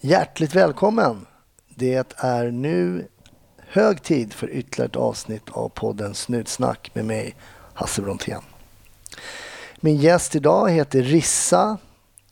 Hjärtligt 0.00 0.54
välkommen! 0.54 1.26
Det 1.68 2.14
är 2.16 2.50
nu 2.50 3.08
hög 3.58 4.02
tid 4.02 4.32
för 4.32 4.50
ytterligare 4.50 4.88
ett 4.88 4.96
avsnitt 4.96 5.50
av 5.50 5.68
podden 5.68 6.14
Snutsnack 6.14 6.90
med 6.94 7.04
mig, 7.04 7.34
Hasse 7.74 8.02
Brontén. 8.02 8.42
Min 9.80 9.96
gäst 9.96 10.34
idag 10.36 10.70
heter 10.70 11.02
Rissa. 11.02 11.78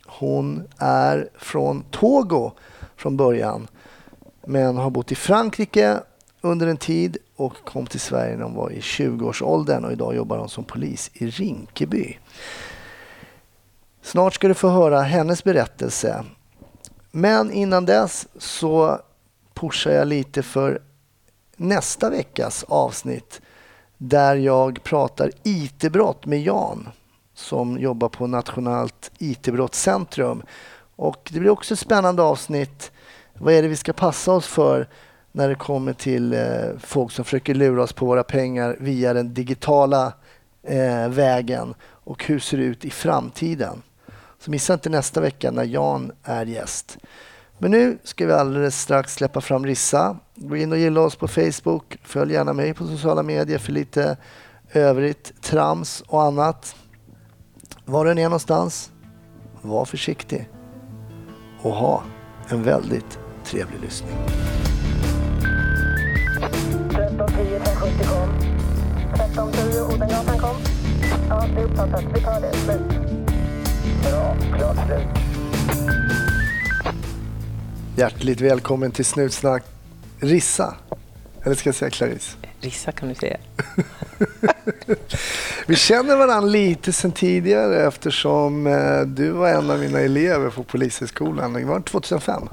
Hon 0.06 0.68
är 0.78 1.28
från 1.38 1.84
Togo 1.90 2.52
från 2.96 3.16
början 3.16 3.68
men 4.46 4.76
har 4.76 4.90
bott 4.90 5.12
i 5.12 5.14
Frankrike 5.14 6.00
under 6.40 6.66
en 6.66 6.76
tid 6.76 7.16
och 7.36 7.54
kom 7.64 7.86
till 7.86 8.00
Sverige 8.00 8.36
när 8.36 8.44
hon 8.44 8.54
var 8.54 8.70
i 8.70 8.80
20-årsåldern 8.80 9.84
och 9.84 9.92
idag 9.92 10.16
jobbar 10.16 10.38
hon 10.38 10.48
som 10.48 10.64
polis 10.64 11.10
i 11.14 11.26
Rinkeby. 11.26 12.18
Snart 14.02 14.34
ska 14.34 14.48
du 14.48 14.54
få 14.54 14.68
höra 14.68 15.00
hennes 15.00 15.44
berättelse. 15.44 16.24
Men 17.16 17.52
innan 17.52 17.84
dess 17.84 18.28
så 18.38 19.00
pushar 19.54 19.90
jag 19.90 20.08
lite 20.08 20.42
för 20.42 20.82
nästa 21.56 22.10
veckas 22.10 22.64
avsnitt 22.68 23.40
där 23.98 24.36
jag 24.36 24.82
pratar 24.82 25.30
IT-brott 25.42 26.26
med 26.26 26.42
Jan 26.42 26.88
som 27.34 27.78
jobbar 27.78 28.08
på 28.08 28.26
Nationellt 28.26 29.10
IT-brottscentrum. 29.18 30.42
Och 30.96 31.30
det 31.32 31.40
blir 31.40 31.50
också 31.50 31.74
ett 31.74 31.80
spännande 31.80 32.22
avsnitt. 32.22 32.92
Vad 33.34 33.54
är 33.54 33.62
det 33.62 33.68
vi 33.68 33.76
ska 33.76 33.92
passa 33.92 34.32
oss 34.32 34.46
för 34.46 34.88
när 35.32 35.48
det 35.48 35.54
kommer 35.54 35.92
till 35.92 36.32
eh, 36.32 36.78
folk 36.78 37.12
som 37.12 37.24
försöker 37.24 37.54
lura 37.54 37.82
oss 37.82 37.92
på 37.92 38.06
våra 38.06 38.24
pengar 38.24 38.76
via 38.80 39.14
den 39.14 39.34
digitala 39.34 40.12
eh, 40.62 41.08
vägen 41.08 41.74
och 41.84 42.24
hur 42.24 42.38
ser 42.38 42.58
det 42.58 42.64
ut 42.64 42.84
i 42.84 42.90
framtiden? 42.90 43.82
Så 44.44 44.50
missa 44.50 44.74
inte 44.74 44.90
nästa 44.90 45.20
vecka 45.20 45.50
när 45.50 45.64
Jan 45.64 46.12
är 46.22 46.46
gäst. 46.46 46.98
Men 47.58 47.70
nu 47.70 47.98
ska 48.02 48.26
vi 48.26 48.32
alldeles 48.32 48.80
strax 48.80 49.14
släppa 49.14 49.40
fram 49.40 49.66
Rissa. 49.66 50.16
Gå 50.34 50.56
in 50.56 50.72
och 50.72 50.78
gilla 50.78 51.00
oss 51.00 51.16
på 51.16 51.28
Facebook. 51.28 51.98
Följ 52.02 52.32
gärna 52.32 52.52
mig 52.52 52.74
på 52.74 52.86
sociala 52.86 53.22
medier 53.22 53.58
för 53.58 53.72
lite 53.72 54.16
övrigt 54.72 55.42
trams 55.42 56.00
och 56.06 56.22
annat. 56.22 56.76
Var 57.84 58.04
du 58.04 58.10
än 58.10 58.18
är 58.18 58.24
någonstans, 58.24 58.92
var 59.62 59.84
försiktig 59.84 60.50
och 61.62 61.74
ha 61.74 62.02
en 62.48 62.62
väldigt 62.62 63.18
trevlig 63.44 63.80
lyssning. 63.80 64.16
1310 66.90 67.60
570 67.64 68.06
kom. 68.06 68.28
1310 69.14 69.94
Odengatan 69.94 70.38
kom. 70.38 70.56
Ja, 71.28 71.46
det 71.54 71.60
är 71.60 71.64
uppfattat. 71.64 72.04
Vi 72.14 72.20
tar 72.20 72.40
det. 72.40 72.52
Slut. 72.56 73.03
Bra. 74.04 74.36
Klart 74.56 74.76
slut. 74.86 75.24
Hjärtligt 77.96 78.40
välkommen 78.40 78.90
till 78.90 79.04
Snutsnack 79.04 79.64
Rissa. 80.20 80.74
Eller 81.42 81.54
ska 81.54 81.68
jag 81.68 81.74
säga 81.74 81.90
Clarice? 81.90 82.36
Rissa 82.60 82.92
kan 82.92 83.08
du 83.08 83.14
säga. 83.14 83.36
Vi 85.66 85.76
känner 85.76 86.16
varandra 86.16 86.50
lite 86.50 86.92
sen 86.92 87.12
tidigare 87.12 87.86
eftersom 87.86 88.66
eh, 88.66 89.00
du 89.00 89.30
var 89.30 89.48
en 89.48 89.70
av 89.70 89.78
mina 89.78 90.00
elever 90.00 90.50
på 90.50 90.62
Polishögskolan. 90.62 91.52
Det 91.52 91.64
var 91.64 91.80
2005? 91.80 92.48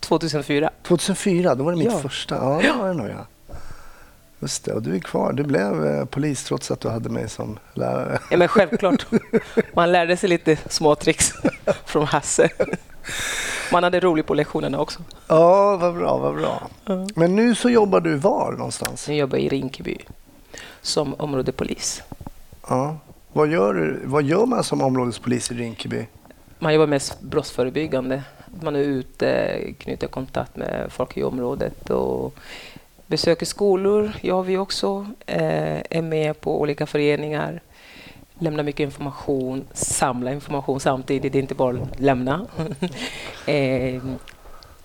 2004. 0.00 0.70
2004, 0.82 1.54
då 1.54 1.64
var 1.64 1.72
det 1.72 1.78
mitt 1.78 1.92
ja. 1.92 1.98
första. 1.98 2.34
Ja, 2.34 2.60
det 2.62 2.72
var 2.78 2.88
det 2.88 2.94
nog 2.94 3.08
ja. 3.08 3.26
Just 4.40 4.64
det, 4.64 4.72
och 4.72 4.82
du 4.82 4.94
är 4.94 5.00
kvar. 5.00 5.32
Du 5.32 5.42
blev 5.42 5.86
eh, 5.86 6.04
polis 6.04 6.44
trots 6.44 6.70
att 6.70 6.80
du 6.80 6.88
hade 6.88 7.08
mig 7.08 7.28
som 7.28 7.58
lärare. 7.74 8.18
Ja, 8.30 8.36
men 8.36 8.48
självklart. 8.48 9.06
Man 9.74 9.92
lärde 9.92 10.16
sig 10.16 10.28
lite 10.28 10.56
små 10.68 10.94
tricks 10.94 11.32
från 11.84 12.06
Hasse. 12.06 12.48
Man 13.72 13.84
hade 13.84 14.00
roligt 14.00 14.26
på 14.26 14.34
lektionerna 14.34 14.80
också. 14.80 15.00
Ja, 15.26 15.76
vad 15.76 15.94
bra, 15.94 16.18
vad 16.18 16.34
bra. 16.34 16.68
Mm. 16.86 17.08
Men 17.16 17.36
nu 17.36 17.54
så 17.54 17.70
jobbar 17.70 18.00
du 18.00 18.14
var 18.14 18.52
någonstans? 18.52 19.08
Nu 19.08 19.14
jobbar 19.14 19.38
jag 19.38 19.44
i 19.44 19.48
Rinkeby 19.48 19.98
som 20.82 21.14
områdepolis. 21.14 22.02
Ja. 22.68 22.96
Vad 23.32 23.48
gör, 23.48 23.74
du, 23.74 24.00
vad 24.04 24.22
gör 24.22 24.46
man 24.46 24.64
som 24.64 24.82
områdespolis 24.82 25.50
i 25.50 25.54
Rinkeby? 25.54 26.06
Man 26.58 26.74
jobbar 26.74 26.86
mest 26.86 27.20
brottsförebyggande. 27.20 28.22
Man 28.62 28.76
är 28.76 28.80
ute, 28.80 29.58
knyter 29.78 30.06
kontakt 30.06 30.56
med 30.56 30.86
folk 30.92 31.16
i 31.16 31.22
området 31.22 31.90
och 31.90 32.34
besöker 33.08 33.46
skolor, 33.46 34.12
gör 34.20 34.42
vi 34.42 34.56
också. 34.56 35.06
Eh, 35.26 35.78
är 35.90 36.02
med 36.02 36.40
på 36.40 36.60
olika 36.60 36.86
föreningar 36.86 37.60
lämna 38.38 38.62
mycket 38.62 38.80
information, 38.80 39.64
samla 39.72 40.32
information 40.32 40.80
samtidigt, 40.80 41.32
det 41.32 41.38
är 41.38 41.40
inte 41.40 41.54
bara 41.54 41.76
lämna. 41.96 42.46
eh, 43.46 44.02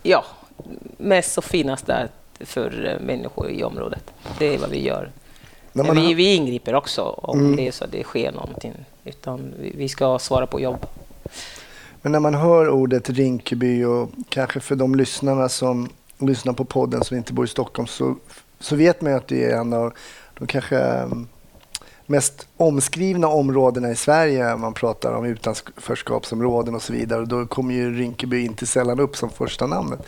ja, 0.02 0.24
mest 0.96 1.38
och 1.38 1.44
finast 1.44 1.86
där 1.86 2.08
för 2.40 2.98
människor 3.00 3.50
i 3.50 3.64
området. 3.64 4.12
Det 4.38 4.54
är 4.54 4.58
vad 4.58 4.70
vi 4.70 4.82
gör. 4.82 5.10
Men 5.72 5.96
vi, 5.96 6.14
vi 6.14 6.34
ingriper 6.34 6.74
också 6.74 7.02
om 7.02 7.38
mm. 7.38 7.56
det 7.56 7.68
är 7.68 7.72
så 7.72 7.84
att 7.84 7.92
det 7.92 8.02
sker 8.02 8.32
någonting. 8.32 8.72
Utan 9.04 9.54
vi 9.58 9.88
ska 9.88 10.18
svara 10.18 10.46
på 10.46 10.60
jobb. 10.60 10.86
Men 12.02 12.12
när 12.12 12.20
man 12.20 12.34
hör 12.34 12.68
ordet 12.68 13.10
Rinkeby 13.10 13.84
och 13.84 14.10
kanske 14.28 14.60
för 14.60 14.76
de 14.76 14.94
lyssnarna 14.94 15.48
som 15.48 15.88
lyssnar 16.18 16.52
på 16.52 16.64
podden 16.64 17.04
som 17.04 17.16
inte 17.16 17.32
bor 17.32 17.44
i 17.44 17.48
Stockholm 17.48 17.86
så, 17.86 18.16
så 18.60 18.76
vet 18.76 19.00
man 19.00 19.12
ju 19.12 19.18
att 19.18 19.28
det 19.28 19.44
är 19.44 19.56
en 19.56 19.72
av 19.72 19.92
de 20.38 20.46
kanske 20.46 20.78
mm, 20.78 21.28
mest 22.06 22.48
omskrivna 22.56 23.28
områdena 23.28 23.90
i 23.90 23.96
Sverige. 23.96 24.56
Man 24.56 24.74
pratar 24.74 25.12
om 25.12 25.24
utanförskapsområden 25.24 26.74
och 26.74 26.82
så 26.82 26.92
vidare. 26.92 27.20
Och 27.20 27.28
då 27.28 27.46
kommer 27.46 27.74
ju 27.74 27.98
Rinkeby 27.98 28.44
inte 28.44 28.66
sällan 28.66 29.00
upp 29.00 29.16
som 29.16 29.30
första 29.30 29.66
namnet. 29.66 30.06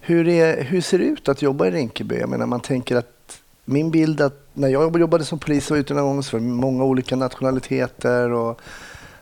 Hur, 0.00 0.28
är, 0.28 0.62
hur 0.62 0.80
ser 0.80 0.98
det 0.98 1.04
ut 1.04 1.28
att 1.28 1.42
jobba 1.42 1.66
i 1.66 1.70
Rinkeby? 1.70 2.18
Jag 2.18 2.28
menar, 2.28 2.46
man 2.46 2.60
tänker 2.60 2.96
att 2.96 3.40
min 3.64 3.90
bild 3.90 4.20
att 4.20 4.46
när 4.54 4.68
jag 4.68 5.00
jobbade 5.00 5.24
som 5.24 5.38
polis 5.38 5.70
och 5.70 5.76
var 5.76 5.80
ute 5.80 5.94
någon 5.94 6.04
gång 6.04 6.22
så 6.22 6.36
var 6.36 6.44
det 6.44 6.50
många 6.50 6.84
olika 6.84 7.16
nationaliteter 7.16 8.30
och 8.30 8.60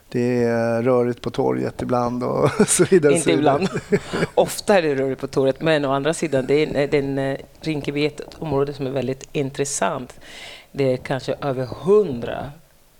det 0.08 0.42
är 0.42 0.82
rörigt 0.82 1.20
på 1.20 1.30
torget 1.30 1.82
ibland 1.82 2.24
och 2.24 2.50
så 2.66 2.84
vidare. 2.84 3.14
Inte 3.14 3.32
ibland. 3.32 3.68
Ofta 4.34 4.78
är 4.78 4.82
det 4.82 4.94
rörigt 4.94 5.20
på 5.20 5.26
torget, 5.26 5.60
men 5.60 5.84
å 5.84 5.92
andra 5.92 6.14
sidan, 6.14 6.46
det 6.46 6.54
är, 6.54 6.88
den, 6.88 7.18
eh, 7.18 7.38
Rinkeby 7.60 8.02
är 8.02 8.06
ett 8.06 8.20
område 8.38 8.72
som 8.72 8.86
är 8.86 8.90
väldigt 8.90 9.28
intressant 9.32 10.20
det 10.72 10.92
är 10.92 10.96
kanske 10.96 11.34
över 11.40 11.66
hundra 11.66 12.50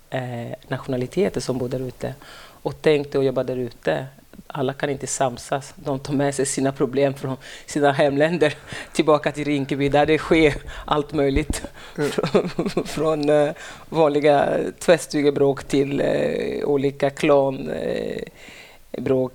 eh, 0.09 0.57
nationaliteter 0.67 1.41
som 1.41 1.57
bor 1.57 1.69
där 1.69 1.79
ute. 1.79 2.13
Och 2.61 2.75
tänk 2.81 3.11
dig 3.11 3.19
att 3.19 3.25
jobba 3.25 3.43
där 3.43 3.55
ute. 3.55 4.05
Alla 4.53 4.73
kan 4.73 4.89
inte 4.89 5.07
samsas. 5.07 5.73
De 5.75 5.99
tar 5.99 6.13
med 6.13 6.35
sig 6.35 6.45
sina 6.45 6.71
problem 6.71 7.13
från 7.13 7.37
sina 7.65 7.91
hemländer 7.91 8.53
tillbaka 8.93 9.31
till 9.31 9.45
Rinkeby 9.45 9.89
där 9.89 10.05
det 10.05 10.17
sker 10.17 10.53
allt 10.85 11.13
möjligt. 11.13 11.63
Mm. 11.97 12.09
från, 12.85 13.29
eh, 13.29 13.51
vanliga 13.89 14.57
tvättstugebråk 14.79 15.63
till 15.63 16.01
eh, 16.01 16.65
olika 16.65 17.09
klanbråk 17.09 17.69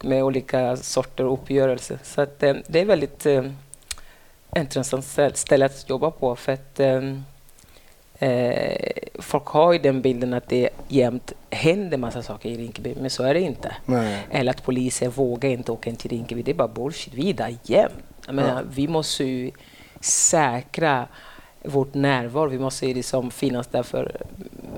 eh, 0.04 0.08
med 0.08 0.25
olika 0.25 0.76
sorter 0.76 1.25
uppgörelser. 1.25 1.98
Så 2.02 2.20
att, 2.20 2.42
eh, 2.42 2.54
det 2.66 2.81
är 2.81 2.84
väldigt 2.84 3.26
eh, 3.26 3.44
intressant 4.56 5.04
ställe 5.34 5.66
att 5.66 5.91
jobba 5.91 6.10
på. 6.10 6.36
för 6.36 6.52
att 6.52 6.81
Eh, 8.19 8.76
folk 9.19 9.47
har 9.47 9.72
ju 9.72 9.78
den 9.78 10.02
bilden 10.02 10.34
att 10.34 10.48
det 10.48 10.69
jämt 10.88 11.32
händer 11.50 11.98
massa 11.98 12.22
saker 12.22 12.48
i 12.48 12.56
Rinkeby, 12.56 12.94
men 13.00 13.10
så 13.10 13.22
är 13.22 13.34
det 13.34 13.41
inte. 13.41 13.76
Nej. 13.84 14.26
Eller 14.30 14.50
att 14.50 14.64
polisen 14.64 15.10
vågar 15.10 15.50
inte 15.50 15.72
åka 15.72 15.91
in 15.91 15.97
till 15.97 16.10
Rinkeby. 16.10 16.42
Det 16.42 16.50
är 16.50 16.54
bara 16.54 16.69
bullshit. 16.69 17.14
Vi 17.14 17.30
är 17.30 17.34
där 17.34 17.56
jämt. 17.62 17.92
Jag 18.26 18.34
menar, 18.34 18.56
ja. 18.56 18.62
Vi 18.75 18.88
måste 18.88 19.25
ju 19.25 19.50
säkra 20.00 21.06
vårt 21.62 21.94
närvaro. 21.94 22.48
Vi 22.48 22.58
måste 22.58 22.86
liksom 22.86 23.30
finnas 23.30 23.66
där 23.66 23.82
för 23.82 24.16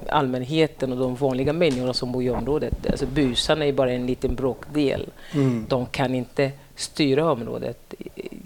allmänheten 0.08 0.92
och 0.92 0.98
de 0.98 1.14
vanliga 1.14 1.52
människorna 1.52 1.94
som 1.94 2.12
bor 2.12 2.22
i 2.22 2.30
området. 2.30 2.86
Alltså 2.90 3.06
busarna 3.06 3.64
är 3.66 3.72
bara 3.72 3.92
en 3.92 4.06
liten 4.06 4.34
bråkdel. 4.34 5.06
Mm. 5.34 5.66
De 5.68 5.86
kan 5.86 6.14
inte 6.14 6.50
styra 6.76 7.32
området. 7.32 7.94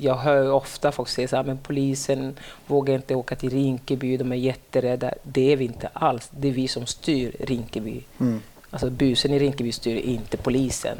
Jag 0.00 0.16
hör 0.16 0.52
ofta 0.52 0.92
folk 0.92 1.08
säga 1.08 1.38
att 1.38 1.46
men 1.46 1.58
polisen 1.58 2.36
vågar 2.66 2.94
inte 2.94 3.14
åka 3.14 3.36
till 3.36 3.50
Rinkeby, 3.50 4.16
de 4.16 4.32
är 4.32 4.36
jätterädda. 4.36 5.14
Det 5.22 5.52
är 5.52 5.56
vi 5.56 5.64
inte 5.64 5.88
alls. 5.92 6.30
Det 6.30 6.48
är 6.48 6.52
vi 6.52 6.68
som 6.68 6.86
styr 6.86 7.36
Rinkeby. 7.40 8.00
Mm. 8.20 8.42
Alltså 8.70 8.90
busen 8.90 9.32
i 9.34 9.38
Rinkeby 9.38 9.72
styr 9.72 9.96
inte 9.96 10.36
polisen. 10.36 10.98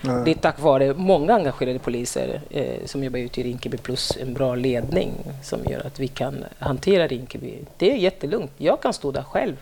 Nej. 0.00 0.24
Det 0.24 0.30
är 0.30 0.34
tack 0.34 0.60
vare 0.60 0.94
många 0.94 1.34
engagerade 1.34 1.78
poliser 1.78 2.40
eh, 2.50 2.86
som 2.86 3.04
jobbar 3.04 3.18
ute 3.18 3.40
i 3.40 3.44
Rinkeby 3.44 3.76
plus 3.76 4.16
en 4.20 4.34
bra 4.34 4.54
ledning 4.54 5.12
som 5.42 5.64
gör 5.64 5.86
att 5.86 6.00
vi 6.00 6.08
kan 6.08 6.44
hantera 6.58 7.06
Rinkeby. 7.06 7.58
Det 7.76 7.92
är 7.92 7.96
jättelugnt. 7.96 8.50
Jag 8.56 8.82
kan 8.82 8.92
stå 8.92 9.10
där 9.10 9.22
själv 9.22 9.56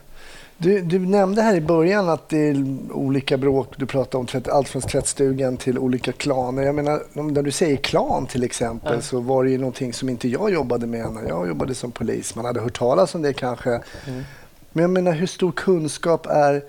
du, 0.59 0.81
du, 0.81 0.99
nämnde 0.99 1.43
här 1.43 1.57
i 1.57 1.61
början 1.61 2.09
att 2.09 2.29
det 2.29 2.49
är 2.49 2.65
olika 2.93 3.37
bråk. 3.37 3.75
Du 3.77 3.87
pratade 3.87 4.17
om 4.17 4.27
tvätt, 4.27 4.49
allt 4.49 4.69
från 4.69 4.83
tvättstugan 4.83 5.57
till 5.57 5.79
olika 5.79 6.13
klaner. 6.13 6.63
Jag 6.63 6.75
menar, 6.75 7.03
när 7.13 7.43
du 7.43 7.51
säger 7.51 7.77
klan 7.77 8.27
till 8.27 8.45
exempel 8.45 8.95
ja. 8.95 9.01
så 9.01 9.21
var 9.21 9.45
det 9.45 9.51
ju 9.51 9.59
någonting 9.59 9.93
som 9.93 10.09
inte 10.09 10.29
jag 10.29 10.53
jobbade 10.53 10.87
med 10.87 11.13
när 11.13 11.29
jag 11.29 11.49
jobbade 11.49 11.75
som 11.75 11.93
polis. 11.93 12.35
Man 12.35 12.45
hade 12.45 12.61
hört 12.61 12.79
talas 12.79 13.15
om 13.15 13.23
det 13.23 13.33
kanske. 13.33 13.71
Mm. 13.71 14.23
Men 14.73 14.83
jag 14.83 14.91
menar, 14.91 15.13
hur 15.13 15.27
stor 15.27 15.53
kunskap 15.53 16.27
är 16.27 16.63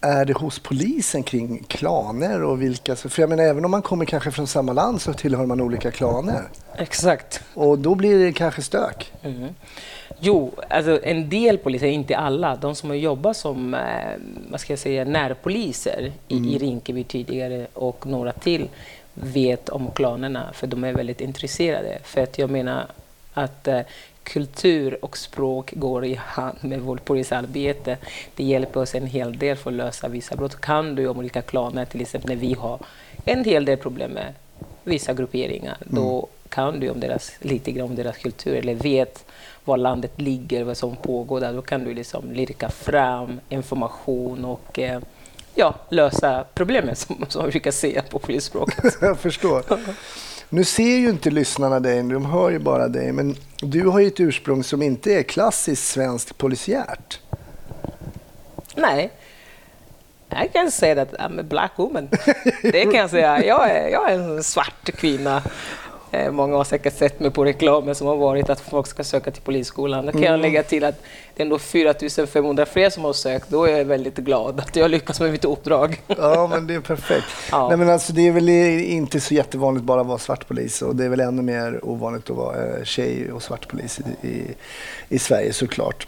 är 0.00 0.24
det 0.24 0.32
hos 0.32 0.58
polisen 0.58 1.22
kring 1.22 1.64
klaner 1.68 2.42
och 2.42 2.62
vilka... 2.62 2.96
För 2.96 3.22
jag 3.22 3.28
menar, 3.28 3.44
även 3.44 3.64
om 3.64 3.70
man 3.70 3.82
kommer 3.82 4.04
kanske 4.04 4.30
från 4.30 4.46
samma 4.46 4.72
land 4.72 5.00
så 5.00 5.12
tillhör 5.12 5.46
man 5.46 5.60
olika 5.60 5.90
klaner. 5.90 6.42
Exakt. 6.76 7.40
Och 7.54 7.78
då 7.78 7.94
blir 7.94 8.18
det 8.18 8.32
kanske 8.32 8.62
stök. 8.62 9.12
Mm. 9.22 9.48
Jo, 10.20 10.52
alltså 10.68 11.00
en 11.02 11.28
del 11.28 11.58
poliser, 11.58 11.86
inte 11.86 12.16
alla, 12.16 12.56
de 12.56 12.74
som 12.74 12.90
har 12.90 12.96
jobbat 12.96 13.36
som 13.36 13.74
eh, 13.74 13.80
vad 14.50 14.60
ska 14.60 14.72
jag 14.72 14.80
säga, 14.80 15.04
närpoliser 15.04 16.12
i, 16.28 16.36
mm. 16.36 16.50
i 16.50 16.58
Rinkeby 16.58 17.04
tidigare 17.04 17.66
och 17.72 18.06
några 18.06 18.32
till 18.32 18.68
vet 19.14 19.68
om 19.68 19.90
klanerna, 19.90 20.50
för 20.52 20.66
de 20.66 20.84
är 20.84 20.92
väldigt 20.92 21.20
intresserade. 21.20 21.98
För 22.04 22.22
att 22.22 22.38
jag 22.38 22.50
menar 22.50 22.86
att 23.34 23.68
eh, 23.68 23.80
kultur 24.26 24.98
och 25.04 25.18
språk 25.18 25.72
går 25.74 26.04
i 26.04 26.14
hand 26.14 26.58
med 26.60 26.80
vårt 26.80 27.04
polisarbete. 27.04 27.96
Det 28.34 28.44
hjälper 28.44 28.80
oss 28.80 28.94
en 28.94 29.06
hel 29.06 29.38
del 29.38 29.56
för 29.56 29.70
att 29.70 29.76
lösa 29.76 30.08
vissa 30.08 30.36
brott. 30.36 30.60
Kan 30.60 30.94
du 30.94 31.08
om 31.08 31.18
olika 31.18 31.42
klaner, 31.42 31.84
till 31.84 32.00
exempel 32.00 32.30
när 32.30 32.36
vi 32.36 32.54
har 32.54 32.78
en 33.24 33.44
hel 33.44 33.64
del 33.64 33.78
problem 33.78 34.10
med 34.10 34.34
vissa 34.84 35.14
grupperingar, 35.14 35.76
mm. 35.80 35.94
då 35.94 36.28
kan 36.48 36.80
du 36.80 36.90
om 36.90 37.00
deras, 37.00 37.32
lite 37.40 37.72
grann 37.72 37.88
om 37.88 37.96
deras 37.96 38.16
kultur 38.16 38.56
eller 38.56 38.74
vet 38.74 39.24
var 39.64 39.76
landet 39.76 40.20
ligger, 40.20 40.64
vad 40.64 40.76
som 40.76 40.96
pågår 40.96 41.40
där, 41.40 41.52
då 41.52 41.62
kan 41.62 41.84
du 41.84 41.94
liksom 41.94 42.32
lirka 42.32 42.68
fram 42.68 43.40
information 43.48 44.44
och 44.44 44.78
eh, 44.78 45.00
ja, 45.54 45.74
lösa 45.88 46.44
problemet 46.54 46.98
som, 46.98 47.24
som 47.28 47.44
vi 47.44 47.50
brukar 47.50 47.70
säga 47.70 48.02
på 48.02 48.18
polisspråket. 48.18 48.96
Jag 49.00 49.18
förstår. 49.18 49.62
Nu 50.48 50.64
ser 50.64 50.96
ju 50.96 51.10
inte 51.10 51.30
lyssnarna 51.30 51.80
dig, 51.80 52.02
de 52.02 52.26
hör 52.26 52.50
ju 52.50 52.58
bara 52.58 52.88
dig, 52.88 53.12
men 53.12 53.36
du 53.60 53.86
har 53.86 54.00
ju 54.00 54.06
ett 54.06 54.20
ursprung 54.20 54.64
som 54.64 54.82
inte 54.82 55.12
är 55.12 55.22
klassiskt 55.22 55.88
svenskt 55.88 56.38
polisiärt. 56.38 57.20
Nej, 58.76 59.10
jag 60.28 60.52
kan 60.52 60.70
säga 60.70 61.02
att 61.02 61.12
I'm 61.12 61.40
a 61.40 61.42
black 61.42 61.72
woman. 61.76 62.08
Det 62.62 62.82
kan 62.82 62.94
jag 62.94 63.10
säga. 63.10 63.44
Jag 63.44 63.70
är, 63.70 63.88
jag 63.88 64.10
är 64.10 64.18
en 64.18 64.42
svart 64.42 64.90
kvinna 64.96 65.42
många 66.30 66.56
har 66.56 66.64
säkert 66.64 66.96
sett 66.96 67.20
mig 67.20 67.30
på 67.30 67.44
reklamen 67.44 67.94
som 67.94 68.06
har 68.06 68.16
varit 68.16 68.50
att 68.50 68.60
folk 68.60 68.86
ska 68.86 69.04
söka 69.04 69.30
till 69.30 69.42
Polisskolan. 69.42 70.06
Då 70.06 70.12
kan 70.12 70.20
mm. 70.20 70.32
jag 70.32 70.40
lägga 70.40 70.62
till 70.62 70.84
att 70.84 71.02
det 71.34 71.42
är 71.42 71.44
ändå 71.44 71.58
4500 71.58 72.66
fler 72.66 72.90
som 72.90 73.04
har 73.04 73.12
sökt. 73.12 73.48
Då 73.48 73.64
är 73.64 73.76
jag 73.76 73.84
väldigt 73.84 74.16
glad 74.16 74.60
att 74.60 74.76
jag 74.76 74.90
lyckas 74.90 75.20
med 75.20 75.32
mitt 75.32 75.44
uppdrag. 75.44 76.02
Ja, 76.06 76.46
men 76.50 76.66
det 76.66 76.74
är 76.74 76.80
perfekt. 76.80 77.26
Ja. 77.50 77.68
Nej, 77.68 77.76
men 77.76 77.88
alltså, 77.88 78.12
det 78.12 78.28
är 78.28 78.32
väl 78.32 78.48
inte 78.48 79.20
så 79.20 79.34
jättevanligt 79.34 79.84
bara 79.84 80.00
att 80.00 80.06
vara 80.06 80.18
svart 80.18 80.48
polis 80.48 80.82
och 80.82 80.96
det 80.96 81.04
är 81.04 81.08
väl 81.08 81.20
ännu 81.20 81.42
mer 81.42 81.80
ovanligt 81.82 82.30
att 82.30 82.36
vara 82.36 82.56
eh, 82.56 82.84
tjej 82.84 83.32
och 83.32 83.42
svart 83.42 83.68
polis 83.68 84.00
i, 84.22 84.28
i, 84.28 84.54
i 85.08 85.18
Sverige 85.18 85.52
såklart. 85.52 86.06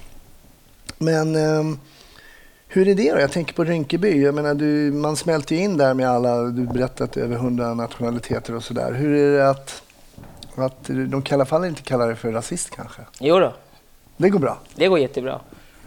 Men 0.99 1.37
um, 1.37 1.79
hur 2.69 2.89
är 2.89 2.95
det 2.95 3.13
då? 3.13 3.21
Jag 3.21 3.33
tänker 3.33 3.55
på 3.55 3.65
Rinkeby. 3.65 4.23
Jag 4.23 4.35
menar, 4.35 4.55
du, 4.55 4.93
man 4.93 5.17
smälter 5.17 5.57
in 5.57 5.77
där 5.77 5.95
med 5.95 6.11
alla, 6.11 6.43
du 6.43 6.67
berättat 6.67 7.17
över 7.17 7.37
hundra 7.37 7.75
nationaliteter 7.75 8.55
och 8.55 8.63
sådär. 8.63 8.93
Hur 8.93 9.15
är 9.15 9.39
det 9.39 9.51
att 9.51 9.83
att 10.63 10.85
de 10.85 11.23
i 11.31 11.35
alla 11.35 11.45
fall 11.45 11.65
inte 11.65 11.83
kalla 11.83 12.07
dig 12.07 12.17
för 12.17 12.33
rasist 12.33 12.71
kanske? 12.71 13.03
Jo 13.21 13.39
då. 13.39 13.53
Det 14.17 14.31
går 14.31 14.39
bra? 14.39 14.59
Det 14.75 14.89
går 14.89 14.99
jättebra. 14.99 15.41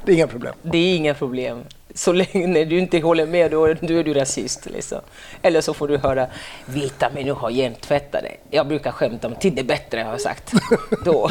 Det 0.06 0.12
är 0.12 0.16
inga 0.16 0.28
problem? 0.28 0.54
Det 0.62 0.78
är 0.78 0.96
inga 0.96 1.14
problem. 1.14 1.64
Så 1.94 2.12
länge 2.12 2.66
du 2.66 2.80
inte 2.80 3.00
håller 3.00 3.26
med, 3.26 3.52
då, 3.52 3.74
då 3.74 3.94
är 3.94 4.04
du 4.04 4.14
rasist. 4.14 4.66
Liksom. 4.66 5.00
Eller 5.42 5.62
så 5.62 5.74
får 5.74 5.88
du 5.88 5.98
höra 5.98 6.28
vita 6.66 7.10
människor 7.10 7.40
har 7.42 7.50
hjärntvättat 7.50 8.24
dig. 8.24 8.40
Jag 8.50 8.68
brukar 8.68 8.92
skämta 8.92 9.28
om 9.28 9.36
till 9.36 9.56
det 9.56 9.64
bättre, 9.64 10.02
har 10.02 10.12
jag 10.12 10.22
sagt. 10.22 10.52
då, 11.06 11.30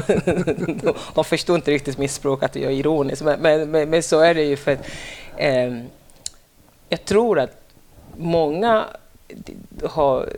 då, 0.82 0.94
de 1.14 1.24
förstår 1.24 1.56
inte 1.56 1.70
riktigt 1.70 1.98
mitt 1.98 2.10
språk, 2.10 2.42
att 2.42 2.56
jag 2.56 2.72
är 2.72 2.76
ironisk. 2.76 3.22
Men, 3.22 3.40
men, 3.40 3.70
men, 3.70 3.90
men 3.90 4.02
så 4.02 4.20
är 4.20 4.34
det 4.34 4.42
ju 4.42 4.56
för 4.56 4.72
att 4.72 4.86
eh, 5.36 5.78
jag 6.88 7.04
tror 7.04 7.38
att 7.38 7.50
många 8.16 8.84
har 9.84 10.28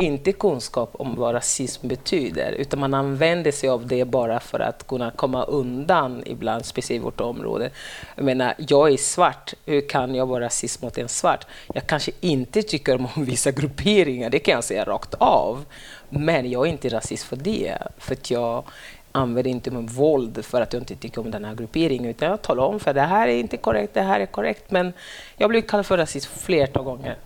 inte 0.00 0.32
kunskap 0.32 0.90
om 0.92 1.14
vad 1.14 1.34
rasism 1.34 1.88
betyder, 1.88 2.52
utan 2.52 2.80
man 2.80 2.94
använder 2.94 3.52
sig 3.52 3.68
av 3.68 3.86
det 3.86 4.04
bara 4.04 4.40
för 4.40 4.60
att 4.60 4.86
kunna 4.86 5.10
komma 5.10 5.44
undan 5.44 6.22
ibland, 6.26 6.64
speciellt 6.64 7.02
i 7.02 7.04
vårt 7.04 7.20
område. 7.20 7.70
Jag 8.16 8.24
menar, 8.24 8.54
jag 8.58 8.92
är 8.92 8.96
svart, 8.96 9.54
hur 9.66 9.88
kan 9.88 10.14
jag 10.14 10.26
vara 10.26 10.44
rasist 10.44 10.82
mot 10.82 10.98
en 10.98 11.08
svart? 11.08 11.46
Jag 11.74 11.86
kanske 11.86 12.12
inte 12.20 12.62
tycker 12.62 12.94
om 12.94 13.08
vissa 13.24 13.50
grupperingar, 13.50 14.30
det 14.30 14.38
kan 14.38 14.54
jag 14.54 14.64
säga 14.64 14.84
rakt 14.84 15.14
av, 15.14 15.64
men 16.08 16.50
jag 16.50 16.66
är 16.66 16.70
inte 16.70 16.88
rasist 16.88 17.24
för 17.24 17.36
det, 17.36 17.78
för 17.98 18.12
att 18.12 18.30
jag 18.30 18.64
använder 19.12 19.50
inte 19.50 19.70
med 19.70 19.90
våld 19.90 20.44
för 20.44 20.60
att 20.60 20.72
jag 20.72 20.82
inte 20.82 20.96
tycker 20.96 21.20
om 21.20 21.30
den 21.30 21.44
här 21.44 21.54
grupperingen, 21.54 22.10
utan 22.10 22.28
jag 22.28 22.42
talar 22.42 22.64
om 22.64 22.80
för 22.80 22.94
det 22.94 23.00
här 23.00 23.28
är 23.28 23.36
inte 23.36 23.56
korrekt, 23.56 23.94
det 23.94 24.02
här 24.02 24.20
är 24.20 24.26
korrekt, 24.26 24.70
men 24.70 24.92
jag 25.36 25.50
blir 25.50 25.60
kallad 25.60 25.86
för 25.86 25.98
rasist 25.98 26.26
flertal 26.26 26.84
gånger 26.84 27.16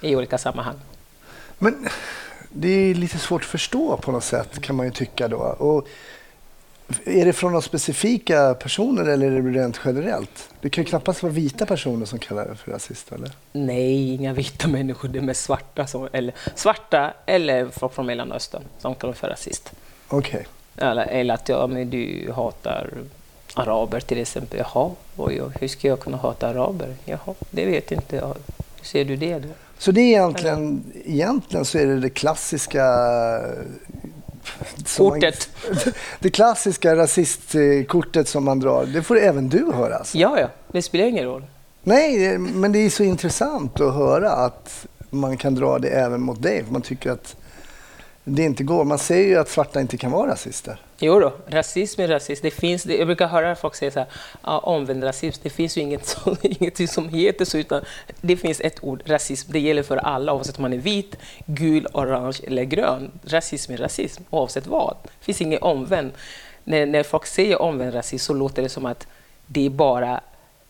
i 0.00 0.16
olika 0.16 0.38
sammanhang. 0.38 0.76
Men 1.58 1.88
det 2.48 2.68
är 2.68 2.94
lite 2.94 3.18
svårt 3.18 3.42
att 3.42 3.48
förstå 3.48 3.96
på 3.96 4.12
något 4.12 4.24
sätt 4.24 4.60
kan 4.60 4.76
man 4.76 4.86
ju 4.86 4.92
tycka 4.92 5.28
då. 5.28 5.38
Och 5.38 5.88
är 7.04 7.24
det 7.24 7.32
från 7.32 7.52
några 7.52 7.62
specifika 7.62 8.54
personer 8.54 9.04
eller 9.04 9.26
är 9.26 9.42
det 9.42 9.60
rent 9.60 9.80
generellt? 9.84 10.50
Det 10.60 10.70
kan 10.70 10.84
ju 10.84 10.88
knappast 10.90 11.22
vara 11.22 11.32
vita 11.32 11.66
personer 11.66 12.06
som 12.06 12.18
kallar 12.18 12.48
det 12.48 12.56
för 12.56 12.70
rasist, 12.70 13.12
eller? 13.12 13.30
Nej, 13.52 14.14
inga 14.14 14.32
vita 14.32 14.68
människor. 14.68 15.08
Det 15.08 15.18
är 15.18 15.22
mest 15.22 15.44
svarta, 15.44 15.86
som, 15.86 16.08
eller, 16.12 16.34
svarta 16.54 17.14
eller 17.26 17.68
folk 17.68 17.94
från 17.94 18.06
Mellanöstern 18.06 18.62
som 18.78 18.94
kallar 18.94 19.12
det 19.12 19.18
för 19.18 19.28
rasist. 19.28 19.72
Okej. 20.08 20.46
Okay. 20.74 20.88
Eller, 20.88 21.06
eller 21.06 21.34
att 21.34 21.48
ja, 21.48 21.66
men 21.66 21.90
du 21.90 22.32
hatar 22.36 22.90
araber 23.54 24.00
till 24.00 24.18
exempel. 24.18 24.58
Jaha, 24.58 24.90
oj, 25.16 25.42
hur 25.60 25.68
ska 25.68 25.88
jag 25.88 26.00
kunna 26.00 26.16
hata 26.16 26.48
araber? 26.48 26.94
Jaha, 27.04 27.34
det 27.50 27.66
vet 27.66 27.92
inte 27.92 28.16
jag. 28.16 28.36
Ser 28.86 29.04
du 29.04 29.16
det 29.16 29.38
då? 29.38 29.48
Så 29.78 29.92
det 29.92 30.00
är 30.00 30.04
egentligen, 30.04 30.84
egentligen 31.04 31.64
så 31.64 31.78
är 31.78 31.86
det 31.86 32.00
det 32.00 32.10
klassiska 32.10 32.84
Kortet. 34.96 35.48
Man, 35.68 35.78
det 36.20 36.30
klassiska 36.30 36.96
rasistkortet 36.96 38.28
som 38.28 38.44
man 38.44 38.60
drar, 38.60 38.86
det 38.86 39.02
får 39.02 39.18
även 39.18 39.48
du 39.48 39.72
höra? 39.72 39.96
Alltså. 39.96 40.18
Ja, 40.18 40.40
ja, 40.40 40.48
det 40.72 40.82
spelar 40.82 41.06
ingen 41.06 41.24
roll. 41.24 41.44
Nej, 41.82 42.38
men 42.38 42.72
det 42.72 42.78
är 42.78 42.90
så 42.90 43.02
intressant 43.02 43.80
att 43.80 43.94
höra 43.94 44.30
att 44.30 44.86
man 45.10 45.36
kan 45.36 45.54
dra 45.54 45.78
det 45.78 45.88
även 45.88 46.20
mot 46.20 46.42
dig. 46.42 46.64
Man 46.70 46.82
tycker 46.82 47.10
att 47.10 47.36
det 48.24 48.42
inte 48.42 48.64
går. 48.64 48.84
Man 48.84 48.98
säger 48.98 49.28
ju 49.28 49.36
att 49.36 49.48
svarta 49.48 49.80
inte 49.80 49.96
kan 49.96 50.10
vara 50.10 50.30
rasister. 50.30 50.80
Jo 50.98 51.20
då, 51.20 51.32
rasism 51.46 52.00
är 52.00 52.08
rasism. 52.08 52.42
Det 52.42 52.50
finns, 52.50 52.86
jag 52.86 53.06
brukar 53.06 53.26
höra 53.26 53.56
folk 53.56 53.74
säga 53.74 53.90
så 53.90 53.98
här, 53.98 54.08
ja, 54.42 54.58
omvänd 54.58 55.04
rasism. 55.04 55.40
Det 55.42 55.50
finns 55.50 55.76
ju 55.76 55.80
inget, 55.80 56.06
så, 56.06 56.36
inget 56.42 56.90
som 56.90 57.08
heter 57.08 57.44
så, 57.44 57.58
utan 57.58 57.84
det 58.20 58.36
finns 58.36 58.60
ett 58.60 58.84
ord, 58.84 59.02
rasism. 59.06 59.52
Det 59.52 59.60
gäller 59.60 59.82
för 59.82 59.96
alla, 59.96 60.32
oavsett 60.32 60.58
om 60.58 60.62
man 60.62 60.72
är 60.72 60.78
vit, 60.78 61.16
gul, 61.46 61.86
orange 61.92 62.38
eller 62.46 62.64
grön. 62.64 63.10
Rasism 63.24 63.72
är 63.72 63.76
rasism, 63.76 64.22
oavsett 64.30 64.66
vad. 64.66 64.96
Det 65.02 65.24
finns 65.24 65.40
inget 65.40 65.62
omvänd. 65.62 66.12
När, 66.64 66.86
när 66.86 67.02
folk 67.02 67.26
säger 67.26 67.62
omvänd 67.62 67.94
rasism 67.94 68.26
så 68.26 68.34
låter 68.34 68.62
det 68.62 68.68
som 68.68 68.86
att 68.86 69.06
det 69.46 69.66
är 69.66 69.70
bara 69.70 70.20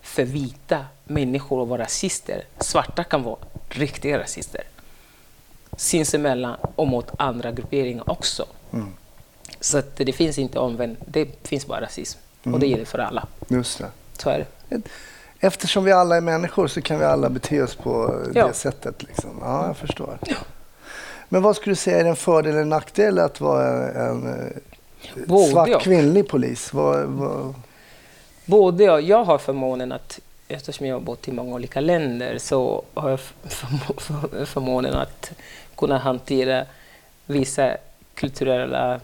för 0.03 0.25
vita 0.25 0.85
människor 1.05 1.63
att 1.63 1.69
vara 1.69 1.83
rasister. 1.83 2.45
Svarta 2.59 3.05
kan 3.05 3.23
vara 3.23 3.39
riktiga 3.69 4.19
rasister 4.19 4.63
sinsemellan 5.77 6.57
och 6.77 6.87
mot 6.87 7.11
andra 7.19 7.53
grupperingar 7.53 8.11
också. 8.11 8.47
Mm. 8.73 8.93
Så 9.61 9.79
att 9.79 9.97
det 9.97 10.13
finns 10.13 10.39
inte 10.39 10.59
omvänd, 10.59 10.97
det 11.07 11.49
finns 11.49 11.67
bara 11.67 11.81
rasism. 11.81 12.19
Mm. 12.43 12.55
Och 12.55 12.61
det 12.61 12.67
mm. 12.67 12.71
gäller 12.79 12.91
för 12.91 12.99
alla. 12.99 13.27
Just 13.49 13.79
det. 13.79 13.87
Så 14.19 14.31
är 14.31 14.47
det. 14.69 14.83
Eftersom 15.41 15.85
vi 15.85 15.93
alla 15.93 16.17
är 16.17 16.21
människor 16.21 16.67
så 16.67 16.83
kan 16.83 16.99
vi 16.99 17.05
alla 17.05 17.31
bete 17.31 17.63
oss 17.63 17.75
på 17.75 18.23
ja. 18.35 18.47
det 18.47 18.53
sättet. 18.53 19.03
Liksom. 19.03 19.31
Ja, 19.41 19.67
jag 19.67 19.77
förstår. 19.77 20.19
Ja. 20.27 20.37
Men 21.29 21.43
vad 21.43 21.57
skulle 21.57 21.71
du 21.71 21.77
säga 21.77 22.01
är 22.01 22.05
en 22.05 22.17
fördel 22.17 22.53
eller 22.53 22.65
nackdel 22.65 23.19
att 23.19 23.41
vara 23.41 23.93
en 23.93 24.27
eh, 24.27 24.47
Både 25.27 25.51
svart 25.51 25.69
jag. 25.69 25.81
kvinnlig 25.81 26.29
polis? 26.29 26.73
Vad, 26.73 27.05
vad... 27.05 27.55
Både 28.45 28.85
jag. 28.85 29.03
Jag 29.03 29.25
har 29.25 29.39
förmånen 29.39 29.93
att 29.93 30.21
eftersom 30.49 30.87
jag 30.87 30.95
har 30.95 31.01
bott 31.01 31.29
i 31.29 31.33
många 31.33 31.55
olika 31.55 31.81
länder 31.81 32.39
så 32.39 32.83
har 32.95 33.11
jag 33.11 33.21
förmånen 34.49 34.95
att 34.95 35.33
kunna 35.77 35.99
hantera 35.99 36.65
vissa 37.27 37.77
kulturella 38.15 39.01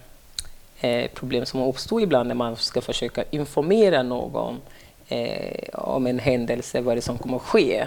eh, 0.83 1.11
problem 1.11 1.47
som 1.47 1.61
uppstår 1.61 2.03
ibland 2.03 2.29
när 2.29 2.35
man 2.35 2.57
ska 2.57 2.81
försöka 2.81 3.25
informera 3.31 4.03
någon 4.03 4.61
eh, 5.09 5.69
om 5.73 6.07
en 6.07 6.19
händelse, 6.19 6.81
vad 6.81 6.97
det 6.97 6.99
är 6.99 7.03
som 7.03 7.19
kommer 7.19 7.37
att 7.37 7.43
ske. 7.43 7.87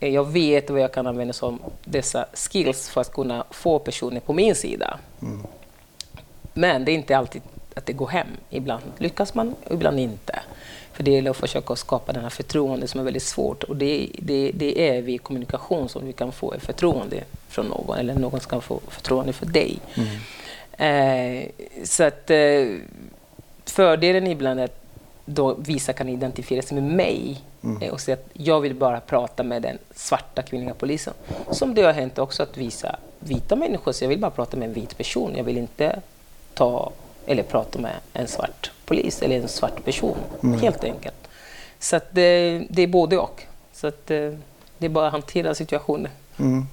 Eh, 0.00 0.08
jag 0.08 0.32
vet 0.32 0.70
vad 0.70 0.80
jag 0.80 0.92
kan 0.92 1.06
använda 1.06 1.32
som 1.32 1.60
dessa 1.84 2.26
skills 2.34 2.88
för 2.88 3.00
att 3.00 3.12
kunna 3.12 3.44
få 3.50 3.78
personer 3.78 4.20
på 4.20 4.32
min 4.32 4.54
sida. 4.54 4.98
Mm. 5.22 5.46
Men 6.52 6.84
det 6.84 6.92
är 6.92 6.94
inte 6.94 7.16
alltid 7.16 7.42
att 7.74 7.86
det 7.86 7.92
går 7.92 8.08
hem. 8.08 8.28
Ibland 8.50 8.82
lyckas 8.98 9.34
man, 9.34 9.54
ibland 9.70 10.00
inte. 10.00 10.40
För 10.92 11.02
det 11.02 11.10
gäller 11.10 11.30
att 11.30 11.36
försöka 11.36 11.76
skapa 11.76 12.12
den 12.12 12.22
här 12.22 12.30
förtroende 12.30 12.88
som 12.88 13.00
är 13.00 13.04
väldigt 13.04 13.22
svårt. 13.22 13.62
Och 13.62 13.76
det, 13.76 14.10
det, 14.18 14.50
det 14.54 14.88
är 14.88 15.02
vid 15.02 15.22
kommunikation 15.22 15.88
som 15.88 16.06
vi 16.06 16.12
kan 16.12 16.32
få 16.32 16.52
ett 16.52 16.62
förtroende 16.62 17.24
från 17.48 17.66
någon, 17.66 17.98
eller 17.98 18.14
någon 18.14 18.40
ska 18.40 18.60
få 18.60 18.80
förtroende 18.88 19.32
för 19.32 19.46
dig. 19.46 19.78
Mm. 19.94 20.08
Eh, 20.78 21.48
så 21.84 22.04
att 22.04 22.30
eh, 22.30 22.66
fördelen 23.64 24.26
ibland 24.26 24.60
är 24.60 24.64
att 24.64 24.80
då 25.24 25.54
vissa 25.54 25.92
kan 25.92 26.08
identifiera 26.08 26.62
sig 26.62 26.80
med 26.80 26.96
mig 26.96 27.40
mm. 27.64 27.82
Eh, 27.82 27.92
och 27.92 28.00
säga 28.00 28.14
att 28.14 28.28
jag 28.32 28.60
vill 28.60 28.74
bara 28.74 29.00
prata 29.00 29.42
med 29.42 29.62
den 29.62 29.78
svarta 29.94 30.42
kvinnliga 30.42 30.74
polisen. 30.74 31.14
Som 31.50 31.74
det 31.74 31.82
har 31.82 31.92
hänt 31.92 32.18
också 32.18 32.42
att 32.42 32.56
visa 32.56 32.96
vita 33.18 33.56
människor, 33.56 33.92
så 33.92 34.04
jag 34.04 34.08
vill 34.08 34.18
bara 34.18 34.30
prata 34.30 34.56
med 34.56 34.68
en 34.68 34.74
vit 34.74 34.96
person. 34.96 35.32
Jag 35.36 35.44
vill 35.44 35.58
inte 35.58 36.00
ta 36.54 36.92
eller 37.26 37.42
prata 37.42 37.78
med 37.78 37.92
en 38.12 38.28
svart 38.28 38.70
polis 38.86 39.22
eller 39.22 39.36
en 39.36 39.48
svart 39.48 39.84
person, 39.84 40.16
mm. 40.42 40.60
helt 40.60 40.84
enkelt. 40.84 41.28
Så 41.78 41.96
att 41.96 42.08
det, 42.10 42.62
det 42.70 42.82
är 42.82 42.86
både 42.86 43.18
och. 43.18 43.42
Så 43.72 43.86
att 43.86 44.06
det, 44.06 44.26
eh, 44.26 44.34
det 44.78 44.86
är 44.86 44.90
bara 44.90 45.06
att 45.06 45.12
hantera 45.12 45.54
situationen. 45.54 46.10
Mm. 46.36 46.66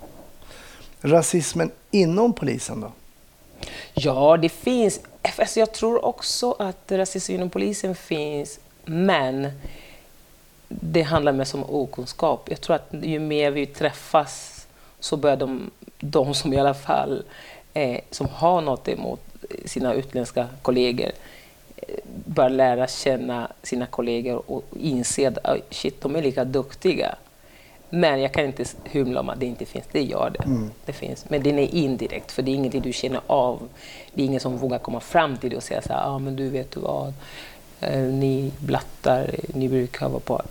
Rasismen 1.01 1.71
inom 1.91 2.33
polisen 2.33 2.81
då? 2.81 2.91
Ja, 3.93 4.37
det 4.37 4.49
finns. 4.49 4.99
Alltså 5.37 5.59
jag 5.59 5.71
tror 5.71 6.05
också 6.05 6.55
att 6.59 6.91
rasism 6.91 7.33
inom 7.33 7.49
polisen 7.49 7.95
finns, 7.95 8.59
men 8.85 9.51
det 10.67 11.01
handlar 11.01 11.31
mest 11.31 11.55
om 11.55 11.63
okunskap. 11.69 12.49
Jag 12.49 12.61
tror 12.61 12.75
att 12.75 12.89
ju 13.01 13.19
mer 13.19 13.51
vi 13.51 13.65
träffas 13.65 14.67
så 14.99 15.17
börjar 15.17 15.37
de, 15.37 15.71
de 15.99 16.33
som 16.33 16.53
i 16.53 16.57
alla 16.57 16.73
fall 16.73 17.23
eh, 17.73 17.99
som 18.11 18.27
har 18.27 18.61
något 18.61 18.87
emot 18.87 19.19
sina 19.65 19.93
utländska 19.93 20.47
kollegor 20.61 21.11
eh, 21.77 21.95
börja 22.25 22.49
lära 22.49 22.87
känna 22.87 23.51
sina 23.63 23.85
kollegor 23.85 24.51
och 24.51 24.63
inse 24.79 25.27
att 25.27 25.57
shit, 25.69 26.01
de 26.01 26.15
är 26.15 26.21
lika 26.21 26.43
duktiga. 26.43 27.15
Men 27.93 28.21
jag 28.21 28.31
kan 28.31 28.45
inte 28.45 28.65
hymla 28.83 29.19
om 29.19 29.29
att 29.29 29.39
det 29.39 29.45
inte 29.45 29.65
finns. 29.65 29.85
Det 29.91 30.03
gör 30.03 30.29
det. 30.29 30.43
Mm. 30.43 30.71
det 30.85 30.93
finns. 30.93 31.29
Men 31.29 31.43
den 31.43 31.59
är 31.59 31.75
indirekt, 31.75 32.31
för 32.31 32.41
det 32.41 32.51
är 32.51 32.55
ingenting 32.55 32.81
du 32.81 32.93
känner 32.93 33.21
av. 33.27 33.69
Det 34.13 34.21
är 34.21 34.25
ingen 34.25 34.39
som 34.39 34.57
vågar 34.57 34.77
komma 34.77 34.99
fram 34.99 35.37
till 35.37 35.49
dig 35.49 35.57
och 35.57 35.63
säga 35.63 35.81
så 35.81 35.93
här, 35.93 36.05
ah, 36.05 36.19
men 36.19 36.35
du 36.35 36.49
vet 36.49 36.71
du 36.71 36.79
vad, 36.79 37.13
eh, 37.81 37.99
ni 37.99 38.51
blattar, 38.59 39.29
ni 39.47 39.69
brukar 39.69 40.09
vara 40.09 40.19
på... 40.19 40.41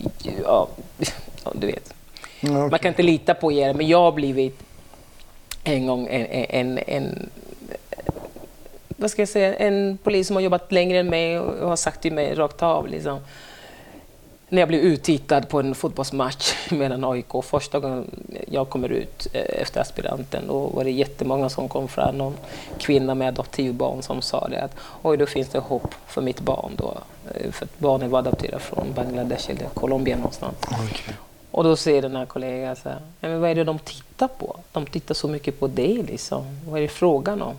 Ja, 0.44 0.68
du 1.52 1.66
vet. 1.66 1.94
Mm, 2.40 2.56
okay. 2.56 2.70
Man 2.70 2.78
kan 2.78 2.88
inte 2.88 3.02
lita 3.02 3.34
på 3.34 3.52
er, 3.52 3.74
men 3.74 3.88
jag 3.88 3.98
har 3.98 4.12
blivit 4.12 4.58
en 5.64 5.86
gång 5.86 6.08
en, 6.10 6.26
en, 6.26 6.78
en 6.86 7.30
vad 9.00 9.10
ska 9.10 9.22
jag 9.22 9.28
säga, 9.28 9.54
en 9.54 9.98
polis 10.02 10.26
som 10.26 10.36
har 10.36 10.40
jobbat 10.42 10.72
längre 10.72 10.98
än 10.98 11.06
mig 11.06 11.38
och 11.38 11.68
har 11.68 11.76
sagt 11.76 12.00
till 12.02 12.12
mig 12.12 12.34
rakt 12.34 12.62
av 12.62 12.88
liksom, 12.88 13.20
när 14.50 14.60
jag 14.62 14.68
blev 14.68 14.80
uttittad 14.80 15.48
på 15.48 15.60
en 15.60 15.74
fotbollsmatch 15.74 16.54
mellan 16.70 17.04
AIK. 17.04 17.44
Första 17.44 17.78
gången 17.78 18.10
jag 18.50 18.68
kommer 18.68 18.88
ut 18.88 19.26
eh, 19.32 19.62
efter 19.62 19.80
aspiranten, 19.80 20.44
då 20.46 20.66
var 20.66 20.84
det 20.84 20.90
jättemånga 20.90 21.48
som 21.48 21.68
kom 21.68 21.88
fram. 21.88 22.18
Någon 22.18 22.36
kvinna 22.78 23.14
med 23.14 23.28
adoptivbarn 23.28 24.02
som 24.02 24.22
sa 24.22 24.48
det 24.48 24.62
att 24.62 24.76
oj, 25.02 25.16
då 25.16 25.26
finns 25.26 25.48
det 25.48 25.58
hopp 25.58 25.94
för 26.06 26.22
mitt 26.22 26.40
barn 26.40 26.72
då. 26.76 26.94
Eh, 27.34 27.50
för 27.50 27.64
att 27.64 27.78
barnet 27.78 28.10
var 28.10 28.18
adopterat 28.18 28.62
från 28.62 28.92
Bangladesh 28.94 29.50
eller 29.50 29.64
Colombia 29.64 30.16
någonstans. 30.16 30.56
Okay. 30.66 31.14
Och 31.50 31.64
då 31.64 31.76
säger 31.76 32.02
den 32.02 32.16
här 32.16 32.26
kollegan 32.26 32.76
så 32.76 32.88
här, 32.88 32.98
men 33.20 33.40
vad 33.40 33.50
är 33.50 33.54
det 33.54 33.64
de 33.64 33.78
tittar 33.78 34.28
på? 34.28 34.56
De 34.72 34.86
tittar 34.86 35.14
så 35.14 35.28
mycket 35.28 35.60
på 35.60 35.66
dig 35.66 36.02
liksom. 36.08 36.44
Vad 36.68 36.78
är 36.78 36.82
det 36.82 36.88
frågan 36.88 37.42
om? 37.42 37.54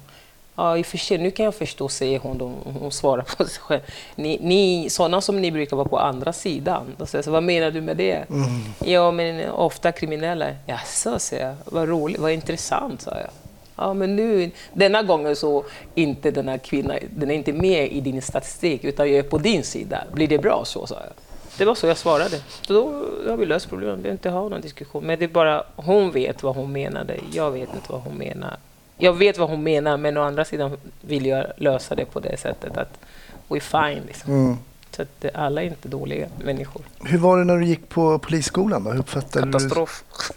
Ja, 0.62 0.78
i 0.78 0.82
och 0.82 0.86
för 0.86 0.98
sig, 0.98 1.18
nu 1.18 1.32
kan 1.32 1.46
jag 1.46 1.56
förstå, 1.56 1.90
säger 1.90 2.20
hon. 2.20 2.38
Då, 2.38 2.52
hon 2.80 2.92
svarar 2.92 3.24
på 3.38 3.46
sig 3.46 3.62
själv. 3.62 3.82
Ni, 4.16 4.40
ni, 4.42 4.90
sådana 4.90 5.22
som 5.22 5.42
ni 5.42 5.52
brukar 5.52 5.78
vara 5.78 5.88
på 5.88 6.00
andra 6.00 6.34
sidan. 6.34 6.86
Då 6.98 7.06
säger 7.06 7.24
jag, 7.26 7.32
vad 7.32 7.44
menar 7.44 7.72
du 7.72 7.82
med 7.82 7.98
det? 7.98 8.30
Mm. 8.30 8.46
Ja, 8.86 9.12
men 9.12 9.52
ofta 9.52 9.92
kriminella. 9.92 10.46
Jaså, 10.66 11.20
säger 11.20 11.48
jag. 11.48 11.56
Vad 11.66 11.90
roligt, 11.90 12.20
vad 12.20 12.32
intressant, 12.32 13.02
sa 13.02 13.12
jag. 13.12 13.30
Ja, 13.76 13.94
men 13.94 14.16
nu, 14.16 14.52
denna 14.74 15.04
gången 15.04 15.36
så 15.36 15.66
inte 15.96 16.32
den 16.32 16.48
här 16.48 16.58
kvinnan, 16.58 16.98
den 17.10 17.32
är 17.32 17.36
inte 17.36 17.54
med 17.54 17.92
i 17.92 18.02
din 18.02 18.22
statistik, 18.22 18.84
utan 18.84 19.08
jag 19.08 19.18
är 19.18 19.24
på 19.24 19.38
din 19.38 19.64
sida. 19.64 20.04
Blir 20.14 20.28
det 20.28 20.38
bra 20.38 20.66
så, 20.66 20.88
sa 20.88 20.96
jag. 20.96 21.14
Det 21.58 21.66
var 21.66 21.76
så 21.76 21.88
jag 21.88 21.98
svarade. 21.98 22.42
Så 22.62 22.74
då 22.74 22.84
har 23.30 23.38
vi 23.38 23.46
löst 23.46 23.70
problemet. 23.70 23.98
Vi 23.98 24.02
behöver 24.02 24.16
inte 24.16 24.30
ha 24.30 24.50
någon 24.50 24.62
diskussion. 24.62 25.04
Men 25.04 25.20
det 25.20 25.26
är 25.26 25.30
bara, 25.30 25.64
hon 25.76 26.12
vet 26.12 26.44
vad 26.44 26.56
hon 26.56 26.72
menade. 26.72 27.18
Jag 27.34 27.52
vet 27.52 27.70
inte 27.74 27.92
vad 27.92 28.02
hon 28.02 28.18
menar 28.18 28.58
jag 29.02 29.14
vet 29.14 29.38
vad 29.38 29.50
hon 29.50 29.64
menar, 29.64 29.98
men 29.98 30.18
å 30.18 30.22
andra 30.22 30.46
sidan 30.46 30.78
vill 31.02 31.26
jag 31.26 31.46
lösa 31.58 31.96
det 31.96 32.06
på 32.06 32.20
det 32.20 32.38
sättet 32.38 32.78
att 32.78 33.00
we're 33.48 33.60
fine. 33.60 34.04
Liksom. 34.08 34.34
Mm. 34.34 34.58
Så 34.92 35.02
att 35.02 35.26
alla 35.34 35.62
är 35.62 35.66
inte 35.66 35.88
dåliga 35.88 36.28
människor. 36.44 36.82
Hur 37.04 37.18
var 37.18 37.38
det 37.38 37.44
när 37.44 37.58
du 37.58 37.66
gick 37.66 37.90
på 37.90 38.20
polisskolan? 38.20 38.84
Då? 38.84 38.92
Hur 38.92 39.04
Katastrof. 39.32 40.04
Du... 40.08 40.34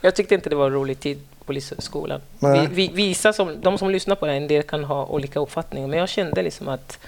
Jag 0.00 0.14
tyckte 0.14 0.34
inte 0.34 0.50
det 0.50 0.56
var 0.56 0.66
en 0.66 0.72
rolig 0.72 1.00
tid 1.00 1.20
på 1.38 1.44
polisskolan. 1.44 2.20
Vi, 2.38 2.66
vi, 2.70 2.88
vissa 2.88 3.32
som, 3.32 3.60
de 3.60 3.78
som 3.78 3.90
lyssnar 3.90 4.16
på 4.16 4.26
det, 4.26 4.32
en 4.32 4.48
del 4.48 4.62
kan 4.62 4.84
ha 4.84 5.06
olika 5.06 5.40
uppfattningar, 5.40 5.88
men 5.88 5.98
jag 5.98 6.08
kände 6.08 6.42
liksom 6.42 6.68
att 6.68 6.98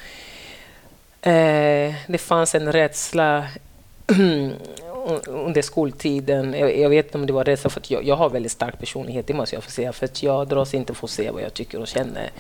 eh, 1.20 1.94
det 2.06 2.20
fanns 2.20 2.54
en 2.54 2.72
rädsla 2.72 3.46
under 5.26 5.62
skoltiden. 5.62 6.54
Jag, 6.54 6.78
jag, 6.78 6.90
vet 6.90 7.06
inte 7.06 7.18
om 7.18 7.26
det 7.26 7.32
var 7.32 7.44
rädsla 7.44 7.70
för 7.70 7.80
att 7.80 7.90
jag, 7.90 8.04
jag, 8.04 8.16
har 8.16 8.30
väldigt 8.30 8.52
stark 8.52 8.78
personlighet, 8.78 9.26
det 9.26 9.34
måste 9.34 9.56
jag 9.56 9.64
få 9.64 9.70
säga. 9.70 9.92
För 9.92 10.04
att 10.04 10.22
jag 10.22 10.48
dras 10.48 10.74
inte 10.74 10.94
för 10.94 11.06
att 11.06 11.10
se 11.10 11.30
vad 11.30 11.42
jag 11.42 11.54
tycker 11.54 11.80
och 11.80 11.88
känner. 11.88 12.30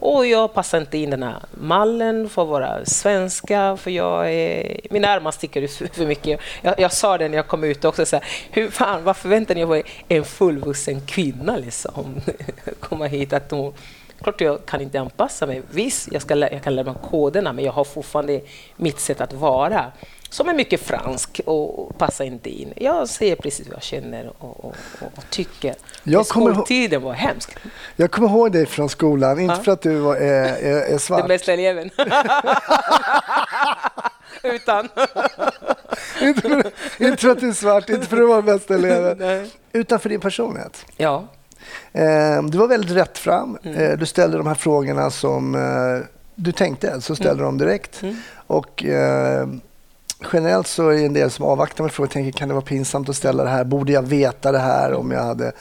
Och 0.00 0.26
jag 0.26 0.54
passar 0.54 0.78
inte 0.78 0.98
in 0.98 1.10
den 1.10 1.22
här 1.22 1.36
mallen 1.50 2.28
för 2.28 2.42
att 2.42 2.48
vara 2.48 2.84
svenska, 2.84 3.76
för 3.76 3.90
jag 3.90 4.32
är, 4.32 4.80
mina 4.90 5.08
armar 5.08 5.30
sticker 5.30 5.62
ut 5.62 5.70
för 5.70 6.06
mycket. 6.06 6.40
Jag, 6.62 6.80
jag 6.80 6.92
sa 6.92 7.18
det 7.18 7.28
när 7.28 7.36
jag 7.36 7.46
kom 7.46 7.64
ut 7.64 7.84
också, 7.84 8.06
så 8.06 8.16
här, 8.16 8.24
hur 8.50 8.70
fan, 8.70 9.04
vad 9.04 9.16
förväntar 9.16 9.54
ni 9.54 9.60
er 9.60 9.82
en 10.08 10.24
fullvuxen 10.24 11.00
kvinna 11.00 11.56
liksom? 11.56 12.20
komma 12.80 13.06
hit 13.06 13.32
att 13.32 13.50
hon 13.50 13.72
Klart 14.24 14.40
jag 14.40 14.66
kan 14.66 14.80
inte 14.80 15.00
anpassa 15.00 15.46
mig. 15.46 15.62
Visst, 15.70 16.12
jag, 16.12 16.22
ska, 16.22 16.36
jag 16.36 16.62
kan 16.62 16.74
lära 16.74 16.84
mig 16.84 16.94
koderna, 17.10 17.52
men 17.52 17.64
jag 17.64 17.72
har 17.72 17.84
fortfarande 17.84 18.40
mitt 18.76 19.00
sätt 19.00 19.20
att 19.20 19.32
vara 19.32 19.92
som 20.34 20.48
är 20.48 20.54
mycket 20.54 20.80
fransk 20.80 21.40
och 21.44 21.98
passar 21.98 22.24
inte 22.24 22.50
in. 22.50 22.72
Jag 22.76 23.08
säger 23.08 23.36
precis 23.36 23.66
vad 23.66 23.76
jag 23.76 23.82
känner 23.82 24.32
och, 24.38 24.64
och, 24.64 24.74
och 25.00 25.30
tycker. 25.30 25.74
Jag 26.02 26.26
Skoltiden 26.26 27.02
var 27.02 27.12
hemsk. 27.12 27.56
Jag 27.96 28.10
kommer 28.10 28.28
ihåg 28.28 28.52
dig 28.52 28.66
från 28.66 28.88
skolan, 28.88 29.40
inte 29.40 29.54
ja. 29.54 29.62
för 29.62 29.72
att 29.72 29.82
du 29.82 29.94
var, 29.98 30.16
är, 30.16 30.56
är, 30.56 30.94
är 30.94 30.98
svart. 30.98 31.18
Den 31.20 31.28
bästa 31.28 31.52
eleven. 31.52 31.90
Utan. 34.42 34.88
inte, 36.22 36.40
för, 36.40 36.72
inte 37.04 37.16
för 37.16 37.28
att 37.28 37.40
du 37.40 37.48
är 37.48 37.52
svart, 37.52 37.88
inte 37.88 38.06
för 38.06 38.16
att 38.16 38.22
du 38.22 38.26
var 38.26 38.42
bästa 38.42 38.74
eleven. 38.74 39.48
Utan 39.72 39.98
för 40.00 40.08
din 40.08 40.20
personlighet. 40.20 40.86
Ja. 40.96 41.26
Eh, 41.92 42.42
du 42.42 42.58
var 42.58 42.68
väldigt 42.68 42.96
rätt 42.96 43.18
fram. 43.18 43.58
Mm. 43.62 43.78
Eh, 43.78 43.98
du 43.98 44.06
ställde 44.06 44.36
de 44.36 44.46
här 44.46 44.54
frågorna 44.54 45.10
som 45.10 45.54
eh, 45.54 46.06
du 46.34 46.52
tänkte, 46.52 47.00
så 47.00 47.16
ställde 47.16 47.42
mm. 47.42 47.44
dem 47.44 47.58
direkt. 47.58 48.02
Mm. 48.02 48.16
Och 48.46 48.84
generellt 50.32 50.66
så 50.66 50.88
är 50.88 50.94
det 50.94 51.04
en 51.04 51.12
del 51.12 51.30
som 51.30 51.44
avvaktar 51.44 51.84
med 51.84 51.92
frågor 51.92 52.08
och 52.08 52.12
tänker 52.12 52.38
kan 52.38 52.48
det 52.48 52.54
vara 52.54 52.64
pinsamt 52.64 53.08
att 53.08 53.16
ställa 53.16 53.44
det 53.44 53.50
här? 53.50 53.64
Borde 53.64 53.92
jag 53.92 54.02
veta 54.02 54.52
det 54.52 54.58
här 54.58 54.94
om 54.94 55.10
jag 55.10 55.22
hade... 55.22 55.52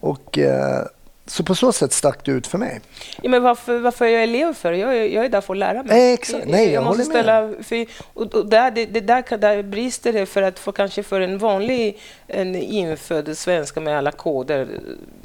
Och, 0.00 0.38
eh, 0.38 0.84
så 1.30 1.44
på 1.44 1.54
så 1.54 1.72
sätt 1.72 1.92
stack 1.92 2.24
du 2.24 2.32
ut 2.32 2.46
för 2.46 2.58
mig. 2.58 2.80
Ja, 3.22 3.30
men 3.30 3.42
varför, 3.42 3.78
varför 3.78 4.04
är 4.04 4.08
jag 4.10 4.22
elev 4.22 4.54
för? 4.54 4.72
Jag, 4.72 5.08
jag 5.08 5.24
är 5.24 5.28
där 5.28 5.40
för 5.40 5.54
att 5.54 5.58
lära 5.58 5.82
mig. 5.82 6.08
Eh, 6.08 6.12
exakt. 6.12 6.46
Nej, 6.46 6.64
jag, 6.64 6.72
jag 6.72 6.84
måste 6.84 7.04
ställa, 7.04 7.46
med. 7.46 7.66
För, 7.66 7.86
och, 8.14 8.34
och 8.34 8.46
där, 8.46 8.70
det, 8.70 8.86
det 8.86 9.00
där, 9.00 9.36
där 9.38 9.62
brister 9.62 10.12
det 10.12 10.26
för 10.26 10.42
att 10.42 10.58
för, 10.58 10.72
kanske 10.72 11.02
för 11.02 11.20
en 11.20 11.38
vanlig 11.38 11.98
en 12.26 12.54
infödd 12.54 13.38
svenska 13.38 13.80
med 13.80 13.98
alla 13.98 14.12
koder 14.12 14.68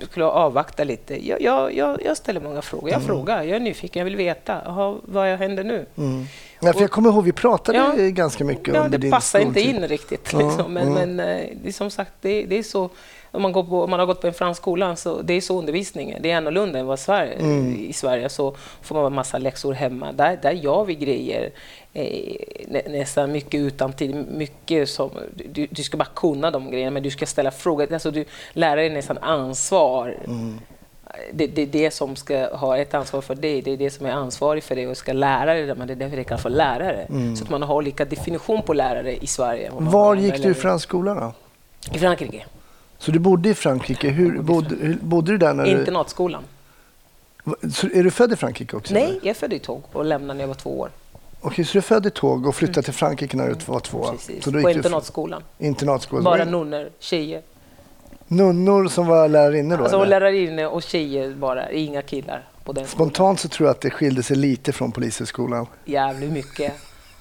skulle 0.10 0.26
avvakta 0.26 0.84
lite. 0.84 1.28
Jag, 1.28 1.42
jag, 1.74 2.02
jag, 2.06 2.18
ställer 2.18 2.42
många 2.42 2.62
frågor. 2.62 2.90
Jag 2.90 3.02
mm. 3.02 3.08
frågar, 3.08 3.44
jag 3.44 3.56
är 3.56 3.60
nyfiken, 3.60 4.00
jag 4.00 4.06
vill 4.06 4.16
veta. 4.16 4.62
Aha, 4.62 5.00
vad 5.04 5.28
händer 5.28 5.64
nu? 5.64 5.86
Mm. 5.98 6.26
Ja, 6.66 6.74
för 6.74 6.82
jag 6.82 6.92
kommer 6.92 7.10
ihåg 7.10 7.24
vi 7.24 7.32
pratade 7.32 7.78
ja, 7.78 7.94
ganska 7.98 8.44
mycket 8.44 8.74
ja, 8.74 8.86
under 8.86 8.98
din 8.98 9.10
Det 9.10 9.16
passar 9.16 9.40
inte 9.40 9.62
in 9.62 9.88
riktigt. 9.88 10.34
Liksom. 10.34 10.74
Men, 10.74 10.94
men 10.94 11.20
eh, 11.20 11.50
det 11.64 11.68
är 11.68 11.72
som 11.72 11.90
sagt, 11.90 12.12
det, 12.22 12.44
det 12.44 12.58
är 12.58 12.64
så 12.64 12.90
om 13.36 13.42
man, 13.42 13.52
går 13.52 13.64
på, 13.64 13.84
om 13.84 13.90
man 13.90 14.00
har 14.00 14.08
gått 14.08 14.22
på 14.22 14.28
en 14.28 14.34
fransk 14.34 14.62
skola, 14.62 14.96
så 14.96 15.22
det 15.22 15.34
är 15.34 15.42
så 15.42 15.60
undervisningen. 15.60 16.22
Det 16.22 16.32
är 16.32 16.38
annorlunda 16.38 16.80
än 16.80 16.86
vad 16.86 17.00
Sverige, 17.00 17.34
mm. 17.34 17.76
i 17.76 17.94
Sverige. 17.94 18.30
Så 18.30 18.56
får 18.82 18.96
man 18.96 19.06
en 19.06 19.14
massa 19.14 19.38
läxor 19.38 19.74
hemma. 19.74 20.12
Där, 20.12 20.40
där 20.42 20.52
gör 20.52 20.86
vi 20.86 20.96
grejer 20.96 21.52
eh, 21.94 22.92
nästan 22.92 23.32
mycket 23.32 23.60
utan 23.60 23.94
tid. 23.94 24.26
Mycket 24.32 24.90
som, 24.90 25.12
du, 25.52 25.68
du, 25.72 25.84
ska 25.84 25.98
bara 25.98 26.10
kunna 26.16 26.52
de 26.52 26.72
grejerna, 26.72 26.92
men 26.92 27.04
du 27.04 27.12
ska 27.12 27.26
ställa 27.26 27.52
frågor. 27.52 27.94
Alltså, 27.94 28.12
du, 28.12 28.26
lärare 28.54 28.86
är 28.86 28.90
nästan 28.90 29.18
ansvar. 29.18 30.18
Mm 30.26 30.60
det, 31.34 31.48
det 31.48 31.62
är 31.62 31.66
det 31.66 31.92
som 31.92 32.16
ska 32.16 32.56
ha 32.56 32.78
ett 32.78 32.94
ansvar 32.94 33.22
för 33.22 33.36
dig, 33.36 33.62
det 33.62 33.72
är 33.72 33.78
det 33.78 33.90
som 33.90 34.06
är 34.06 34.12
ansvarig 34.12 34.64
för 34.64 34.76
dig 34.76 34.88
och 34.88 34.98
ska 34.98 35.14
lära 35.14 35.54
dig 35.54 35.66
det, 35.66 35.76
men 35.76 35.88
det 35.88 35.94
är 35.94 35.96
därför 35.96 36.18
det 36.18 36.24
kallas 36.24 36.42
för 36.42 36.50
lärare. 36.50 37.02
Mm. 37.10 37.36
Så 37.36 37.44
att 37.44 37.50
man 37.50 37.62
har 37.62 37.76
olika 37.76 38.06
definition 38.06 38.62
på 38.62 38.74
lärare 38.74 39.16
i 39.16 39.28
Sverige. 39.28 39.72
Var 39.78 40.16
gick 40.16 40.44
du 40.44 40.50
i 40.50 40.54
fransk 40.54 40.88
skola 40.88 41.14
då? 41.14 41.34
I 41.96 42.00
Frankrike. 42.00 42.46
Så 42.98 43.12
du 43.12 43.20
bodde 43.20 43.50
i 43.50 43.54
Frankrike. 43.54 44.10
Hur 44.10 44.42
bodde, 44.42 44.76
hur, 44.76 44.98
bodde 45.02 45.32
du 45.32 45.38
där? 45.38 45.54
När 45.54 45.66
Internatskolan. 45.66 46.44
Du, 47.44 47.72
så 47.72 47.88
är 47.88 48.04
du 48.04 48.12
född 48.12 48.34
i 48.34 48.36
Frankrike 48.36 48.78
också? 48.78 48.94
Nej, 48.94 49.04
eller? 49.04 49.16
jag 49.16 49.28
är 49.28 49.34
född 49.34 49.54
i 49.54 49.60
Tåg 49.60 49.84
och 49.92 50.06
lämnade 50.06 50.34
när 50.34 50.44
jag 50.44 50.48
var 50.48 50.56
två 50.56 50.80
år. 50.80 50.90
Okej, 51.42 51.66
så 51.66 51.74
du 51.74 51.78
är 51.78 51.82
född 51.82 52.06
i 52.06 52.10
Tåg 52.10 52.48
och 52.48 52.56
flyttade 52.56 52.78
mm. 52.78 52.84
till 52.84 52.94
Frankrike 52.94 53.38
när 53.38 53.48
du 53.48 53.56
var 53.66 53.80
två 53.80 53.98
år? 53.98 54.12
Precis, 54.12 54.44
så 54.44 54.52
på 54.52 54.70
internatskolan. 54.70 55.44
internatskolan. 55.58 56.24
Bara 56.24 56.46
nunnor, 56.46 56.90
tjejer. 57.00 57.42
Nunnor 58.28 58.88
som 58.88 59.08
var 59.08 59.28
lärarinnor 59.28 59.78
då? 59.78 59.84
Alltså 59.84 60.04
lärarinnor 60.04 60.66
och 60.66 60.84
tjejer 60.84 61.34
bara, 61.34 61.72
inga 61.72 62.02
killar. 62.02 62.48
På 62.64 62.74
den 62.74 62.88
Spontant 62.88 63.40
så 63.40 63.48
tror 63.48 63.68
jag 63.68 63.72
att 63.72 63.82
det 63.82 63.90
skilde 63.90 64.24
sig 64.24 64.38
lite 64.38 64.72
från 64.72 64.92
polishögskolan. 64.92 65.68
Jävligt 65.86 66.32
mycket. 66.32 66.74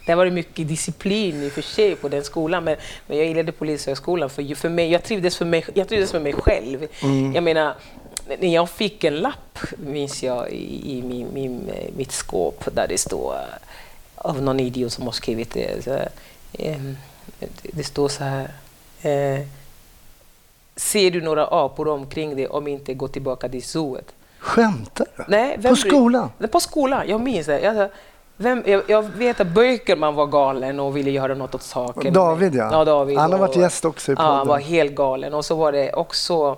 det 0.06 0.14
var 0.14 0.30
mycket 0.30 0.68
disciplin 0.68 1.42
i 1.42 1.48
och 1.48 1.52
för 1.52 1.62
sig 1.62 1.96
på 1.96 2.08
den 2.08 2.24
skolan, 2.24 2.64
men, 2.64 2.76
men 3.06 3.18
jag 3.18 3.26
gillade 3.26 3.52
Polishögskolan 3.52 4.30
för, 4.30 4.54
för 4.54 4.68
mig, 4.68 4.92
jag 4.92 5.02
trivdes, 5.02 5.36
för 5.36 5.44
mig, 5.44 5.64
jag 5.74 5.88
trivdes 5.88 6.12
med 6.12 6.22
mig 6.22 6.32
själv. 6.32 6.86
Mm. 7.02 7.34
Jag 7.34 7.44
menar, 7.44 7.74
när 8.40 8.54
jag 8.54 8.70
fick 8.70 9.04
en 9.04 9.16
lapp, 9.16 9.58
minns 9.76 10.22
jag, 10.22 10.50
i, 10.50 10.98
i 10.98 11.02
min, 11.02 11.26
min, 11.34 11.70
mitt 11.96 12.12
skåp 12.12 12.68
där 12.74 12.86
det 12.88 12.98
står 12.98 13.34
av 14.14 14.42
någon 14.42 14.60
idiot 14.60 14.92
som 14.92 15.04
har 15.04 15.12
skrivit 15.12 15.52
det. 15.52 15.84
Så, 15.84 15.98
eh, 16.52 16.80
det 17.62 17.84
står 17.84 18.08
så 18.08 18.24
här. 18.24 18.48
Eh, 19.02 19.46
ser 20.76 21.10
du 21.10 21.20
några 21.20 21.46
apor 21.46 21.88
omkring 21.88 22.36
dig 22.36 22.48
om 22.48 22.68
inte 22.68 22.94
gå 22.94 23.08
tillbaka 23.08 23.48
till 23.48 23.62
zooet? 23.62 24.14
Skämtar 24.38 25.06
du? 25.16 25.24
Nej, 25.28 25.62
på 25.62 25.76
skolan? 25.76 26.30
På 26.52 26.60
skolan, 26.60 27.08
jag 27.08 27.20
minns 27.20 27.46
det. 27.46 27.60
Jag, 27.60 27.88
vem, 28.36 28.62
jag, 28.66 28.82
jag, 28.86 29.02
vet 29.02 29.40
att 29.40 29.46
Böckerman 29.46 30.14
var 30.14 30.26
galen 30.26 30.80
och 30.80 30.96
ville 30.96 31.10
göra 31.10 31.34
något 31.34 31.54
åt 31.54 31.62
saken. 31.62 32.12
David 32.12 32.54
ja. 32.54 32.68
ja 32.72 32.84
David, 32.84 33.18
han 33.18 33.32
har 33.32 33.38
varit 33.38 33.56
gäst 33.56 33.84
också 33.84 34.12
i 34.12 34.16
podden. 34.16 34.30
Ja, 34.30 34.36
han 34.36 34.46
var 34.46 34.58
helt 34.58 34.94
galen. 34.94 35.34
Och 35.34 35.44
så 35.44 35.54
var 35.54 35.72
det 35.72 35.92
också 35.92 36.56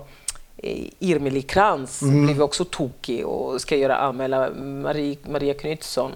eh, 0.57 0.87
Irmeli 0.99 1.41
Krantz 1.41 2.01
mm. 2.01 2.25
blev 2.25 2.41
också 2.41 2.65
tokig 2.65 3.25
och 3.25 3.61
ska 3.61 3.75
göra 3.75 3.97
anmäla 3.97 4.49
Marie, 4.55 5.17
Maria 5.29 5.53
Knutsson. 5.53 6.11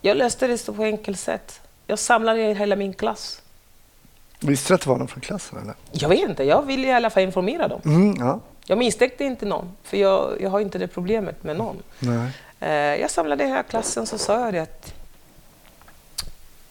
Jag 0.00 0.16
löste 0.16 0.46
det 0.46 0.66
på 0.66 0.82
enkelt 0.82 1.18
sätt. 1.18 1.60
Jag 1.86 1.98
samlade 1.98 2.40
hela 2.40 2.76
min 2.76 2.92
klass. 2.92 3.42
Visste 4.40 4.70
du 4.70 4.74
att 4.74 4.80
det 4.80 4.88
var 4.88 4.96
någon 4.96 5.08
från 5.08 5.20
klassen? 5.20 5.58
Eller? 5.62 5.74
Jag 5.92 6.08
vet 6.08 6.28
inte, 6.28 6.44
jag 6.44 6.62
ville 6.62 6.88
i 6.88 6.92
alla 6.92 7.10
fall 7.10 7.22
informera 7.22 7.68
dem. 7.68 7.80
Mm, 7.84 8.16
ja. 8.18 8.40
Jag 8.66 8.78
misstänkte 8.78 9.24
inte 9.24 9.46
någon, 9.46 9.72
för 9.82 9.96
jag, 9.96 10.36
jag 10.40 10.50
har 10.50 10.60
inte 10.60 10.78
det 10.78 10.88
problemet 10.88 11.44
med 11.44 11.56
någon. 11.56 11.82
Nej. 11.98 12.30
Eh, 12.60 13.00
jag 13.00 13.10
samlade 13.10 13.44
hela 13.46 13.62
klassen 13.62 14.06
så 14.06 14.18
sa 14.18 14.40
jag 14.44 14.54
det 14.54 14.58
att 14.58 14.94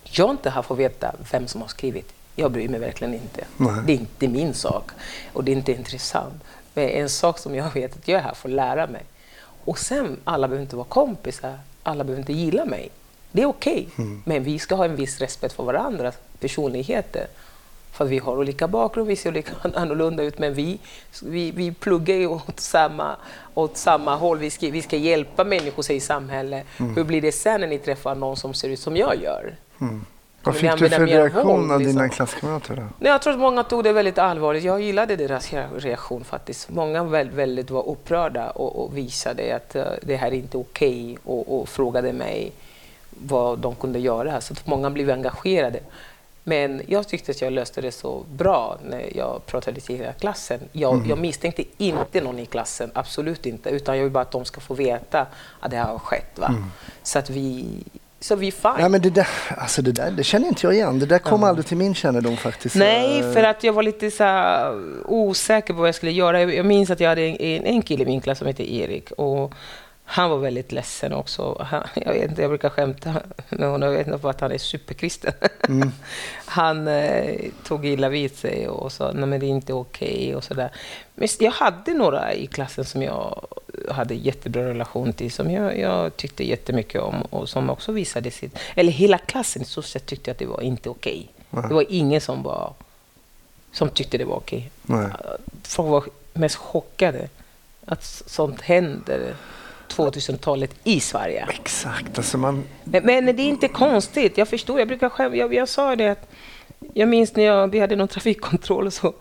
jag 0.03 0.29
inte 0.29 0.49
har 0.49 0.63
fått 0.63 0.77
veta 0.77 1.15
vem 1.31 1.47
som 1.47 1.61
har 1.61 1.67
skrivit. 1.67 2.13
Jag 2.35 2.51
bryr 2.51 2.69
mig 2.69 2.79
verkligen 2.79 3.13
inte. 3.13 3.45
Nej. 3.57 3.75
Det 3.85 3.93
är 3.93 3.97
inte 3.97 4.27
min 4.27 4.53
sak 4.53 4.91
och 5.33 5.43
det 5.43 5.51
är 5.51 5.55
inte 5.55 5.71
intressant. 5.71 6.43
Men 6.73 6.89
en 6.89 7.09
sak 7.09 7.39
som 7.39 7.55
jag 7.55 7.73
vet 7.73 7.95
att 7.95 8.07
jag 8.07 8.19
är 8.19 8.23
här 8.23 8.33
för 8.33 8.49
att 8.49 8.55
lära 8.55 8.87
mig. 8.87 9.03
Och 9.65 9.79
sen, 9.79 10.17
alla 10.23 10.47
behöver 10.47 10.63
inte 10.63 10.75
vara 10.75 10.87
kompisar, 10.87 11.59
alla 11.83 12.03
behöver 12.03 12.21
inte 12.21 12.33
gilla 12.33 12.65
mig. 12.65 12.89
Det 13.31 13.41
är 13.41 13.45
okej, 13.45 13.87
okay. 13.93 14.05
mm. 14.05 14.23
men 14.25 14.43
vi 14.43 14.59
ska 14.59 14.75
ha 14.75 14.85
en 14.85 14.95
viss 14.95 15.19
respekt 15.19 15.53
för 15.53 15.63
varandras 15.63 16.15
personligheter. 16.39 17.27
För 17.97 18.05
vi 18.05 18.19
har 18.19 18.37
olika 18.37 18.67
bakgrund, 18.67 19.07
vi 19.07 19.15
ser 19.15 19.29
olika 19.29 19.51
annorlunda 19.75 20.23
ut, 20.23 20.39
men 20.39 20.53
vi, 20.53 20.79
vi, 21.23 21.51
vi 21.51 21.71
pluggar 21.71 22.15
ju 22.15 22.27
åt 22.27 22.59
samma, 22.59 23.15
åt 23.53 23.77
samma 23.77 24.15
håll. 24.15 24.37
Vi 24.37 24.49
ska, 24.49 24.69
vi 24.69 24.81
ska 24.81 24.97
hjälpa 24.97 25.43
människor 25.43 25.91
i 25.91 25.99
samhället. 25.99 26.65
Mm. 26.77 26.95
Hur 26.95 27.03
blir 27.03 27.21
det 27.21 27.31
sen 27.31 27.61
när 27.61 27.67
ni 27.67 27.77
träffar 27.77 28.15
någon 28.15 28.37
som 28.37 28.53
ser 28.53 28.69
ut 28.69 28.79
som 28.79 28.97
jag 28.97 29.21
gör? 29.23 29.55
Mm. 29.81 30.05
Vad 30.43 30.55
fick 30.55 30.77
du 30.77 30.89
för 30.89 31.07
reaktion 31.07 31.71
av 31.71 31.79
dina 31.79 32.03
liksom? 32.03 32.09
klasskamrater? 32.09 32.87
Jag 32.99 33.21
tror 33.21 33.33
att 33.33 33.39
många 33.39 33.63
tog 33.63 33.83
det 33.83 33.93
väldigt 33.93 34.17
allvarligt. 34.17 34.63
Jag 34.63 34.81
gillade 34.81 35.15
deras 35.15 35.53
reaktion 35.77 36.23
faktiskt. 36.23 36.69
Många 36.69 37.03
väldigt, 37.03 37.35
väldigt 37.35 37.69
var 37.69 37.87
upprörda 37.87 38.49
och, 38.49 38.83
och 38.83 38.97
visade 38.97 39.55
att 39.55 39.75
uh, 39.75 39.83
det 40.01 40.15
här 40.15 40.27
är 40.27 40.35
inte 40.35 40.57
okej 40.57 41.03
okay 41.03 41.17
och, 41.23 41.61
och 41.61 41.69
frågade 41.69 42.13
mig 42.13 42.51
vad 43.09 43.59
de 43.59 43.75
kunde 43.75 43.99
göra. 43.99 44.41
Så 44.41 44.55
många 44.65 44.89
blev 44.89 45.09
engagerade. 45.09 45.79
Men 46.47 46.81
jag 46.87 47.07
tyckte 47.07 47.31
att 47.31 47.41
jag 47.41 47.53
löste 47.53 47.81
det 47.81 47.91
så 47.91 48.25
bra 48.31 48.77
när 48.89 49.17
jag 49.17 49.45
pratade 49.45 49.81
till 49.81 49.97
hela 49.97 50.13
klassen. 50.13 50.59
Jag, 50.71 50.93
mm. 50.93 51.09
jag 51.09 51.17
misstänkte 51.17 51.63
inte 51.77 52.21
någon 52.21 52.39
i 52.39 52.45
klassen, 52.45 52.91
absolut 52.93 53.45
inte, 53.45 53.69
utan 53.69 53.97
jag 53.97 54.03
vill 54.03 54.11
bara 54.11 54.21
att 54.21 54.31
de 54.31 54.45
ska 54.45 54.61
få 54.61 54.73
veta 54.73 55.27
att 55.59 55.71
det 55.71 55.77
har 55.77 55.99
skett. 55.99 56.39
Va? 56.39 56.47
Mm. 56.47 56.63
Så 57.03 57.19
att 57.19 57.29
vi 57.29 57.65
så 58.19 58.35
vi 58.35 58.51
fine. 58.51 58.71
Ja, 58.79 58.89
men 58.89 59.01
det, 59.01 59.09
där, 59.09 59.27
alltså 59.57 59.81
det, 59.81 59.91
där, 59.91 60.11
det 60.11 60.23
känner 60.23 60.47
inte 60.47 60.67
jag 60.67 60.73
igen. 60.73 60.99
Det 60.99 61.05
där 61.05 61.19
kom 61.19 61.41
ja. 61.41 61.47
aldrig 61.47 61.65
till 61.65 61.77
min 61.77 61.95
kännedom 61.95 62.37
faktiskt. 62.37 62.75
Nej, 62.75 63.33
för 63.33 63.43
att 63.43 63.63
jag 63.63 63.73
var 63.73 63.83
lite 63.83 64.11
så 64.11 64.25
osäker 65.05 65.73
på 65.73 65.79
vad 65.79 65.87
jag 65.87 65.95
skulle 65.95 66.11
göra. 66.11 66.41
Jag 66.43 66.65
minns 66.65 66.89
att 66.89 66.99
jag 66.99 67.09
hade 67.09 67.21
en, 67.21 67.65
en 67.65 67.81
kille 67.81 68.03
i 68.03 68.05
min 68.05 68.21
klass 68.21 68.37
som 68.37 68.47
hette 68.47 68.73
Erik. 68.73 69.11
Och 69.11 69.53
han 70.09 70.29
var 70.29 70.37
väldigt 70.37 70.71
ledsen 70.71 71.13
också. 71.13 71.65
Han, 71.69 71.83
jag, 71.93 72.13
vet 72.13 72.29
inte, 72.29 72.41
jag 72.41 72.51
brukar 72.51 72.69
skämta 72.69 73.15
med 73.49 73.69
honom, 73.69 73.89
jag 73.89 73.97
vet 73.97 74.07
inte 74.07 74.19
för 74.19 74.29
att 74.29 74.41
han 74.41 74.51
är 74.51 74.57
superkristen. 74.57 75.33
Mm. 75.67 75.91
han 76.45 76.87
eh, 76.87 77.35
tog 77.63 77.85
illa 77.85 78.09
vid 78.09 78.37
sig 78.37 78.67
och 78.67 78.91
sa 78.91 79.09
att 79.09 79.15
det 79.15 79.35
är 79.35 79.43
inte 79.43 79.73
okej 79.73 80.07
okay 80.07 80.35
och 80.35 80.43
sådär. 80.43 80.71
Men 81.15 81.27
jag 81.39 81.51
hade 81.51 81.93
några 81.93 82.33
i 82.33 82.47
klassen 82.47 82.85
som 82.85 83.03
jag 83.03 83.47
hade 83.89 84.15
jättebra 84.15 84.63
relation 84.63 85.13
till, 85.13 85.31
som 85.31 85.51
jag, 85.51 85.79
jag 85.79 86.17
tyckte 86.17 86.43
jättemycket 86.43 87.01
om 87.01 87.21
och 87.21 87.49
som 87.49 87.69
också 87.69 87.91
visade 87.91 88.31
sitt... 88.31 88.59
Eller 88.75 88.91
hela 88.91 89.17
klassen 89.17 89.61
i 89.61 89.65
stort 89.65 89.85
sett 89.85 90.05
tyckte 90.05 90.31
att 90.31 90.37
det 90.37 90.45
var 90.45 90.61
inte 90.61 90.89
okej. 90.89 91.27
Okay. 91.51 91.67
Det 91.67 91.73
var 91.73 91.85
ingen 91.89 92.21
som 92.21 92.43
var 92.43 92.73
som 93.71 93.89
tyckte 93.89 94.17
det 94.17 94.25
var 94.25 94.35
okej. 94.35 94.69
Okay. 94.87 95.09
Folk 95.63 95.89
var 95.89 96.03
mest 96.33 96.55
chockade 96.55 97.29
att 97.85 98.03
sånt 98.03 98.61
händer. 98.61 99.35
2000-talet 99.93 100.75
i 100.83 100.99
Sverige. 100.99 101.47
Exakt. 101.49 102.17
Alltså 102.17 102.37
man... 102.37 102.63
men, 102.83 103.05
men, 103.05 103.25
det 103.25 103.41
är 103.41 103.49
inte 103.49 103.67
konstigt. 103.67 104.37
Jag 104.37 104.47
förstår. 104.47 104.79
Jag 104.79 104.87
brukar 104.87 105.09
själv, 105.09 105.35
jag, 105.35 105.53
jag 105.53 105.69
sa 105.69 105.95
det 105.95 106.07
att 106.07 106.29
jag 106.93 107.09
minns 107.09 107.35
när 107.35 107.43
jag, 107.43 107.67
vi 107.67 107.79
hade 107.79 107.95
någon 107.95 108.07
trafikkontroll 108.07 108.91
så 108.91 109.13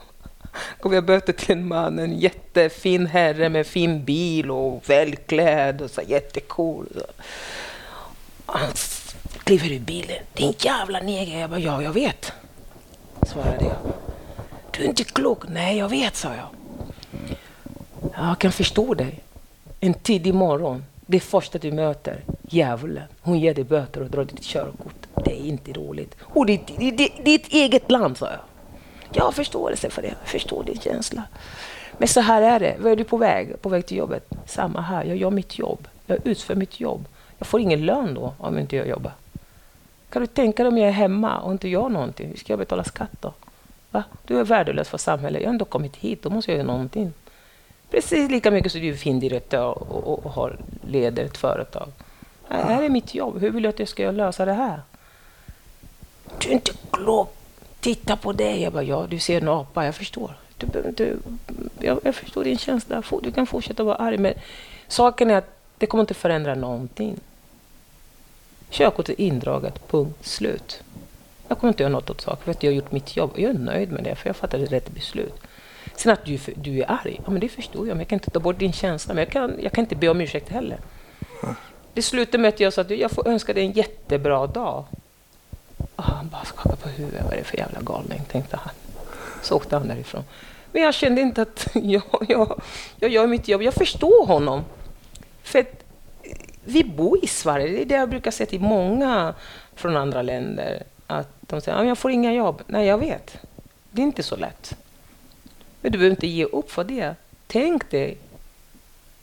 gav 0.81 0.95
jag 0.95 1.05
böter 1.05 1.33
till 1.33 1.51
en 1.51 1.69
man, 1.69 1.99
en 1.99 2.19
jättefin 2.19 3.07
herre 3.07 3.49
med 3.49 3.67
fin 3.67 4.05
bil 4.05 4.51
och 4.51 4.91
välklädd 4.91 5.83
och 5.83 5.91
så 5.91 6.01
jättecool. 6.07 6.87
Han 8.47 8.71
kliver 9.45 9.73
ur 9.73 9.81
bilen. 9.81 10.19
Din 10.33 10.55
jävla 10.59 11.01
neger. 11.01 11.41
Jag 11.41 11.51
bara, 11.51 11.61
ja, 11.61 11.83
jag 11.83 11.93
vet. 11.93 12.33
Svarade 13.23 13.65
jag. 13.65 13.93
Du 14.71 14.85
är 14.85 14.89
inte 14.89 15.05
klok. 15.05 15.49
Nej, 15.49 15.79
jag 15.79 15.89
vet, 15.89 16.17
sa 16.17 16.29
jag. 16.35 16.49
Jag 18.17 18.39
kan 18.39 18.53
förstå 18.53 18.95
dig 18.95 19.23
en 19.87 19.95
tidig 19.95 20.35
morgon, 20.35 20.85
det 21.07 21.21
första 21.21 21.59
du 21.59 21.73
möter, 21.73 22.25
djävulen, 22.49 23.05
hon 23.21 23.39
ger 23.39 23.55
dig 23.55 23.65
böter 23.65 24.01
och 24.01 24.11
drar 24.11 24.25
ditt 24.25 24.43
körkort. 24.43 25.07
Det 25.25 25.33
är 25.33 25.45
inte 25.45 25.73
roligt. 25.73 26.17
Och 26.21 26.47
det 26.47 26.53
är 26.53 27.23
ditt 27.25 27.53
eget 27.53 27.91
land, 27.91 28.17
sa 28.17 28.27
jag. 28.27 28.41
Jag 29.13 29.25
har 29.25 29.33
förståelse 29.33 29.91
för 29.91 30.03
det, 30.03 30.09
jag 30.09 30.29
förstår 30.29 30.65
din 30.65 30.81
känsla. 30.81 31.23
Men 31.99 32.09
så 32.09 32.21
här 32.21 32.43
är 32.43 32.61
det, 32.61 32.77
var 32.79 32.91
är 32.91 32.97
du 32.97 33.05
på 33.05 33.17
väg? 33.17 33.63
På 33.63 33.69
väg 33.69 33.87
till 33.87 33.97
jobbet? 33.97 34.29
Samma 34.47 34.81
här, 34.81 35.05
jag 35.05 35.17
gör 35.17 35.31
mitt 35.31 35.59
jobb. 35.59 35.89
Jag 36.07 36.19
utför 36.25 36.55
mitt 36.55 36.81
jobb. 36.81 37.05
Jag 37.39 37.47
får 37.47 37.61
ingen 37.61 37.87
lön 37.87 38.15
då 38.15 38.35
om 38.39 38.59
inte 38.59 38.77
jag 38.77 38.89
jobbar. 38.89 39.13
Kan 40.11 40.23
du 40.23 40.27
tänka 40.27 40.63
dig 40.63 40.69
om 40.69 40.79
jag 40.79 40.89
är 40.89 40.93
hemma 40.93 41.41
och 41.41 41.53
inte 41.53 41.69
gör 41.69 41.89
någonting? 41.89 42.29
Hur 42.29 42.37
ska 42.37 42.53
jag 42.53 42.59
betala 42.59 42.85
skatt 42.85 43.17
då? 43.21 43.33
Va? 43.91 44.05
Du 44.25 44.41
är 44.41 44.45
värdelös 44.45 44.89
för 44.89 44.99
samhället. 44.99 45.43
Jag 45.43 45.49
har 45.49 45.53
ändå 45.53 45.65
kommit 45.65 45.97
hit, 45.97 46.23
då 46.23 46.31
måste 46.31 46.51
jag 46.51 46.59
göra 46.59 46.67
någonting. 46.67 47.13
Precis 47.91 48.31
lika 48.31 48.51
mycket 48.51 48.73
som 48.73 48.81
du 48.81 48.89
är 48.89 48.95
findirektör 48.95 49.65
och, 49.65 50.09
och, 50.09 50.27
och 50.27 50.33
har, 50.33 50.59
leder 50.87 51.25
ett 51.25 51.37
företag. 51.37 51.89
Det 52.49 52.55
här 52.55 52.83
är 52.83 52.89
mitt 52.89 53.15
jobb. 53.15 53.41
Hur 53.41 53.51
vill 53.51 53.63
du 53.63 53.69
att 53.69 53.79
jag 53.79 53.89
ska 53.89 54.11
lösa 54.11 54.45
det 54.45 54.53
här? 54.53 54.81
Du 56.39 56.49
är 56.49 56.53
inte 56.53 56.73
klok. 56.91 57.35
Titta 57.81 58.17
på 58.17 58.33
dig. 58.33 58.63
Jag 58.63 58.73
bara, 58.73 58.83
ja, 58.83 59.07
du 59.11 59.19
ser 59.19 59.41
en 59.41 59.49
apa. 59.49 59.85
Jag 59.85 59.95
förstår. 59.95 60.37
Du, 60.57 60.93
du, 60.97 61.19
jag, 61.81 62.01
jag 62.05 62.15
förstår 62.15 62.45
din 62.45 62.59
känsla. 62.59 63.03
Du 63.23 63.33
kan 63.33 63.47
fortsätta 63.47 63.83
vara 63.83 63.97
arg. 63.97 64.19
Men 64.19 64.35
saken 64.89 65.31
är 65.31 65.35
att 65.35 65.59
det 65.79 65.87
kommer 65.87 66.03
inte 66.03 66.15
förändra 66.15 66.55
någonting. 66.55 67.17
Körkortet 68.71 69.21
är 69.21 69.25
indraget. 69.25 69.89
Punkt 69.89 70.27
slut. 70.27 70.83
Jag 71.49 71.59
kommer 71.59 71.69
inte 71.69 71.83
göra 71.83 71.93
något 71.93 72.11
åt 72.11 72.21
saken 72.21 72.45
för 72.45 72.51
att 72.51 72.63
jag 72.63 72.71
har 72.71 72.77
gjort 72.77 72.93
mitt 72.93 73.17
jobb. 73.17 73.31
Jag 73.37 73.51
är 73.51 73.59
nöjd 73.59 73.93
med 73.93 74.05
det, 74.05 74.15
för 74.15 74.29
jag 74.29 74.37
fattade 74.37 74.65
rätt 74.65 74.91
beslut. 74.91 75.35
Sen 75.97 76.13
att 76.13 76.25
du, 76.25 76.39
du 76.55 76.81
är 76.81 76.91
arg, 76.91 77.21
ja, 77.25 77.31
men 77.31 77.41
det 77.41 77.49
förstår 77.49 77.89
jag. 77.89 77.95
Men 77.95 77.99
jag 77.99 78.09
kan 78.09 78.17
inte 78.17 78.31
ta 78.31 78.41
bort 78.41 78.59
din 78.59 78.73
känsla. 78.73 79.15
Men 79.15 79.25
jag 79.25 79.33
kan, 79.33 79.57
jag 79.63 79.73
kan 79.73 79.85
inte 79.85 79.97
be 79.97 80.09
om 80.09 80.21
ursäkt 80.21 80.49
heller. 80.49 80.79
Det 81.95 82.03
slutade 82.03 82.39
med 82.39 82.49
att 82.49 82.61
jag 82.61 82.73
sa 82.73 82.81
att 82.81 82.91
jag 82.91 83.11
får 83.11 83.29
önska 83.29 83.53
dig 83.53 83.65
en 83.65 83.73
jättebra 83.73 84.47
dag. 84.47 84.85
Och 85.97 86.05
han 86.05 86.29
bara 86.29 86.45
skakade 86.45 86.77
på 86.77 86.89
huvudet. 86.89 87.25
Vad 87.25 87.33
är 87.33 87.37
det 87.37 87.45
för 87.45 87.57
jävla 87.57 87.81
galning, 87.81 88.21
tänkte 88.29 88.57
han. 88.57 88.75
Så 89.43 89.57
åkte 89.57 89.77
han 89.77 89.89
därifrån. 89.89 90.25
Men 90.73 90.83
jag 90.83 90.95
kände 90.95 91.21
inte 91.21 91.43
att 91.43 91.69
jag, 91.75 92.03
jag, 92.29 92.61
jag 92.97 93.11
gör 93.11 93.27
mitt 93.27 93.49
jobb. 93.49 93.63
Jag 93.63 93.75
förstår 93.75 94.27
honom. 94.27 94.65
För 95.43 95.59
att 95.59 95.85
eh, 96.23 96.37
vi 96.65 96.85
bor 96.85 97.25
i 97.25 97.27
Sverige. 97.27 97.69
Det 97.69 97.83
är 97.83 97.85
det 97.85 97.95
jag 97.95 98.09
brukar 98.11 98.31
säga 98.31 98.47
till 98.47 98.61
många 98.61 99.35
från 99.75 99.97
andra 99.97 100.23
länder. 100.23 100.83
Att 101.07 101.29
de 101.41 101.61
säger 101.61 101.79
att 101.79 101.87
jag 101.87 101.99
får 101.99 102.11
inga 102.11 102.33
jobb. 102.33 102.63
Nej, 102.67 102.87
jag 102.87 102.99
vet. 102.99 103.39
Det 103.91 104.03
är 104.03 104.07
inte 104.07 104.23
så 104.23 104.37
lätt. 104.37 104.77
Men 105.87 105.93
du 105.93 105.99
behöver 105.99 106.17
inte 106.17 106.27
ge 106.27 106.45
upp 106.45 106.71
för 106.71 106.85
det. 106.85 107.15
Tänk 107.47 107.91
dig 107.91 108.17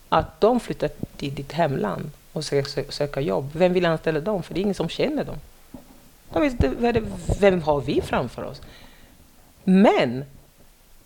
att 0.08 0.40
de 0.40 0.60
flyttar 0.60 0.90
till 1.16 1.34
ditt 1.34 1.52
hemland 1.52 2.10
och 2.32 2.44
ska 2.44 2.62
söka 2.88 3.20
jobb. 3.20 3.50
Vem 3.52 3.72
vill 3.72 3.86
anställa 3.86 4.20
dem? 4.20 4.42
För 4.42 4.54
det 4.54 4.60
är 4.60 4.62
ingen 4.62 4.74
som 4.74 4.88
känner 4.88 5.24
dem. 5.24 5.36
De 6.32 6.42
vet, 6.42 6.54
vem 7.40 7.62
har 7.62 7.80
vi 7.80 8.00
framför 8.00 8.42
oss? 8.44 8.62
Men 9.64 10.24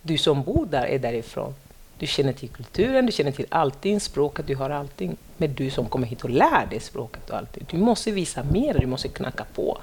du 0.01 0.17
som 0.17 0.43
bor 0.43 0.65
där 0.65 0.85
är 0.85 0.99
därifrån. 0.99 1.55
Du 1.97 2.07
känner 2.07 2.33
till 2.33 2.49
kulturen, 2.49 3.05
du 3.05 3.11
känner 3.11 3.31
till 3.31 3.47
allting, 3.49 3.99
språket, 3.99 4.47
du 4.47 4.55
har 4.55 4.69
allting. 4.69 5.17
Men 5.37 5.53
du 5.53 5.69
som 5.69 5.85
kommer 5.89 6.07
hit 6.07 6.23
och 6.23 6.29
lär 6.29 6.67
dig 6.69 6.79
språket 6.79 7.29
och 7.29 7.37
allting, 7.37 7.65
du 7.71 7.77
måste 7.77 8.11
visa 8.11 8.43
mer, 8.43 8.73
du 8.79 8.87
måste 8.87 9.07
knacka 9.07 9.45
på. 9.55 9.77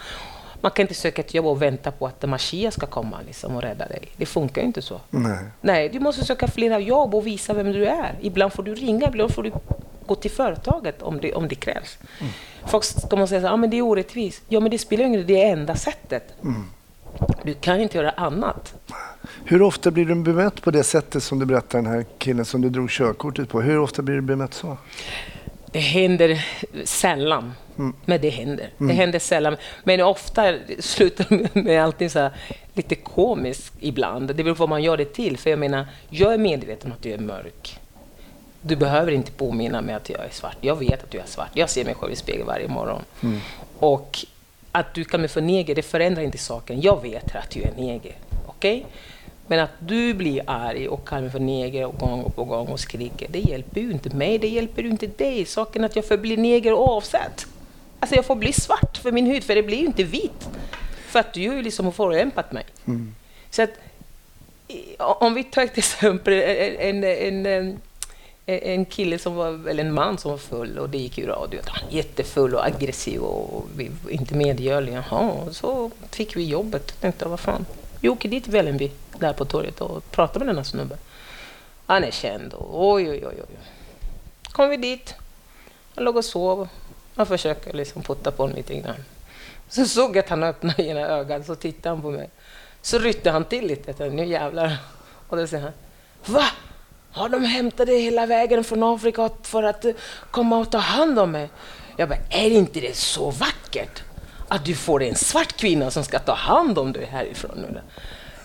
Man 0.61 0.71
kan 0.71 0.83
inte 0.83 0.95
söka 0.95 1.23
ett 1.23 1.35
jobb 1.35 1.47
och 1.47 1.62
vänta 1.62 1.90
på 1.90 2.07
att 2.07 2.29
Mashia 2.29 2.71
ska 2.71 2.87
komma 2.87 3.16
liksom, 3.27 3.57
och 3.57 3.62
rädda 3.62 3.88
dig. 3.88 4.09
Det 4.16 4.27
funkar 4.27 4.62
inte 4.62 4.83
så. 4.83 5.01
Nej. 5.11 5.38
Nej, 5.61 5.88
du 5.88 6.01
måste 6.01 6.25
söka 6.25 6.49
flera 6.49 6.79
jobb 6.79 7.14
och 7.14 7.27
visa 7.27 7.55
vem 7.55 7.73
du 7.73 7.87
är. 7.87 8.14
Ibland 8.21 8.53
får 8.53 8.62
du 8.62 8.75
ringa, 8.75 9.09
ibland 9.09 9.35
får 9.35 9.42
du 9.42 9.53
gå 10.07 10.14
till 10.14 10.31
företaget 10.31 11.03
om 11.03 11.21
det, 11.21 11.35
om 11.35 11.49
det 11.49 11.55
krävs. 11.55 11.99
Mm. 12.21 12.33
Folk 12.66 12.85
ska 12.85 13.27
säga 13.27 13.51
att 13.51 13.64
ah, 13.64 13.66
det 13.66 13.77
är 13.77 13.83
orättvist. 13.83 14.42
Ja, 14.49 14.61
men 14.61 14.71
det 14.71 14.79
spelar 14.79 15.05
ingen 15.05 15.21
roll, 15.21 15.27
det 15.27 15.42
är 15.42 15.53
enda 15.53 15.77
sättet. 15.77 16.35
Mm. 16.42 16.64
Du 17.42 17.55
kan 17.55 17.81
inte 17.81 17.99
göra 17.99 18.11
annat. 18.11 18.75
Hur 19.45 19.62
ofta 19.62 19.90
blir 19.90 20.05
du 20.05 20.14
bemött 20.14 20.62
på 20.62 20.71
det 20.71 20.85
sättet 20.85 21.23
som 21.23 21.38
du 21.38 21.47
berättar 21.47 21.79
den 21.79 21.92
här 21.92 22.05
killen 22.19 22.45
som 22.45 22.61
du 22.61 22.69
drog 22.69 22.90
körkortet 22.90 23.49
på? 23.49 23.61
Hur 23.61 23.79
ofta 23.79 24.03
blir 24.03 24.14
du 24.14 24.21
bemött 24.21 24.55
så? 24.55 24.77
Det 25.71 25.79
händer 25.79 26.47
sällan, 26.85 27.53
mm. 27.79 27.95
men 28.05 28.21
det 28.21 28.31
händer. 28.31 28.71
Mm. 28.79 28.89
Det 28.89 28.95
händer 28.95 29.19
sällan. 29.19 29.57
Men 29.85 30.01
ofta 30.01 30.55
slutar 30.79 31.59
med 31.59 31.85
allting 31.85 32.11
så 32.11 32.31
lite 32.75 32.95
komiskt 32.95 33.73
ibland. 33.81 34.35
Det 34.35 34.45
beror 34.45 34.55
på 34.55 34.59
vad 34.62 34.69
man 34.69 34.83
gör 34.83 34.97
det 34.97 35.05
till. 35.05 35.39
För 35.39 35.51
jag 35.51 35.59
menar, 35.59 35.87
jag 36.09 36.35
är 36.35 36.39
medveten 36.39 36.91
om 36.91 36.97
att 36.97 37.03
du 37.03 37.12
är 37.12 37.19
mörk. 37.19 37.79
Du 38.61 38.77
behöver 38.77 39.12
inte 39.12 39.33
påminna 39.33 39.81
mig 39.81 39.95
att 39.95 40.11
jag 40.11 40.25
är 40.25 40.31
svart. 40.31 40.57
Jag 40.61 40.79
vet 40.79 41.03
att 41.03 41.11
du 41.11 41.19
är 41.19 41.27
svart. 41.27 41.51
Jag 41.53 41.71
ser 41.71 41.85
mig 41.85 41.95
själv 41.95 42.12
i 42.12 42.17
spegeln 42.17 42.47
varje 42.47 42.69
morgon. 42.69 43.03
Mm. 43.23 43.41
Och 43.79 44.19
att 44.73 44.95
du 44.95 45.05
kan 45.05 45.21
mig 45.21 45.29
för 45.29 45.41
neger, 45.41 45.75
det 45.75 45.83
förändrar 45.83 46.23
inte 46.23 46.39
saken. 46.39 46.81
Jag 46.81 47.03
vet 47.03 47.37
att 47.37 47.51
du 47.51 47.62
är 47.62 47.73
neger. 47.77 48.15
Okej? 48.47 48.79
Okay? 48.79 48.91
Men 49.47 49.61
att 49.61 49.71
du 49.79 50.15
blir 50.15 50.43
arg 50.47 50.89
och 50.89 51.09
kallar 51.09 51.23
mig 51.23 51.31
för 51.31 51.39
neger 51.39 51.85
och 51.87 51.99
gång 51.99 52.31
på 52.31 52.45
gång 52.45 52.67
och 52.67 52.81
skriker, 52.81 53.27
det 53.31 53.39
hjälper 53.39 53.81
ju 53.81 53.91
inte 53.91 54.17
mig, 54.17 54.39
det 54.39 54.49
hjälper 54.49 54.83
ju 54.83 54.89
inte 54.89 55.07
dig. 55.07 55.45
Saken 55.45 55.85
att 55.85 55.97
jag 55.97 56.05
förblir 56.05 56.37
neger 56.37 56.73
oavsett. 56.73 57.47
Alltså 58.01 58.17
jag 58.17 58.25
får 58.25 58.37
bli 58.37 58.53
svart 58.53 58.97
för 58.97 59.13
min 59.13 59.27
hud, 59.27 59.45
för 59.45 59.55
det 59.55 59.63
blir 59.63 59.79
ju 59.79 59.87
inte 59.87 60.05
vit. 60.05 60.49
För 61.07 61.21
att 61.21 61.33
du 61.33 61.41
ju 61.41 61.63
liksom 61.63 61.85
har 61.85 61.93
förolämpat 61.93 62.53
mig. 62.53 62.65
Mm. 62.87 63.15
Så 63.51 63.63
att, 63.63 63.71
om 64.99 65.35
vi 65.35 65.45
tar 65.45 65.63
ett 65.63 65.79
exempel, 65.79 66.33
en, 66.33 67.05
en, 67.05 67.47
en, 67.47 67.79
en 68.47 68.85
kille 68.85 69.19
som 69.19 69.35
var, 69.35 69.69
eller 69.69 69.85
en 69.85 69.95
man 69.95 70.19
som 70.19 70.31
var 70.31 70.39
full 70.39 70.79
och 70.79 70.89
det 70.89 70.99
gick 70.99 71.19
i 71.19 71.27
radio. 71.27 71.61
Jättefull 71.91 72.55
och 72.55 72.67
aggressiv 72.67 73.21
och 73.21 73.67
vi, 73.77 73.91
inte 74.09 74.35
medgörlig. 74.35 74.93
Jaha, 74.93 75.53
så 75.53 75.91
fick 76.11 76.37
vi 76.37 76.45
jobbet. 76.45 76.93
Jag 76.95 77.01
tänkte, 77.01 77.29
vad 77.29 77.41
fan. 77.41 77.67
Vi 78.01 78.09
åker 78.09 78.29
dit 78.29 78.49
Vällingby, 78.49 78.91
där 79.19 79.33
på 79.33 79.45
torget 79.45 79.81
och 79.81 80.11
pratar 80.11 80.41
med 80.41 80.49
denna 80.49 80.65
snubbe. 80.65 80.97
Han 81.87 82.05
är 82.05 82.11
känd 82.11 82.55
och 82.55 82.93
oj, 82.93 83.11
oj, 83.11 83.27
oj. 83.27 83.35
oj. 83.39 83.57
Kom 84.43 84.69
vi 84.69 84.77
dit. 84.77 85.15
Han 85.95 86.05
låg 86.05 86.17
och 86.17 86.25
sov. 86.25 86.69
Han 87.17 87.27
försöker 87.27 87.73
liksom 87.73 88.03
putta 88.03 88.31
på 88.31 88.43
honom 88.43 88.57
lite 88.57 88.75
grann. 88.75 89.05
Så 89.69 89.87
såg 89.87 90.17
jag 90.17 90.25
att 90.25 90.29
han 90.29 90.43
öppnade 90.43 90.83
ena 90.87 91.01
ögat, 91.01 91.47
så 91.47 91.55
tittade 91.55 91.89
han 91.89 92.03
på 92.03 92.11
mig. 92.11 92.31
Så 92.83 92.99
ryckte 92.99 93.31
han 93.31 93.45
till 93.45 93.67
lite. 93.67 93.85
Tänkte, 93.85 94.11
nu 94.11 94.25
jävlar. 94.25 94.77
Och 95.29 95.37
då 95.37 95.47
säger 95.47 95.63
han, 95.63 95.73
Va? 96.25 96.47
Har 97.11 97.29
de 97.29 97.45
hämtat 97.45 97.87
dig 97.87 98.01
hela 98.01 98.27
vägen 98.27 98.65
från 98.65 98.83
Afrika 98.83 99.31
för 99.43 99.63
att 99.63 99.85
eh, 99.85 99.93
komma 100.31 100.59
och 100.59 100.71
ta 100.71 100.79
hand 100.79 101.19
om 101.19 101.31
mig? 101.31 101.49
Jag 101.97 102.09
bara, 102.09 102.19
är 102.31 102.51
inte 102.51 102.81
det 102.81 102.97
så 102.97 103.31
vackert? 103.31 104.03
att 104.49 104.65
du 104.65 104.75
får 104.75 105.03
en 105.03 105.15
svart 105.15 105.57
kvinna 105.57 105.91
som 105.91 106.05
ska 106.05 106.19
ta 106.19 106.35
hand 106.35 106.79
om 106.79 106.93
dig 106.93 107.05
härifrån. 107.05 107.51
Nu. 107.57 107.81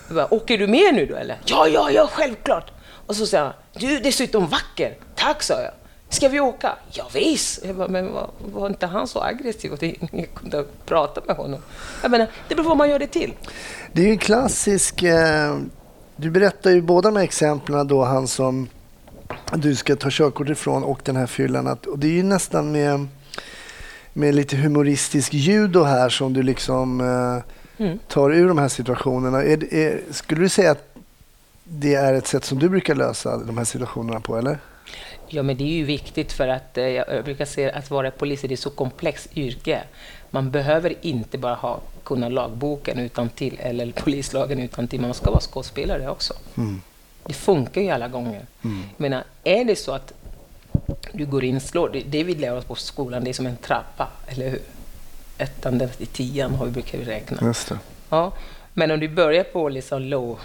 Jag 0.06 0.16
bara, 0.16 0.34
Åker 0.34 0.58
du 0.58 0.66
med 0.66 0.94
nu 0.94 1.06
då 1.06 1.14
eller? 1.14 1.38
Ja, 1.44 1.68
ja, 1.68 1.90
ja, 1.90 2.08
självklart. 2.12 2.72
Och 3.06 3.16
så 3.16 3.26
säger 3.26 3.44
han, 3.44 3.52
du 3.72 3.96
är 3.96 4.00
dessutom 4.00 4.46
vacker. 4.46 4.96
Tack, 5.14 5.42
sa 5.42 5.54
jag. 5.54 5.72
Ska 6.12 6.28
vi 6.28 6.40
åka? 6.40 6.76
Ja, 6.90 7.08
visst. 7.14 7.64
Jag 7.64 7.76
bara, 7.76 7.88
men 7.88 8.12
var, 8.12 8.30
var 8.52 8.66
inte 8.66 8.86
han 8.86 9.08
så 9.08 9.22
aggressiv 9.22 9.72
att 9.72 9.82
jag 9.82 10.28
kunde 10.34 10.64
prata 10.86 11.20
med 11.26 11.36
honom? 11.36 11.60
Jag 12.02 12.10
menar, 12.10 12.26
det 12.48 12.54
beror 12.54 12.64
på 12.64 12.68
vad 12.68 12.78
man 12.78 12.90
gör 12.90 12.98
det 12.98 13.06
till. 13.06 13.34
Det 13.92 14.02
är 14.02 14.06
ju 14.06 14.12
en 14.12 14.18
klassisk... 14.18 15.02
Eh, 15.02 15.58
du 16.16 16.30
berättar 16.30 16.70
ju 16.70 16.82
båda 16.82 17.10
de 17.10 17.16
här 17.16 17.24
exemplen 17.24 17.88
då, 17.88 18.04
han 18.04 18.28
som 18.28 18.68
du 19.54 19.76
ska 19.76 19.96
ta 19.96 20.08
körkort 20.10 20.48
ifrån 20.48 20.84
och 20.84 21.00
den 21.04 21.16
här 21.16 21.26
fyllan. 21.26 21.66
Att, 21.66 21.86
och 21.86 21.98
det 21.98 22.06
är 22.06 22.12
ju 22.12 22.22
nästan 22.22 22.72
med 22.72 23.08
med 24.12 24.34
lite 24.34 24.56
humoristisk 24.56 25.34
judo 25.34 25.82
här 25.82 26.08
som 26.08 26.32
du 26.32 26.42
liksom 26.42 27.00
eh, 27.00 27.84
mm. 27.86 27.98
tar 28.08 28.30
ur 28.32 28.48
de 28.48 28.58
här 28.58 28.68
situationerna. 28.68 29.42
Är, 29.42 29.74
är, 29.74 30.00
skulle 30.10 30.40
du 30.40 30.48
säga 30.48 30.70
att 30.70 30.94
det 31.64 31.94
är 31.94 32.14
ett 32.14 32.26
sätt 32.26 32.44
som 32.44 32.58
du 32.58 32.68
brukar 32.68 32.94
lösa 32.94 33.36
de 33.36 33.58
här 33.58 33.64
situationerna 33.64 34.20
på, 34.20 34.36
eller? 34.36 34.58
Ja, 35.34 35.42
men 35.42 35.56
det 35.56 35.64
är 35.64 35.76
ju 35.76 35.84
viktigt 35.84 36.32
för 36.32 36.48
att 36.48 36.78
eh, 36.78 36.88
jag 36.88 37.24
brukar 37.24 37.44
säga 37.44 37.72
att 37.72 37.90
vara 37.90 38.10
polis 38.10 38.44
är 38.44 38.52
ett 38.52 38.60
så 38.60 38.70
komplext 38.70 39.36
yrke. 39.36 39.82
Man 40.30 40.50
behöver 40.50 40.94
inte 41.00 41.38
bara 41.38 41.54
ha, 41.54 41.80
kunna 42.04 42.28
lagboken 42.28 42.98
utan 42.98 43.28
till 43.28 43.58
eller 43.60 43.92
polislagen 43.92 44.58
utan 44.58 44.88
till. 44.88 45.00
Man 45.00 45.14
ska 45.14 45.30
vara 45.30 45.40
skådespelare 45.40 46.10
också. 46.10 46.34
Mm. 46.56 46.82
Det 47.26 47.32
funkar 47.32 47.80
ju 47.80 47.90
alla 47.90 48.08
gånger. 48.08 48.46
Mm. 48.64 48.82
Jag 48.96 49.00
menar, 49.00 49.24
är 49.44 49.64
det 49.64 49.76
så 49.76 49.92
att 49.92 50.12
du 51.12 51.26
går 51.26 51.44
in, 51.44 51.60
slår. 51.60 51.88
Det, 51.88 52.00
det 52.00 52.24
vi 52.24 52.34
lär 52.34 52.56
oss 52.56 52.64
på 52.64 52.74
skolan, 52.74 53.24
det 53.24 53.30
är 53.30 53.34
som 53.34 53.46
en 53.46 53.56
trappa, 53.56 54.08
eller 54.26 54.50
hur? 54.50 54.60
Ettan 55.38 55.88
till 55.98 56.06
tian 56.06 56.54
har 56.54 56.66
vi 56.66 56.72
brukar 56.72 56.98
vi 56.98 57.04
räkna. 57.04 57.38
Just 57.42 57.68
det. 57.68 57.78
Ja, 58.08 58.32
men 58.74 58.90
om 58.90 59.00
du 59.00 59.08
börjar 59.08 59.44
på 59.44 59.68
liksom 59.68 60.02
low 60.02 60.40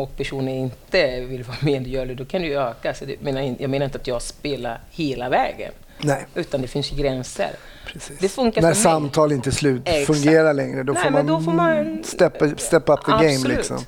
och 0.00 0.16
personen 0.16 0.48
inte 0.48 1.20
vill 1.20 1.42
vara 1.42 1.56
medgörlig, 1.60 2.16
då 2.16 2.24
kan 2.24 2.42
du 2.42 2.58
öka. 2.58 2.94
Så 2.94 3.04
det, 3.04 3.20
menar, 3.20 3.54
jag 3.58 3.70
menar 3.70 3.84
inte 3.84 3.98
att 3.98 4.06
jag 4.06 4.22
spelar 4.22 4.80
hela 4.90 5.28
vägen. 5.28 5.72
Nej. 5.98 6.26
Utan 6.34 6.62
det 6.62 6.68
finns 6.68 6.92
ju 6.92 6.96
gränser. 6.96 7.50
Precis. 7.86 8.18
Det 8.18 8.28
funkar 8.28 8.62
När 8.62 8.74
samtal 8.74 9.32
inte 9.32 9.52
slut 9.52 9.88
fungerar 10.06 10.54
längre, 10.54 10.82
då, 10.82 10.92
Nej, 10.92 11.02
får 11.02 11.10
man 11.10 11.26
då 11.26 11.40
får 11.40 11.52
man 11.52 12.04
step, 12.04 12.42
step 12.56 12.88
up 12.88 13.04
the 13.04 13.12
Absolut. 13.12 13.42
game. 13.42 13.54
Liksom. 13.56 13.78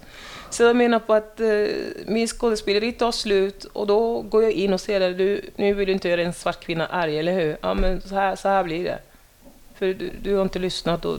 Så 0.51 0.63
jag 0.63 0.77
menar 0.77 0.99
på 0.99 1.15
att 1.15 1.41
eh, 1.41 1.49
min 2.07 2.29
skådespeleri 2.29 2.93
tar 2.93 3.13
slut 3.13 3.65
och 3.65 3.87
då 3.87 4.23
går 4.23 4.43
jag 4.43 4.53
in 4.53 4.73
och 4.73 4.81
säger 4.81 5.11
att 5.11 5.19
du, 5.19 5.41
nu 5.57 5.75
vill 5.75 5.87
du 5.87 5.93
inte 5.93 6.09
göra 6.09 6.23
en 6.23 6.33
svart 6.33 6.61
kvinna 6.61 6.87
arg, 6.87 7.19
eller 7.19 7.33
hur? 7.33 7.57
Ja, 7.61 7.75
men 7.75 8.01
så 8.01 8.15
här, 8.15 8.37
så 8.37 8.49
här 8.49 8.65
blir 8.65 8.85
det. 8.85 8.99
För 9.75 9.87
du, 9.87 10.11
du 10.23 10.35
har 10.35 10.43
inte 10.43 10.59
lyssnat 10.59 11.05
och 11.05 11.19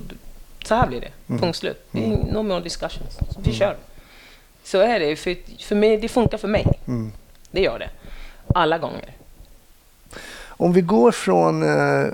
så 0.66 0.76
här 0.76 0.88
blir 0.88 1.02
det. 1.02 1.12
Mm. 1.30 1.42
Punkt 1.42 1.56
slut. 1.56 1.86
Mm. 1.92 2.10
No 2.12 2.44
more 2.44 2.60
discussions. 2.60 3.14
Så 3.16 3.42
vi 3.42 3.50
mm. 3.50 3.60
kör. 3.60 3.78
Så 4.64 4.80
är 4.80 5.00
det. 5.00 5.16
För, 5.16 5.38
för 5.64 5.76
mig, 5.76 5.98
det 5.98 6.10
funkar 6.10 6.38
för 6.38 6.48
mig. 6.48 6.68
Mm. 6.88 7.12
Det 7.52 7.62
gör 7.62 7.80
det. 7.80 7.90
Alla 8.56 8.78
gånger. 8.78 9.16
Om 10.48 10.74
vi 10.74 10.82
går 10.82 11.12
från 11.12 11.64
eh, 11.64 12.08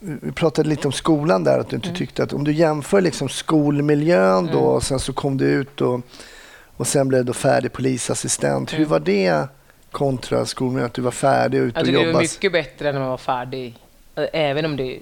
vi 0.00 0.32
pratade 0.32 0.68
lite 0.68 0.88
om 0.88 0.92
skolan 0.92 1.44
där, 1.44 1.58
att 1.58 1.68
du 1.68 1.76
inte 1.76 1.88
mm. 1.88 1.98
tyckte 1.98 2.22
att 2.22 2.32
om 2.32 2.44
du 2.44 2.52
jämför 2.52 3.00
liksom 3.00 3.28
skolmiljön 3.28 4.46
då 4.46 4.58
mm. 4.58 4.64
och 4.64 4.82
sen 4.82 5.00
så 5.00 5.12
kom 5.12 5.36
du 5.36 5.44
ut 5.44 5.80
och 5.80 6.00
och 6.80 6.86
sen 6.86 7.08
blev 7.08 7.24
du 7.24 7.32
färdig 7.32 7.72
polisassistent. 7.72 8.72
Hur 8.72 8.78
mm. 8.78 8.88
var 8.88 9.00
det 9.00 9.48
kontra 9.90 10.46
skolmiljön, 10.46 10.86
att 10.86 10.94
du 10.94 11.02
var 11.02 11.10
färdig 11.10 11.60
och 11.60 11.66
ute 11.66 11.80
och 11.80 11.86
jobbade? 11.86 12.08
Det 12.08 12.12
var 12.12 12.20
mycket 12.20 12.52
bättre 12.52 12.92
när 12.92 13.00
man 13.00 13.08
var 13.08 13.16
färdig. 13.16 13.74
Även 14.32 14.64
om 14.64 14.76
det 14.76 14.98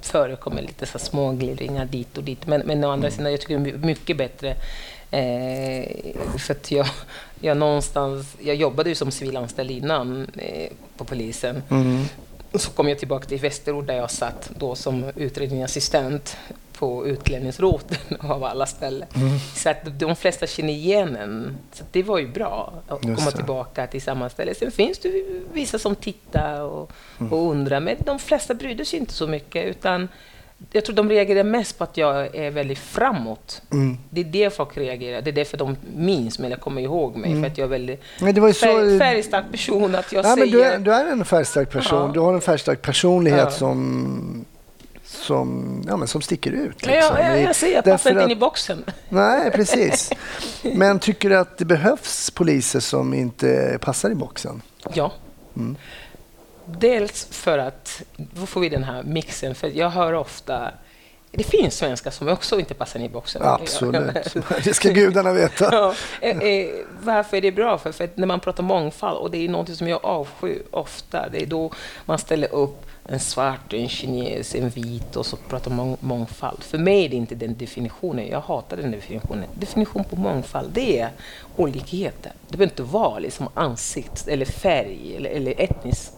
förekommer 0.00 0.62
lite 0.62 0.86
så 0.86 0.98
små 0.98 1.32
gliringar 1.32 1.84
dit 1.84 2.18
och 2.18 2.24
dit. 2.24 2.46
Men, 2.46 2.62
men 2.64 2.84
å 2.84 2.90
andra 2.90 3.08
mm. 3.08 3.16
sidan, 3.16 3.32
jag 3.32 3.40
tycker 3.40 3.58
det 3.58 3.70
är 3.70 3.78
mycket 3.78 4.16
bättre. 4.16 4.54
Eh, 5.10 5.88
för 6.38 6.52
att 6.52 6.70
jag, 6.70 6.86
jag 7.40 7.56
någonstans, 7.56 8.36
jag 8.40 8.56
jobbade 8.56 8.88
ju 8.88 8.94
som 8.94 9.10
civilanställd 9.10 9.70
innan 9.70 10.30
eh, 10.36 10.72
på 10.96 11.04
polisen. 11.04 11.62
Mm. 11.68 12.04
Så 12.54 12.70
kom 12.70 12.88
jag 12.88 12.98
tillbaka 12.98 13.26
till 13.26 13.38
Västerort 13.38 13.86
där 13.86 13.94
jag 13.94 14.10
satt 14.10 14.50
då 14.58 14.74
som 14.74 15.04
utredningsassistent 15.16 16.36
på 16.78 17.06
utlänningsroten 17.06 17.98
av 18.20 18.44
alla 18.44 18.66
ställen. 18.66 19.08
Mm. 19.14 19.38
Så 19.54 19.68
att 19.68 19.98
de 19.98 20.16
flesta 20.16 20.46
känner 20.46 20.72
igen 20.72 21.16
en. 21.16 21.56
Så 21.72 21.84
det 21.92 22.02
var 22.02 22.18
ju 22.18 22.28
bra 22.28 22.72
att 22.88 23.02
komma 23.02 23.30
tillbaka 23.30 23.86
till 23.86 24.02
samma 24.02 24.28
ställe. 24.30 24.54
Sen 24.54 24.70
finns 24.70 24.98
det 24.98 25.24
vissa 25.52 25.78
som 25.78 25.94
tittar 25.94 26.60
och, 26.60 26.90
mm. 27.20 27.32
och 27.32 27.50
undrar, 27.50 27.80
men 27.80 27.96
de 28.04 28.18
flesta 28.18 28.54
brydde 28.54 28.84
sig 28.84 28.98
inte 28.98 29.12
så 29.12 29.26
mycket. 29.26 29.64
utan 29.64 30.08
jag 30.72 30.84
tror 30.84 30.96
de 30.96 31.08
reagerar 31.08 31.44
mest 31.44 31.78
på 31.78 31.84
att 31.84 31.96
jag 31.96 32.36
är 32.36 32.50
väldigt 32.50 32.78
framåt. 32.78 33.62
Mm. 33.72 33.98
Det 34.10 34.20
är 34.20 34.24
det 34.24 34.56
folk 34.56 34.76
reagerar. 34.76 35.22
Det 35.22 35.30
är 35.30 35.32
därför 35.32 35.56
de 35.56 35.76
minns 35.96 36.38
mig 36.38 36.46
eller 36.46 36.56
kommer 36.56 36.82
ihåg 36.82 37.16
mig. 37.16 37.30
Mm. 37.30 37.42
För 37.42 37.50
att 37.50 37.58
jag 37.58 37.64
är 37.64 37.70
väldigt 37.70 38.02
men 38.20 38.34
det 38.34 38.40
var 38.40 38.48
ju 38.48 38.54
så... 38.54 38.66
färg, 38.66 38.98
färgstark 38.98 39.50
person. 39.50 39.94
Att 39.94 40.12
jag 40.12 40.24
ja, 40.24 40.34
säger... 40.34 40.52
du, 40.52 40.64
är, 40.64 40.78
du 40.78 40.92
är 40.92 41.12
en 41.12 41.24
färgstark 41.24 41.70
person. 41.70 42.06
Ja. 42.06 42.10
Du 42.14 42.20
har 42.20 42.34
en 42.34 42.40
färgstark 42.40 42.82
personlighet 42.82 43.40
ja. 43.40 43.50
som 43.50 44.44
som, 45.04 45.82
ja, 45.88 45.96
men 45.96 46.08
som 46.08 46.20
sticker 46.20 46.50
ut. 46.50 46.86
Liksom. 46.86 47.16
Ja, 47.16 47.20
jag, 47.20 47.42
jag 47.42 47.56
ser, 47.56 47.72
jag 47.72 47.84
passar 47.84 48.10
inte 48.10 48.22
in 48.22 48.30
i 48.30 48.36
boxen. 48.36 48.84
Nej, 49.08 49.50
precis. 49.50 50.10
Men 50.62 50.98
tycker 50.98 51.30
du 51.30 51.36
att 51.36 51.58
det 51.58 51.64
behövs 51.64 52.30
poliser 52.30 52.80
som 52.80 53.14
inte 53.14 53.78
passar 53.80 54.10
i 54.10 54.14
boxen? 54.14 54.62
Ja. 54.94 55.12
Mm. 55.56 55.76
Dels 56.66 57.26
för 57.30 57.58
att, 57.58 58.02
då 58.16 58.46
får 58.46 58.60
vi 58.60 58.68
den 58.68 58.84
här 58.84 59.02
mixen, 59.02 59.54
för 59.54 59.68
jag 59.68 59.90
hör 59.90 60.12
ofta 60.12 60.72
det 61.36 61.44
finns 61.44 61.74
svenskar 61.74 62.10
som 62.10 62.28
också 62.28 62.58
inte 62.58 62.74
passar 62.74 63.00
in 63.00 63.06
i 63.06 63.08
boxen. 63.08 63.42
Absolut. 63.44 64.34
Det 64.64 64.74
ska 64.74 64.88
gudarna 64.88 65.32
veta. 65.32 65.68
Ja. 65.72 65.94
Eh, 66.20 66.38
eh, 66.38 66.68
varför 67.02 67.36
är 67.36 67.40
det 67.40 67.52
bra? 67.52 67.78
För, 67.78 67.92
för 67.92 68.10
när 68.14 68.26
man 68.26 68.40
pratar 68.40 68.62
mångfald, 68.62 69.18
och 69.18 69.30
det 69.30 69.44
är 69.44 69.48
något 69.48 69.76
som 69.76 69.88
jag 69.88 70.04
avskyr 70.04 70.62
ofta, 70.70 71.28
det 71.28 71.42
är 71.42 71.46
då 71.46 71.72
man 72.04 72.18
ställer 72.18 72.54
upp 72.54 72.86
en 73.08 73.20
svart, 73.20 73.72
en 73.72 73.88
kines, 73.88 74.54
en 74.54 74.68
vit 74.68 75.16
och 75.16 75.26
så 75.26 75.36
pratar 75.36 75.70
man 75.70 75.96
mångfald. 76.00 76.62
För 76.62 76.78
mig 76.78 77.04
är 77.04 77.08
det 77.08 77.16
inte 77.16 77.34
den 77.34 77.56
definitionen. 77.56 78.28
Jag 78.28 78.40
hatar 78.40 78.76
den 78.76 78.90
definitionen. 78.90 79.44
Definition 79.54 80.04
på 80.04 80.16
mångfald, 80.16 80.70
det 80.72 81.00
är 81.00 81.10
olikheter. 81.56 82.32
Det 82.48 82.56
behöver 82.56 82.72
inte 82.72 82.82
vara 82.82 83.18
liksom 83.18 83.48
ansikts 83.54 84.28
eller 84.28 84.44
färg 84.46 85.16
eller, 85.16 85.30
eller 85.30 85.60
etnisk 85.60 86.12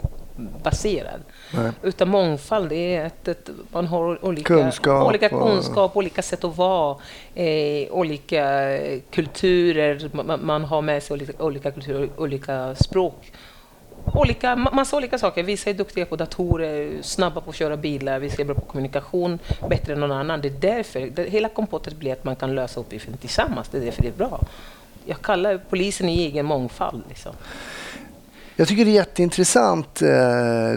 baserad. 0.62 1.20
Nej. 1.55 1.72
Utan 1.83 2.09
mångfald 2.09 2.72
är 2.72 3.07
att, 3.07 3.29
att 3.29 3.51
man 3.72 3.87
har 3.87 4.24
olika 4.24 4.55
kunskap, 4.55 5.09
olika, 5.09 5.29
kunskap, 5.29 5.90
och... 5.90 5.96
olika 5.96 6.22
sätt 6.22 6.44
att 6.44 6.57
vara, 6.57 6.96
eh, 7.35 7.90
olika 7.90 8.79
kulturer, 9.11 10.11
man, 10.12 10.46
man, 10.46 10.64
har 10.64 10.83
med 10.83 11.03
sig 11.03 11.14
olika, 11.14 11.44
olika 11.44 11.70
kulturer, 11.70 12.09
olika 12.16 12.74
språk. 12.74 13.33
Olika, 14.14 14.57
massa 14.57 14.96
olika 14.96 15.18
saker. 15.18 15.42
Vissa 15.42 15.70
är 15.70 15.74
duktiga 15.74 16.07
på 16.07 16.16
datorer, 16.16 17.03
snabba 17.03 17.40
på 17.40 17.51
att 17.51 17.57
köra 17.57 17.77
bilar, 17.77 18.18
vissa 18.18 18.42
är 18.42 18.46
bra 18.46 18.55
på 18.55 18.61
kommunikation, 18.61 19.38
bättre 19.68 19.92
än 19.92 20.01
någon 20.01 20.12
annan. 20.12 20.40
Det 20.40 20.48
är 20.48 20.74
därför, 20.74 21.01
det, 21.01 21.22
hela 21.22 21.48
kompotet 21.48 21.94
blir 21.94 22.12
att 22.12 22.24
man 22.24 22.37
kan 22.37 22.55
lösa 22.55 22.81
uppgiften 22.81 23.16
tillsammans. 23.16 23.68
Det 23.68 23.79
är 23.79 23.85
därför 23.85 24.03
det 24.03 24.09
är 24.09 24.12
bra. 24.12 24.40
Jag 25.05 25.22
kallar 25.22 25.61
polisen 25.70 26.09
i 26.09 26.24
egen 26.24 26.46
mångfald. 26.46 27.03
Liksom. 27.09 27.33
Jag 28.61 28.68
tycker 28.68 28.85
det 28.85 28.90
är 28.90 28.94
jätteintressant 28.94 30.03
eh, 30.03 30.09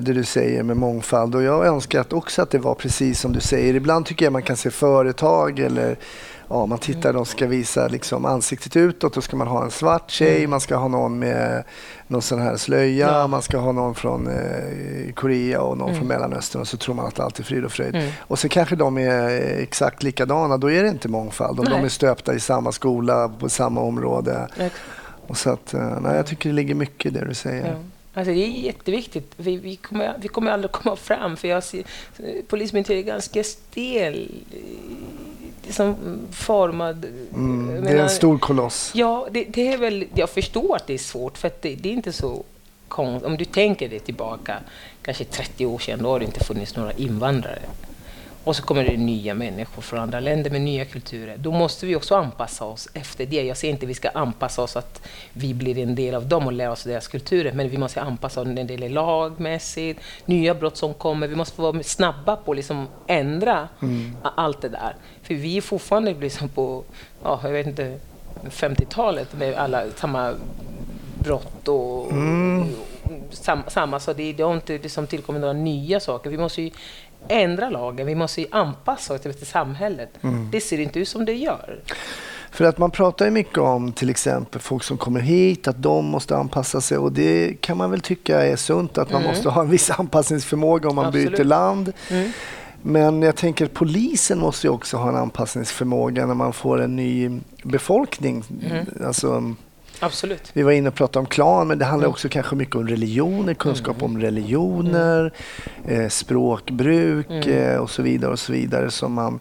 det 0.02 0.13
du 0.13 0.24
säger 0.24 0.63
med 0.63 0.78
mångfald 0.78 1.36
och 1.36 1.44
jag 1.44 1.65
önskar 1.65 2.02
att 2.02 2.13
också 2.13 2.41
att 2.41 2.50
det 2.50 2.58
var 2.58 2.76
precis 2.76 3.20
som 3.20 3.34
du 3.34 3.39
säger. 3.39 3.74
Ibland 3.74 4.06
tycker 4.06 4.26
jag 4.26 4.34
man 4.34 4.41
kan 4.41 4.58
se 4.58 4.72
företag 4.72 5.60
eller 5.60 5.98
ja, 6.48 6.65
man 6.65 6.78
tittar, 6.78 7.13
de 7.13 7.26
ska 7.26 7.48
visa 7.48 7.88
liksom 7.88 8.26
ansiktet 8.26 8.76
utåt. 8.76 9.13
Då 9.13 9.22
ska 9.22 9.36
man 9.38 9.48
ha 9.48 9.63
en 9.63 9.72
svart 9.72 10.12
tjej, 10.12 10.38
mm. 10.38 10.50
man 10.50 10.62
ska 10.62 10.76
ha 10.76 10.88
någon 10.88 11.20
med 11.20 11.63
någon 12.08 12.22
sån 12.22 12.41
här 12.41 12.58
slöja, 12.58 13.08
ja. 13.08 13.28
man 13.28 13.41
ska 13.41 13.58
ha 13.58 13.72
någon 13.72 13.96
från 13.96 14.28
eh, 14.28 15.13
Korea 15.13 15.62
och 15.62 15.78
någon 15.78 15.89
mm. 15.89 16.00
från 16.00 16.08
Mellanöstern 16.08 16.62
och 16.62 16.67
så 16.67 16.78
tror 16.78 16.96
man 16.96 17.06
att 17.06 17.20
allt 17.20 17.39
är 17.39 17.44
frid 17.44 17.65
och 17.65 17.72
fröjd. 17.72 17.96
Mm. 17.96 18.12
Och 18.20 18.39
så 18.39 18.50
kanske 18.50 18.76
de 18.76 18.98
är 18.98 19.30
exakt 19.62 20.04
likadana, 20.04 20.58
då 20.58 20.72
är 20.72 20.84
det 20.84 20.89
inte 20.89 21.10
mångfald. 21.10 21.60
Om 21.60 21.65
Nej. 21.65 21.80
de 21.80 21.86
är 21.86 21.89
stöpta 21.89 22.34
i 22.34 22.39
samma 22.39 22.72
skola, 22.72 23.30
på 23.39 23.50
samma 23.50 23.82
område. 23.82 24.48
Och 25.32 25.38
så 25.38 25.50
att, 25.50 25.74
eh, 25.74 26.00
nej, 26.02 26.15
jag 26.15 26.28
tycker 26.28 26.50
det 26.50 26.56
ligger 26.56 26.76
mycket 26.76 27.06
i 27.06 27.10
det 27.10 27.26
du 27.26 27.34
säger. 27.34 27.67
Ja. 27.67 27.76
Alltså 28.13 28.34
det 28.34 28.39
är 28.39 28.48
jätteviktigt. 28.48 29.34
Vi, 29.38 29.58
vi, 29.58 29.76
kommer, 29.76 30.15
vi 30.22 30.28
kommer 30.28 30.52
aldrig 30.52 30.72
komma 30.72 30.96
fram, 30.96 31.38
för 31.38 31.48
jag 31.48 31.63
ser, 31.63 31.84
Polismyndigheten 32.48 33.08
är 33.08 33.13
ganska 33.13 33.44
stel 33.44 34.32
liksom 35.63 35.96
formad. 36.32 37.06
Mm, 37.34 37.84
det 37.84 37.89
är 37.89 37.98
en 37.98 38.10
stor 38.10 38.38
koloss. 38.38 38.91
Ja, 38.96 39.28
det, 39.32 39.44
det, 39.44 39.74
är 39.74 39.78
väl, 39.78 40.06
jag 40.15 40.30
förstår 40.30 40.76
att 40.76 40.88
det 40.88 40.94
är 40.94 40.98
svårt, 40.98 41.38
för 41.38 41.52
det, 41.62 41.76
det, 41.76 41.89
är 41.89 41.94
inte 41.94 42.13
så 42.13 42.44
konstigt. 42.88 43.28
Om 43.28 43.38
du 43.38 43.46
tänker 43.46 43.89
dig 43.89 44.00
tillbaka, 44.00 44.58
kanske 45.02 45.24
30 45.24 45.65
år 45.65 45.80
sedan, 45.80 46.04
då 46.04 46.10
har 46.10 46.20
det 46.20 46.26
inte 46.26 46.44
funnits 46.44 46.76
några 46.76 46.91
invandrare. 46.91 47.62
Och 48.43 48.56
så 48.56 48.63
kommer 48.63 48.84
det 48.84 48.97
nya 48.97 49.34
människor 49.34 49.82
från 49.82 49.99
andra 49.99 50.19
länder 50.19 50.51
med 50.51 50.62
nya 50.62 50.86
kulturer. 50.86 51.38
Då 51.38 51.51
måste 51.51 51.86
vi 51.86 51.95
också 51.95 52.15
anpassa 52.15 52.65
oss 52.65 52.89
efter 52.93 53.25
det. 53.25 53.43
Jag 53.43 53.58
säger 53.58 53.73
inte 53.73 53.86
att 53.86 53.89
vi 53.89 53.93
ska 53.93 54.10
anpassa 54.10 54.62
oss 54.62 54.75
att 54.75 55.08
vi 55.34 55.54
blir 55.54 55.77
en 55.77 55.95
del 55.95 56.15
av 56.15 56.27
dem 56.27 56.47
och 56.47 56.54
lära 56.54 56.71
oss 56.71 56.84
deras 56.84 57.08
kulturer, 57.08 57.51
men 57.51 57.69
vi 57.69 57.77
måste 57.77 58.01
anpassa 58.01 58.41
oss 58.41 58.47
när 58.47 58.63
det 58.63 58.73
gäller 58.73 58.89
lagmässigt, 58.89 59.99
nya 60.25 60.54
brott 60.54 60.77
som 60.77 60.93
kommer. 60.93 61.27
Vi 61.27 61.36
måste 61.36 61.62
vara 61.62 61.84
snabba 61.84 62.36
på 62.36 62.51
att 62.51 62.58
liksom 62.58 62.88
ändra 63.08 63.67
mm. 63.82 64.15
allt 64.23 64.62
det 64.62 64.69
där. 64.69 64.95
För 65.23 65.34
vi 65.36 65.58
är 65.58 65.62
fortfarande 65.62 66.13
liksom 66.13 66.49
på, 66.49 66.84
ja, 67.23 67.39
jag 67.43 67.51
vet 67.51 67.67
inte, 67.67 67.99
50-talet 68.43 69.34
med 69.34 69.56
alla 69.56 69.84
samma 69.95 70.34
brott 71.19 71.67
och, 71.67 72.12
mm. 72.12 72.75
samma, 73.30 73.69
samma, 73.69 73.99
så 73.99 74.13
det, 74.13 74.34
det 74.34 74.43
har 74.43 74.54
inte 74.54 74.77
liksom 74.77 75.08
tillkommit 75.08 75.41
några 75.41 75.54
nya 75.54 75.99
saker. 75.99 76.30
Vi 76.30 76.38
måste 76.38 76.69
ändra 77.27 77.69
lagen, 77.69 78.07
vi 78.07 78.15
måste 78.15 78.41
ju 78.41 78.47
anpassa 78.51 79.13
oss 79.13 79.25
efter 79.25 79.45
samhället. 79.45 80.10
Mm. 80.21 80.49
Det 80.51 80.62
ser 80.62 80.79
inte 80.79 80.99
ut 80.99 81.07
som 81.07 81.25
det 81.25 81.34
gör. 81.34 81.79
För 82.51 82.65
att 82.65 82.77
man 82.77 82.91
pratar 82.91 83.25
ju 83.25 83.31
mycket 83.31 83.57
om 83.57 83.91
till 83.91 84.10
exempel 84.10 84.62
folk 84.62 84.84
som 84.84 84.97
kommer 84.97 85.19
hit, 85.19 85.67
att 85.67 85.81
de 85.81 86.05
måste 86.05 86.38
anpassa 86.38 86.81
sig 86.81 86.97
och 86.97 87.12
det 87.12 87.62
kan 87.62 87.77
man 87.77 87.91
väl 87.91 88.01
tycka 88.01 88.41
är 88.41 88.55
sunt 88.55 88.97
att 88.97 89.12
man 89.12 89.21
mm. 89.21 89.34
måste 89.34 89.49
ha 89.49 89.62
en 89.62 89.69
viss 89.69 89.89
anpassningsförmåga 89.89 90.89
om 90.89 90.95
man 90.95 91.05
Absolut. 91.05 91.31
byter 91.31 91.43
land. 91.43 91.93
Mm. 92.10 92.31
Men 92.81 93.21
jag 93.21 93.36
tänker 93.36 93.65
att 93.65 93.73
polisen 93.73 94.39
måste 94.39 94.67
ju 94.67 94.71
också 94.73 94.97
ha 94.97 95.10
en 95.10 95.15
anpassningsförmåga 95.15 96.25
när 96.25 96.34
man 96.34 96.53
får 96.53 96.81
en 96.81 96.95
ny 96.95 97.39
befolkning. 97.63 98.43
Mm. 98.71 98.86
Alltså, 99.05 99.55
Absolut. 100.04 100.50
Vi 100.54 100.64
var 100.64 100.72
inne 100.72 100.90
och 100.90 100.96
pratade 100.96 101.20
om 101.20 101.26
klan, 101.26 101.68
men 101.68 101.80
det 101.80 101.86
handlar 101.86 102.06
mm. 102.06 102.12
också 102.12 102.30
kanske 102.30 102.56
mycket 102.56 102.76
om 102.76 102.88
religioner, 102.88 103.54
kunskap 103.54 104.02
mm. 104.02 104.12
om 104.12 104.22
religioner, 104.22 105.34
mm. 105.86 106.02
eh, 106.02 106.10
språkbruk 106.10 107.30
mm. 107.30 107.50
eh, 107.50 107.78
och 107.78 107.90
så 107.90 108.02
vidare. 108.02 108.32
och 108.32 108.40
så 108.40 108.52
vidare. 108.52 108.92
Så 108.92 109.10
man, 109.10 109.40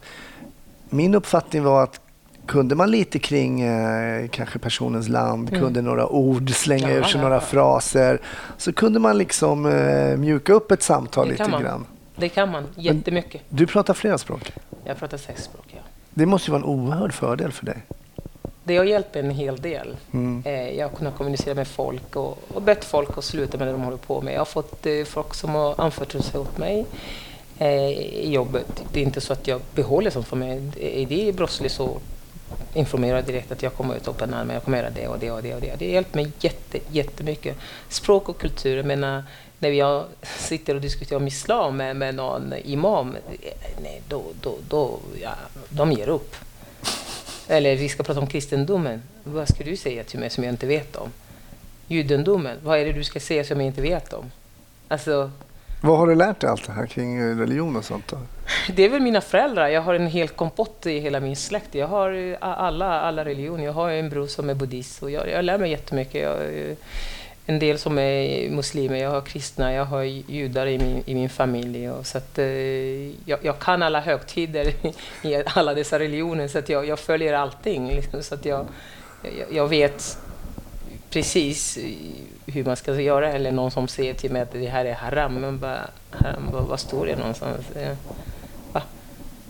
min 0.88 1.14
uppfattning 1.14 1.62
var 1.62 1.83
att 1.83 2.01
kunde 2.46 2.75
man 2.75 2.90
lite 2.90 3.18
kring 3.18 3.61
eh, 3.61 4.29
kanske 4.29 4.59
personens 4.59 5.09
land, 5.09 5.49
mm. 5.49 5.61
kunde 5.61 5.83
några 5.83 6.09
ord, 6.09 6.51
slänga 6.51 6.90
ja, 6.90 6.96
ur 6.96 7.03
sig 7.03 7.16
ja, 7.16 7.23
några 7.23 7.35
ja. 7.35 7.40
fraser, 7.40 8.20
så 8.57 8.73
kunde 8.73 8.99
man 8.99 9.18
liksom 9.18 9.62
mjuka 10.18 10.53
upp 10.53 10.70
ett 10.70 10.83
samtal 10.83 11.27
det 11.27 11.33
lite 11.33 11.62
grann. 11.62 11.87
Det 12.16 12.29
kan 12.29 12.51
man, 12.51 12.64
jättemycket. 12.77 13.42
Men 13.49 13.59
du 13.59 13.66
pratar 13.66 13.94
flera 13.94 14.18
språk? 14.18 14.53
Jag 14.85 14.99
pratar 14.99 15.16
sex 15.16 15.44
språk, 15.44 15.66
ja. 15.68 15.81
Det 16.11 16.27
måste 16.27 16.51
ju 16.51 16.53
vara 16.53 16.62
en 16.62 16.68
oerhörd 16.68 17.12
fördel 17.12 17.53
för 17.53 17.66
dig. 17.66 17.83
Det 18.70 18.76
har 18.76 18.85
hjälpt 18.85 19.16
en 19.16 19.30
hel 19.30 19.56
del. 19.56 19.96
Mm. 20.12 20.42
Eh, 20.46 20.70
jag 20.70 20.88
har 20.88 20.96
kunnat 20.96 21.16
kommunicera 21.16 21.54
med 21.54 21.68
folk 21.68 22.16
och, 22.16 22.38
och 22.54 22.62
bett 22.62 22.85
folk 22.85 23.18
att 23.18 23.24
sluta 23.24 23.59
med 23.59 23.68
det 23.68 23.72
de 23.72 23.83
håller 23.83 23.96
på 23.96 24.20
med. 24.20 24.35
Jag 24.35 24.40
har 24.40 24.44
fått 24.44 24.87
eh, 24.87 25.04
folk 25.04 25.35
som 25.35 25.50
har 25.50 25.74
anförtrott 25.80 26.24
sig 26.24 26.40
åt 26.40 26.59
mig 26.59 26.87
eh, 27.59 27.88
i 27.98 28.33
jobbet. 28.33 28.83
Det 28.92 29.00
är 29.00 29.04
inte 29.04 29.20
så 29.20 29.33
att 29.33 29.46
jag 29.46 29.61
behåller 29.74 30.11
sånt 30.11 30.26
för 30.26 30.37
mig. 30.37 30.62
Är 30.80 31.06
det 31.06 31.33
brottsligt 31.37 31.74
så 31.74 31.98
informerar 32.74 33.16
jag 33.16 33.24
direkt 33.24 33.52
att 33.52 33.62
jag 33.62 33.74
kommer 33.74 33.96
att 33.96 34.09
öppna 34.09 34.40
en 34.40 34.50
jag 34.50 34.64
kommer 34.64 34.78
göra 34.78 34.90
det 34.90 35.09
och 35.09 35.18
det 35.18 35.30
och 35.30 35.42
det 35.42 35.54
och 35.54 35.61
det. 35.61 35.74
Det 35.78 35.87
har 35.87 35.92
hjälpt 35.92 36.14
mig 36.14 36.33
jätte, 36.40 36.78
jättemycket. 36.88 37.56
Språk 37.88 38.28
och 38.28 38.38
kultur, 38.38 38.76
jag 38.76 38.87
menar, 38.87 39.24
när 39.59 39.70
jag 39.70 40.04
sitter 40.22 40.74
och 40.74 40.80
diskuterar 40.80 41.20
om 41.20 41.26
islam 41.26 41.76
med, 41.76 41.96
med 41.96 42.14
någon 42.14 42.54
imam, 42.64 43.16
nej, 43.83 44.02
då, 44.09 44.22
då, 44.40 44.54
då, 44.68 44.98
ja, 45.22 45.35
de 45.68 45.92
ger 45.92 46.09
upp. 46.09 46.35
Eller 47.50 47.76
vi 47.76 47.88
ska 47.88 48.02
prata 48.02 48.20
om 48.20 48.26
kristendomen. 48.26 49.02
Vad 49.24 49.48
ska 49.48 49.64
du 49.64 49.76
säga 49.76 50.04
till 50.04 50.18
mig 50.18 50.30
som 50.30 50.44
jag 50.44 50.52
inte 50.52 50.66
vet 50.66 50.96
om? 50.96 51.08
Judendomen, 51.86 52.56
vad 52.62 52.78
är 52.78 52.84
det 52.84 52.92
du 52.92 53.04
ska 53.04 53.20
säga 53.20 53.44
som 53.44 53.60
jag 53.60 53.66
inte 53.66 53.82
vet 53.82 54.12
om? 54.12 54.30
Alltså, 54.88 55.30
vad 55.82 55.98
har 55.98 56.06
du 56.06 56.14
lärt 56.14 56.40
dig 56.40 56.50
allt 56.50 56.66
det 56.66 56.72
här 56.72 56.86
kring 56.86 57.38
religion 57.40 57.76
och 57.76 57.84
sånt? 57.84 58.08
Då? 58.08 58.18
Det 58.74 58.84
är 58.84 58.88
väl 58.88 59.00
mina 59.02 59.20
föräldrar. 59.20 59.68
Jag 59.68 59.82
har 59.82 59.94
en 59.94 60.06
hel 60.06 60.28
kompott 60.28 60.86
i 60.86 60.98
hela 60.98 61.20
min 61.20 61.36
släkt. 61.36 61.74
Jag 61.74 61.88
har 61.88 62.36
alla, 62.40 63.00
alla 63.00 63.24
religioner. 63.24 63.64
Jag 63.64 63.72
har 63.72 63.90
en 63.90 64.10
bror 64.10 64.26
som 64.26 64.50
är 64.50 64.54
buddhist 64.54 65.02
och 65.02 65.10
jag, 65.10 65.28
jag 65.28 65.44
lär 65.44 65.58
mig 65.58 65.70
jättemycket. 65.70 66.22
Jag, 66.22 66.36
en 67.46 67.59
del 67.59 67.79
som 67.79 67.98
är 67.98 68.50
muslimer, 68.50 68.96
jag 68.96 69.11
har 69.11 69.20
kristna, 69.20 69.72
jag 69.72 69.85
har 69.85 70.03
judar 70.03 70.66
i 70.66 70.79
min, 70.79 71.03
i 71.07 71.14
min 71.14 71.29
familj. 71.29 71.90
Och 71.90 72.07
så 72.07 72.18
att, 72.18 72.38
eh, 72.38 72.46
jag, 73.09 73.38
jag, 73.42 73.59
kan 73.59 73.83
alla 73.83 74.00
högtider 74.00 74.72
i 75.22 75.42
alla 75.46 75.74
dessa 75.74 75.98
religioner, 75.98 76.48
så 76.48 76.59
att 76.59 76.68
jag, 76.68 76.87
jag 76.87 76.98
följer 76.98 77.35
allting. 77.35 77.88
Liksom, 77.88 78.22
så 78.22 78.35
att 78.35 78.44
jag, 78.44 78.66
jag, 79.53 79.68
vet 79.68 80.18
precis 81.11 81.79
hur 82.46 82.64
man 82.64 82.76
ska 82.76 83.00
göra, 83.00 83.33
eller 83.33 83.53
någon 83.53 83.70
som 83.70 83.88
säger 83.88 84.14
till 84.14 84.31
mig 84.31 84.42
att 84.42 84.53
det 84.53 84.66
här 84.66 84.85
är 84.85 84.94
haram. 84.94 85.35
Men 85.35 85.59
bara, 85.59 85.81
haram 86.11 86.48
vad, 86.53 86.64
vad 86.64 86.81
står 86.81 87.07
det 87.07 87.16
någonstans? 87.16 87.66
Va? 88.72 88.83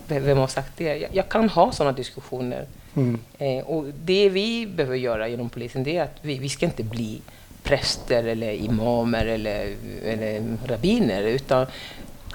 Vem 0.07 0.37
har 0.37 0.47
sagt 0.47 0.71
det? 0.77 0.97
Jag, 0.97 1.15
jag 1.15 1.29
kan 1.29 1.49
ha 1.49 1.71
sådana 1.71 1.97
diskussioner. 1.97 2.65
Mm. 2.95 3.19
Eh, 3.37 3.65
och 3.65 3.85
det 4.03 4.29
vi 4.29 4.67
behöver 4.67 4.97
göra 4.97 5.27
inom 5.27 5.49
polisen, 5.49 5.83
det 5.83 5.97
är 5.97 6.03
att 6.03 6.17
vi, 6.21 6.37
vi 6.37 6.49
ska 6.49 6.65
inte 6.65 6.83
bli 6.83 7.21
präster 7.63 8.23
eller 8.23 8.51
imamer 8.51 9.25
eller, 9.25 9.75
eller 10.03 10.57
rabbiner, 10.65 11.23
utan 11.23 11.67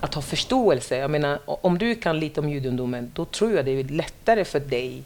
att 0.01 0.15
ha 0.15 0.23
förståelse. 0.23 0.97
Jag 0.97 1.11
menar, 1.11 1.39
om 1.47 1.79
du 1.79 1.95
kan 1.95 2.21
lite 2.21 2.41
om 2.41 2.49
judendomen, 2.49 3.11
då 3.15 3.25
tror 3.25 3.53
jag 3.53 3.65
det 3.65 3.71
är 3.71 3.85
lättare 3.85 4.45
för 4.45 4.61
dig 4.61 5.03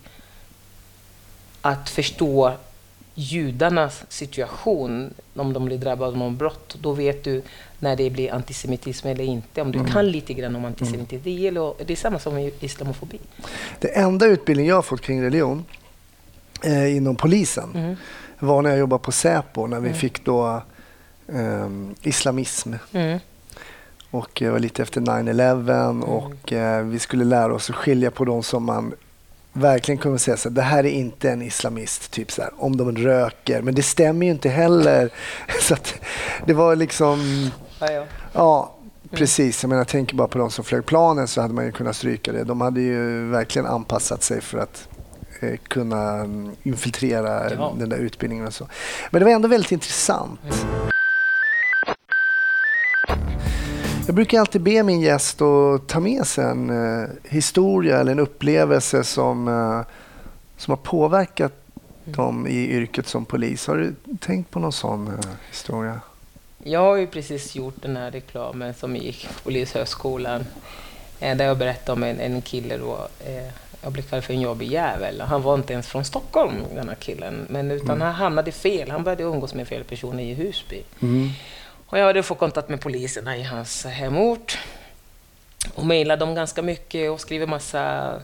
att 1.61 1.91
förstå 1.91 2.53
judarnas 3.15 4.05
situation 4.09 5.15
om 5.35 5.53
de 5.53 5.65
blir 5.65 5.79
drabbade 5.79 6.11
av 6.11 6.17
någon 6.17 6.37
brott. 6.37 6.77
Då 6.81 6.93
vet 6.93 7.25
du 7.25 7.43
när 7.79 7.97
det 7.97 8.11
blir 8.11 8.33
antisemitism 8.33 9.09
eller 9.09 9.25
inte. 9.25 9.63
Om 9.63 9.73
du 9.73 9.79
mm. 9.79 9.91
kan 9.91 10.11
lite 10.11 10.35
grann 10.35 10.57
om 10.57 10.65
antisemitism. 10.65 11.15
Mm. 11.15 11.23
Det, 11.25 11.31
gäller, 11.31 11.75
det 11.87 11.93
är 11.93 11.97
samma 11.97 12.19
som 12.19 12.35
med 12.35 12.53
islamofobi. 12.61 13.19
Det 13.79 13.89
enda 13.89 14.27
utbildning 14.27 14.67
jag 14.67 14.75
har 14.75 14.83
fått 14.83 15.01
kring 15.01 15.23
religion 15.23 15.65
eh, 16.65 16.97
inom 16.97 17.17
polisen 17.17 17.71
mm 17.75 17.97
var 18.41 18.63
när 18.63 18.71
jag 18.71 18.79
jobbade 18.79 19.03
på 19.03 19.13
Säpo 19.13 19.67
när 19.67 19.81
vi 19.81 19.89
mm. 19.89 19.99
fick 19.99 20.25
då 20.25 20.63
um, 21.27 21.95
islamism. 22.03 22.75
Mm. 22.93 23.19
Och 24.11 24.31
det 24.39 24.51
var 24.51 24.59
lite 24.59 24.83
efter 24.83 25.01
9-11 25.01 25.91
mm. 25.91 26.03
och 26.03 26.53
eh, 26.53 26.85
vi 26.85 26.99
skulle 26.99 27.25
lära 27.25 27.55
oss 27.55 27.71
att 27.71 27.77
skilja 27.77 28.11
på 28.11 28.25
de 28.25 28.43
som 28.43 28.65
man 28.65 28.95
verkligen 29.53 29.99
kunde 29.99 30.19
säga 30.19 30.35
att 30.35 30.55
det 30.55 30.63
här 30.63 30.87
är 30.87 30.91
inte 30.91 31.31
en 31.31 31.43
islamist, 31.43 32.11
typ 32.11 32.33
så 32.33 32.43
här, 32.43 32.51
om 32.57 32.77
de 32.77 32.97
röker. 32.97 33.63
Men 33.63 33.75
det 33.75 33.83
stämmer 33.83 34.27
ju 34.27 34.33
inte 34.33 34.49
heller. 34.49 35.11
så 35.63 35.77
det 36.47 36.53
var 36.53 36.77
liksom... 36.77 37.51
Ja, 37.81 37.93
ja. 37.93 38.05
ja 38.33 38.75
precis. 39.11 39.63
Jag, 39.63 39.69
menar, 39.69 39.81
jag 39.81 39.89
tänker 39.89 40.17
bara 40.17 40.29
på 40.29 40.39
de 40.39 40.51
som 40.51 40.65
flög 40.65 40.87
planen 40.87 41.29
så 41.29 41.41
hade 41.41 41.55
man 41.55 41.65
ju 41.65 41.73
kunnat 41.73 41.97
stryka 41.97 42.33
det. 42.33 42.45
De 42.45 42.61
hade 42.61 42.81
ju 42.81 43.27
verkligen 43.31 43.67
anpassat 43.67 44.23
sig 44.23 44.41
för 44.41 44.59
att 44.59 44.89
kunna 45.69 46.15
mm, 46.15 46.51
infiltrera 46.63 47.51
ja. 47.55 47.75
den 47.79 47.89
där 47.89 47.99
utbildningen 47.99 48.47
och 48.47 48.55
så. 48.55 48.67
Men 49.11 49.21
det 49.21 49.25
var 49.25 49.33
ändå 49.33 49.49
väldigt 49.49 49.73
intressant. 49.73 50.41
Mm. 50.45 50.91
Jag 54.07 54.15
brukar 54.15 54.41
alltid 54.41 54.61
be 54.61 54.83
min 54.83 55.01
gäst 55.01 55.43
att 55.43 55.89
ta 55.89 56.01
med 56.01 56.27
sig 56.27 56.45
en 56.45 56.71
eh, 56.71 57.09
historia 57.25 58.01
eller 58.01 58.13
en 58.13 58.19
upplevelse 58.19 59.05
som, 59.05 59.49
eh, 59.49 59.81
som 60.57 60.71
har 60.73 60.77
påverkat 60.77 61.53
mm. 62.05 62.17
dem 62.17 62.47
i 62.47 62.71
yrket 62.71 63.07
som 63.07 63.25
polis. 63.25 63.67
Har 63.67 63.77
du 63.77 63.95
tänkt 64.21 64.51
på 64.51 64.59
någon 64.59 64.73
sån 64.73 65.09
eh, 65.09 65.15
historia? 65.49 66.01
Jag 66.65 66.81
har 66.81 66.97
ju 66.97 67.07
precis 67.07 67.55
gjort 67.55 67.83
den 67.83 67.97
här 67.97 68.11
reklamen 68.11 68.75
som 68.75 68.97
gick 68.97 69.29
på 69.29 69.35
Polishögskolan 69.45 70.45
eh, 71.21 71.37
där 71.37 71.45
jag 71.45 71.59
berättade 71.59 71.93
om 71.93 72.03
en, 72.03 72.21
en 72.21 72.43
kille 72.43 72.77
då, 72.77 73.09
eh, 73.27 73.53
jag 73.83 73.93
blev 73.93 74.03
kallad 74.03 74.25
för 74.25 74.35
en 74.35 74.41
jobbig 74.41 74.73
jävel. 74.73 75.21
Han 75.21 75.43
var 75.43 75.55
inte 75.55 75.73
ens 75.73 75.87
från 75.87 76.05
Stockholm, 76.05 76.55
den 76.75 76.89
här 76.89 76.97
killen, 76.97 77.47
men 77.49 77.71
utan 77.71 77.91
mm. 77.91 78.01
han 78.01 78.15
hamnade 78.15 78.53
fel. 78.53 78.91
Han 78.91 79.05
började 79.05 79.23
umgås 79.23 79.55
med 79.55 79.69
fel 79.69 79.85
personer 79.85 80.23
i 80.23 80.35
Husby. 80.35 80.83
Mm. 81.03 81.31
Och 81.87 81.99
jag 81.99 82.05
hade 82.07 82.23
fått 82.23 82.39
kontakt 82.39 82.69
med 82.69 82.81
poliserna 82.81 83.37
i 83.37 83.43
hans 83.43 83.85
hemort 83.85 84.59
och 85.75 85.87
mejlade 85.87 86.25
dem 86.25 86.35
ganska 86.35 86.63
mycket 86.63 87.11
och 87.11 87.21
skriver 87.21 87.47
massa 87.47 88.15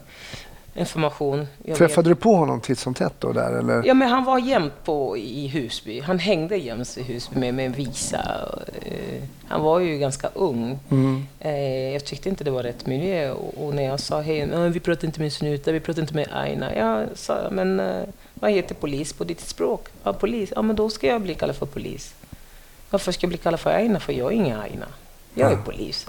information. 0.78 1.46
Jag 1.62 1.78
Träffade 1.78 2.08
vet. 2.08 2.18
du 2.18 2.22
på 2.22 2.34
honom 2.34 2.60
titt 2.60 2.78
som 2.78 2.94
tätt 2.94 3.14
då? 3.18 3.32
Där, 3.32 3.58
eller? 3.58 3.82
Ja, 3.84 3.94
men 3.94 4.08
han 4.08 4.24
var 4.24 4.38
jämt 4.38 4.84
på, 4.84 5.16
i 5.16 5.48
Husby. 5.48 6.00
Han 6.00 6.18
hängde 6.18 6.56
jämt 6.56 6.96
i 6.98 7.02
Husby 7.02 7.40
med, 7.40 7.54
med 7.54 7.66
en 7.66 7.72
visa. 7.72 8.48
Eh, 8.82 9.22
han 9.48 9.62
var 9.62 9.80
ju 9.80 9.98
ganska 9.98 10.28
ung. 10.34 10.78
Mm. 10.90 11.26
Eh, 11.40 11.92
jag 11.92 12.04
tyckte 12.04 12.28
inte 12.28 12.44
det 12.44 12.50
var 12.50 12.62
rätt 12.62 12.86
miljö. 12.86 13.30
Och, 13.30 13.66
och 13.66 13.74
när 13.74 13.82
jag 13.82 14.00
sa 14.00 14.20
hej, 14.20 14.70
vi 14.70 14.80
pratar 14.80 15.06
inte 15.06 15.20
med 15.20 15.32
Snuta, 15.32 15.72
vi 15.72 15.80
pratar 15.80 16.02
inte 16.02 16.14
med 16.14 16.28
Aina. 16.32 16.74
Jag 16.74 17.08
sa, 17.14 17.48
men 17.50 17.80
eh, 17.80 18.02
vad 18.34 18.50
heter 18.50 18.74
polis 18.74 19.12
på 19.12 19.24
ditt 19.24 19.40
språk? 19.40 19.88
Ja, 20.02 20.12
polis. 20.12 20.52
Ja, 20.56 20.62
men 20.62 20.76
då 20.76 20.88
ska 20.90 21.06
jag 21.06 21.20
bli 21.20 21.34
kallad 21.34 21.56
för 21.56 21.66
polis. 21.66 22.14
Varför 22.90 23.12
ska 23.12 23.24
jag 23.24 23.28
bli 23.28 23.38
kallad 23.38 23.60
för 23.60 23.70
Aina? 23.70 24.00
För 24.00 24.12
jag 24.12 24.32
är 24.32 24.36
ingen 24.36 24.60
Aina. 24.60 24.86
Jag 25.34 25.52
är 25.52 25.56
polis. 25.56 26.06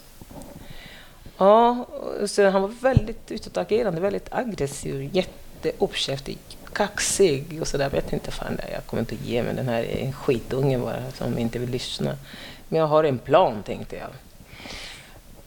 Ja, 1.38 1.86
så 2.26 2.50
han 2.50 2.62
var 2.62 2.70
väldigt 2.82 3.32
utåtagerande, 3.32 4.02
väldigt 4.02 4.34
aggressiv, 4.34 5.10
jätteuppkäftig, 5.14 6.38
kaxig 6.74 7.58
och 7.62 7.68
sådär. 7.68 7.86
Jag 7.86 7.92
vet 7.92 8.14
inte, 8.14 8.32
fan, 8.32 8.60
jag 8.74 8.86
kommer 8.86 9.02
inte 9.02 9.16
att 9.16 9.28
ge 9.28 9.44
mig 9.44 9.54
den 9.54 9.68
här 9.70 10.12
skitungen 10.12 10.82
bara 10.82 11.12
som 11.12 11.38
inte 11.38 11.60
vill 11.60 11.70
lyssna. 11.70 12.18
Men 12.68 12.80
jag 12.80 12.88
har 12.88 13.04
en 13.04 13.18
plan, 13.18 13.64
tänkte 13.64 13.96
jag. 13.96 14.10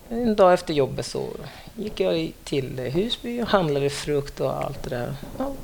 En 0.08 0.36
dag 0.36 0.52
efter 0.52 0.74
jobbet 0.74 1.06
så 1.06 1.28
gick 1.74 2.00
jag 2.00 2.32
till 2.44 2.78
Husby 2.78 3.42
och 3.42 3.46
handlade 3.46 3.90
frukt 3.90 4.40
och 4.40 4.64
allt 4.64 4.82
det 4.82 4.90
där. 4.90 5.14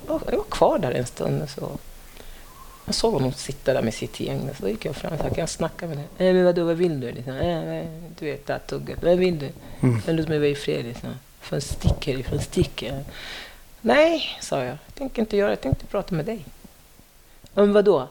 Jag 0.06 0.20
var 0.36 0.44
kvar 0.50 0.78
där 0.78 0.90
en 0.90 1.06
stund. 1.06 1.50
Så 1.50 1.78
jag 2.86 2.94
såg 2.94 3.12
honom 3.12 3.32
sitta 3.32 3.72
där 3.72 3.82
med 3.82 3.94
sitt 3.94 4.20
gäng. 4.20 4.50
Så 4.60 4.68
gick 4.68 4.84
jag 4.84 4.96
fram 4.96 5.12
och 5.12 5.18
sa, 5.18 5.24
kan 5.24 5.38
jag 5.38 5.48
snacka 5.48 5.86
med 5.86 5.96
dig? 5.96 6.06
Nej, 6.18 6.32
men 6.32 6.44
vadå, 6.44 6.64
vad 6.64 6.76
vill 6.76 7.00
du? 7.00 7.12
Liksom, 7.12 7.36
äh, 7.36 7.84
du 8.18 8.26
vet, 8.26 8.46
det 8.46 8.52
här 8.52 8.60
tugget. 8.60 9.02
Vad 9.02 9.18
vill 9.18 9.38
du? 9.38 9.48
Mm. 9.80 10.00
låt 10.06 10.28
mig 10.28 10.38
vara 10.38 10.48
i 10.48 10.54
fred. 10.54 10.84
Liksom. 10.84 11.10
För 11.40 11.60
stick 11.60 12.06
härifrån, 12.06 12.40
stick. 12.40 12.84
Nej, 13.80 14.22
sa 14.40 14.58
jag. 14.58 14.68
Jag 14.86 14.94
tänker 14.94 15.22
inte 15.22 15.36
göra 15.36 15.50
Jag 15.50 15.60
tänkte 15.60 15.86
prata 15.86 16.14
med 16.14 16.24
dig. 16.24 16.44
Om 17.54 17.72
vad 17.72 17.84
då? 17.84 18.08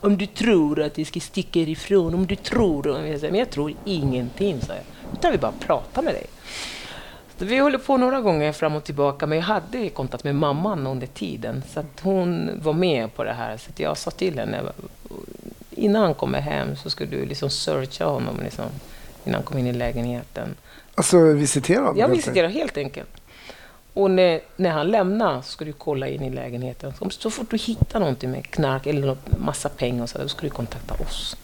Om 0.00 0.16
du 0.16 0.26
tror 0.26 0.82
att 0.82 0.98
vi 0.98 1.04
ska 1.04 1.20
sticka 1.20 1.60
ifrån, 1.60 2.14
om 2.14 2.26
du 2.26 2.36
tror... 2.36 2.98
Men 3.20 3.34
jag 3.34 3.50
tror 3.50 3.74
ingenting, 3.84 4.60
sa 4.60 4.72
jag. 4.72 4.84
Utan 5.12 5.32
vi 5.32 5.38
bara 5.38 5.52
prata 5.52 6.02
med 6.02 6.14
dig. 6.14 6.26
Vi 7.38 7.58
håller 7.58 7.78
på 7.78 7.96
några 7.96 8.20
gånger 8.20 8.52
fram 8.52 8.74
och 8.74 8.84
tillbaka, 8.84 9.26
men 9.26 9.38
jag 9.38 9.44
hade 9.44 9.88
kontakt 9.88 10.24
med 10.24 10.34
mamman 10.34 10.86
under 10.86 11.06
tiden. 11.06 11.62
Så 11.72 11.80
att 11.80 12.00
hon 12.02 12.50
var 12.62 12.72
med 12.72 13.14
på 13.14 13.24
det 13.24 13.32
här. 13.32 13.56
Så 13.56 13.70
jag 13.76 13.98
sa 13.98 14.10
till 14.10 14.38
henne, 14.38 14.62
innan 15.70 16.02
han 16.02 16.14
kommer 16.14 16.40
hem 16.40 16.76
så 16.76 16.90
ska 16.90 17.06
du 17.06 17.26
liksom 17.26 17.50
searcha 17.50 18.04
honom 18.04 18.40
liksom, 18.42 18.64
innan 19.24 19.34
han 19.34 19.44
kommer 19.44 19.60
in 19.60 19.66
i 19.66 19.72
lägenheten. 19.72 20.54
Alltså 20.94 21.18
visitera 21.18 21.80
honom? 21.80 21.98
Ja, 21.98 22.06
visitera 22.06 22.48
helt 22.48 22.76
enkelt. 22.76 23.10
Och 23.94 24.10
när, 24.10 24.40
när 24.56 24.70
han 24.70 24.86
lämnar 24.86 25.42
så 25.42 25.50
ska 25.50 25.64
du 25.64 25.72
kolla 25.72 26.08
in 26.08 26.22
i 26.22 26.30
lägenheten. 26.30 26.92
Så 27.10 27.30
fort 27.30 27.50
du 27.50 27.56
hittar 27.56 28.00
någonting 28.00 28.30
med 28.30 28.50
knark 28.50 28.86
eller 28.86 29.16
massa 29.38 29.68
pengar 29.68 30.06
så, 30.06 30.18
då 30.18 30.28
ska 30.28 30.42
du 30.42 30.50
kontakta 30.50 30.94
oss. 30.94 31.36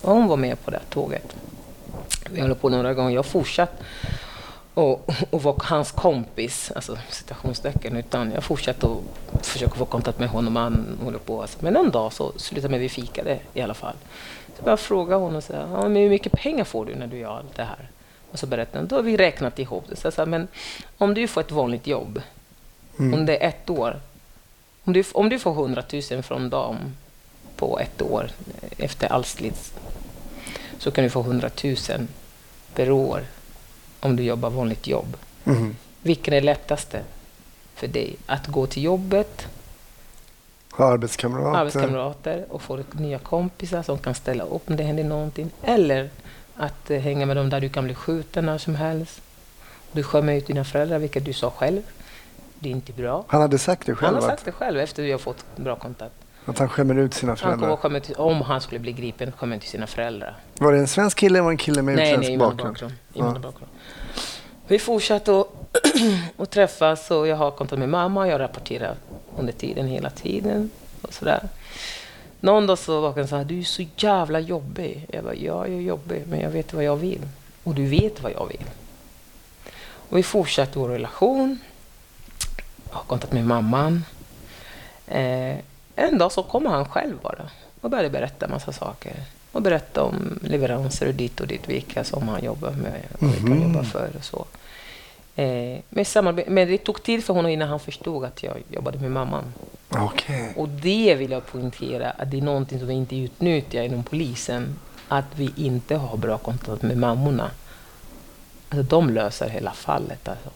Och 0.00 0.14
hon 0.14 0.26
var 0.26 0.36
med 0.36 0.64
på 0.64 0.70
det 0.70 0.76
här 0.76 0.84
tåget. 0.88 1.36
Vi 2.30 2.40
håller 2.40 2.54
på 2.54 2.68
några 2.68 2.94
gånger. 2.94 3.14
Jag 3.14 3.26
fortsatte 3.26 3.84
och, 4.74 5.10
och 5.30 5.42
var 5.42 5.56
hans 5.58 5.92
kompis, 5.92 6.72
alltså 6.74 6.98
citationstecken, 7.10 7.96
utan 7.96 8.32
jag 8.32 8.44
fortsatte 8.44 8.86
att 9.32 9.46
försöka 9.46 9.74
få 9.74 9.84
kontakt 9.84 10.18
med 10.18 10.28
honom. 10.28 10.56
Han 10.56 10.98
håller 11.04 11.18
på. 11.18 11.42
Alltså. 11.42 11.58
Men 11.60 11.76
en 11.76 11.90
dag 11.90 12.12
så 12.12 12.32
slutade 12.36 12.70
med 12.70 12.80
vi 12.80 12.88
fikade 12.88 13.38
i 13.54 13.60
alla 13.60 13.74
fall. 13.74 13.94
Så 14.56 14.62
jag 14.70 14.80
frågade 14.80 15.20
honom 15.20 15.42
så 15.42 15.52
här, 15.52 15.68
ja, 15.72 15.82
men 15.82 15.96
hur 15.96 16.10
mycket 16.10 16.32
pengar 16.32 16.64
får 16.64 16.86
du 16.86 16.94
när 16.94 17.06
du 17.06 17.18
gör 17.18 17.36
allt 17.36 17.56
det 17.56 17.64
här? 17.64 17.88
Och 18.30 18.38
så 18.38 18.46
berättade 18.46 18.78
han, 18.78 18.88
då 18.88 18.96
har 18.96 19.02
vi 19.02 19.16
räknat 19.16 19.58
ihop 19.58 19.84
det. 19.88 19.96
Så 19.96 20.06
jag 20.06 20.14
sa, 20.14 20.26
men 20.26 20.48
om 20.98 21.14
du 21.14 21.28
får 21.28 21.40
ett 21.40 21.50
vanligt 21.50 21.86
jobb 21.86 22.22
mm. 22.98 23.20
under 23.20 23.38
ett 23.40 23.70
år, 23.70 24.00
om 24.84 24.92
du, 24.92 25.04
om 25.12 25.28
du 25.28 25.38
får 25.38 25.52
100 25.52 25.82
000 26.10 26.22
från 26.22 26.50
dem 26.50 26.76
på 27.56 27.78
ett 27.78 28.02
år 28.02 28.30
efter 28.78 29.12
all 29.12 29.24
slits, 29.24 29.72
så 30.78 30.90
kan 30.90 31.04
du 31.04 31.10
få 31.10 31.20
100 31.20 31.50
000 31.64 31.76
per 32.74 32.90
år 32.90 33.24
om 34.04 34.16
du 34.16 34.22
jobbar 34.22 34.50
vanligt 34.50 34.86
jobb. 34.86 35.16
Mm. 35.44 35.76
Vilken 36.02 36.34
är 36.34 36.40
lättaste 36.40 37.00
för 37.74 37.86
dig? 37.88 38.16
Att 38.26 38.46
gå 38.46 38.66
till 38.66 38.82
jobbet, 38.82 39.48
ha 40.72 40.92
arbetskamrater. 40.92 41.58
arbetskamrater 41.58 42.44
och 42.48 42.62
få 42.62 42.80
nya 42.92 43.18
kompisar 43.18 43.82
som 43.82 43.98
kan 43.98 44.14
ställa 44.14 44.44
upp 44.44 44.70
om 44.70 44.76
det 44.76 44.82
händer 44.82 45.04
någonting. 45.04 45.50
Eller 45.62 46.10
att 46.56 46.90
uh, 46.90 46.98
hänga 46.98 47.26
med 47.26 47.36
dem 47.36 47.50
där 47.50 47.60
du 47.60 47.68
kan 47.68 47.84
bli 47.84 47.94
skjuten 47.94 48.46
när 48.46 48.58
som 48.58 48.74
helst. 48.74 49.20
Du 49.92 50.02
skämmer 50.02 50.34
ut 50.34 50.46
dina 50.46 50.64
föräldrar, 50.64 50.98
vilket 50.98 51.24
du 51.24 51.32
sa 51.32 51.50
själv. 51.50 51.82
Det 52.58 52.68
är 52.68 52.72
inte 52.72 52.92
bra. 52.92 53.24
Han 53.28 53.40
hade 53.40 53.58
sagt 53.58 53.86
det 53.86 53.94
själv? 53.94 54.14
Han 54.14 54.22
har 54.22 54.30
sagt 54.30 54.44
det 54.44 54.52
själv 54.52 54.80
efter 54.80 55.02
att 55.02 55.06
vi 55.06 55.12
har 55.12 55.18
fått 55.18 55.44
bra 55.56 55.76
kontakt. 55.76 56.14
Att 56.44 56.58
han 56.58 56.68
skämmer 56.68 56.94
ut 56.94 57.14
sina 57.14 57.36
föräldrar? 57.36 57.78
Han 57.82 57.96
ut, 57.96 58.10
om 58.10 58.40
han 58.40 58.60
skulle 58.60 58.78
bli 58.78 58.92
gripen, 58.92 59.32
skämmer 59.32 59.56
ut 59.56 59.62
sina 59.62 59.86
föräldrar. 59.86 60.36
Var 60.58 60.72
det 60.72 60.78
en 60.78 60.88
svensk 60.88 61.18
kille 61.18 61.38
eller 61.38 61.50
en 61.50 61.56
kille 61.56 61.82
med 61.82 61.94
utländsk 61.94 62.38
bakgrund? 62.38 62.76
Nej, 62.80 62.92
invandrarbakgrund. 63.12 63.70
Ja. 63.73 63.73
Vi 64.66 64.78
fortsatte 64.78 65.40
att, 65.40 65.46
att 66.36 66.50
träffas 66.50 67.10
och 67.10 67.26
jag 67.26 67.36
har 67.36 67.50
kontakt 67.50 67.78
med 67.78 67.88
mamma. 67.88 68.20
och 68.20 68.28
Jag 68.28 68.40
rapporterar 68.40 68.96
under 69.38 69.52
tiden 69.52 69.86
hela 69.86 70.10
tiden. 70.10 70.70
och 71.02 71.14
sådär. 71.14 71.48
Någon 72.40 72.66
dag 72.66 72.78
så 72.78 73.00
vaknade 73.00 73.28
han 73.28 73.40
och 73.40 73.44
sa 73.46 73.48
du 73.48 73.58
är 73.58 73.64
så 73.64 73.84
jävla 73.96 74.40
jobbig. 74.40 75.06
Jag 75.12 75.24
bara, 75.24 75.34
ja, 75.34 75.66
jag 75.66 75.76
är 75.76 75.80
jobbig, 75.80 76.22
men 76.26 76.40
jag 76.40 76.50
vet 76.50 76.72
vad 76.72 76.84
jag 76.84 76.96
vill. 76.96 77.20
Och 77.64 77.74
du 77.74 77.86
vet 77.86 78.22
vad 78.22 78.32
jag 78.32 78.46
vill. 78.46 78.64
Och 80.10 80.18
vi 80.18 80.22
fortsatte 80.22 80.78
vår 80.78 80.88
relation. 80.88 81.58
Jag 82.90 82.96
har 82.96 83.04
kontakt 83.04 83.32
med 83.32 83.46
mamman. 83.46 84.04
Eh, 85.06 85.56
en 85.96 86.18
dag 86.18 86.32
så 86.32 86.42
kommer 86.42 86.70
han 86.70 86.88
själv 86.88 87.16
bara 87.22 87.50
och 87.80 87.90
började 87.90 88.10
berätta 88.10 88.46
en 88.46 88.52
massa 88.52 88.72
saker 88.72 89.14
och 89.54 89.62
berätta 89.62 90.02
om 90.02 90.38
leveranser 90.42 91.08
och 91.08 91.14
dit 91.14 91.40
och 91.40 91.46
dit, 91.46 91.68
vilka 91.68 92.04
som 92.04 92.28
han 92.28 92.44
jobbar 92.44 92.70
med 92.70 93.02
och 93.18 93.22
vilka 93.22 93.40
han 93.40 93.58
mhm. 93.58 93.62
jobbar 93.62 93.82
för 93.82 94.10
och 94.18 94.24
så. 94.24 94.46
Eh, 95.36 96.04
samarbete, 96.04 96.50
men 96.50 96.68
det 96.68 96.78
tog 96.78 97.02
tid 97.02 97.24
för 97.24 97.34
honom 97.34 97.50
innan 97.50 97.68
han 97.68 97.80
förstod 97.80 98.24
att 98.24 98.42
jag 98.42 98.62
jobbade 98.70 98.98
med 98.98 99.10
mamman. 99.10 99.44
Okay. 99.88 100.48
Och 100.56 100.68
det 100.68 101.14
vill 101.14 101.30
jag 101.30 101.46
poängtera, 101.46 102.10
att 102.10 102.30
det 102.30 102.38
är 102.38 102.42
någonting 102.42 102.78
som 102.78 102.88
vi 102.88 102.94
inte 102.94 103.16
utnyttjar 103.16 103.82
inom 103.82 104.04
polisen. 104.04 104.78
Att 105.08 105.24
vi 105.36 105.52
inte 105.56 105.96
har 105.96 106.16
bra 106.16 106.38
kontakt 106.38 106.82
med 106.82 106.96
mammorna. 106.96 107.50
Alltså, 108.68 108.82
de 108.82 109.10
löser 109.10 109.48
hela 109.48 109.72
fallet. 109.72 110.28
Alltså, 110.28 110.50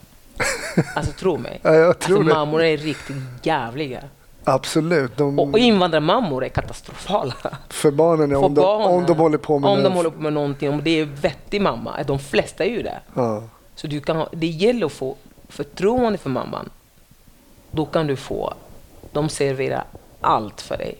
alltså 0.95 1.13
tro 1.13 1.39
mig. 1.39 1.61
ja, 1.63 1.75
jag 1.75 1.99
tror 1.99 2.19
alltså, 2.19 2.35
mammor 2.35 2.63
är 2.63 2.77
riktigt 2.77 3.17
jävliga. 3.43 4.01
Absolut. 4.49 5.17
De... 5.17 5.39
Och 5.39 5.59
invandrarmammor 5.59 6.45
är 6.45 6.49
katastrofala. 6.49 7.35
För 7.69 7.91
barnen, 7.91 8.31
ja, 8.31 8.39
om, 8.39 8.55
barnen, 8.55 8.89
de, 8.89 8.95
om 8.95 9.07
de 9.07 9.17
håller 9.17 9.39
på 9.39 9.59
med 9.59 9.71
Om 9.71 9.83
de 9.83 9.93
håller 9.93 10.11
på 10.11 10.21
med 10.23 10.33
någonting, 10.33 10.71
om 10.71 10.85
det 10.85 11.01
är 11.01 11.05
vettig 11.05 11.61
mamma. 11.63 12.03
De 12.07 12.19
flesta 12.19 12.65
är 12.65 12.71
ju 12.71 12.83
det. 12.83 13.01
Ja. 13.15 13.43
Så 13.75 13.87
du 13.87 14.01
kan, 14.01 14.27
det 14.33 14.47
gäller 14.47 14.87
att 14.87 14.93
få 14.93 15.17
förtroende 15.49 16.19
för 16.19 16.31
mamman. 16.31 16.71
Då 17.71 17.85
kan 17.87 18.07
du 18.07 18.17
få, 18.17 18.55
de 19.13 19.29
serverar 19.29 19.85
allt 20.21 20.61
för 20.61 20.77
dig. 20.77 20.95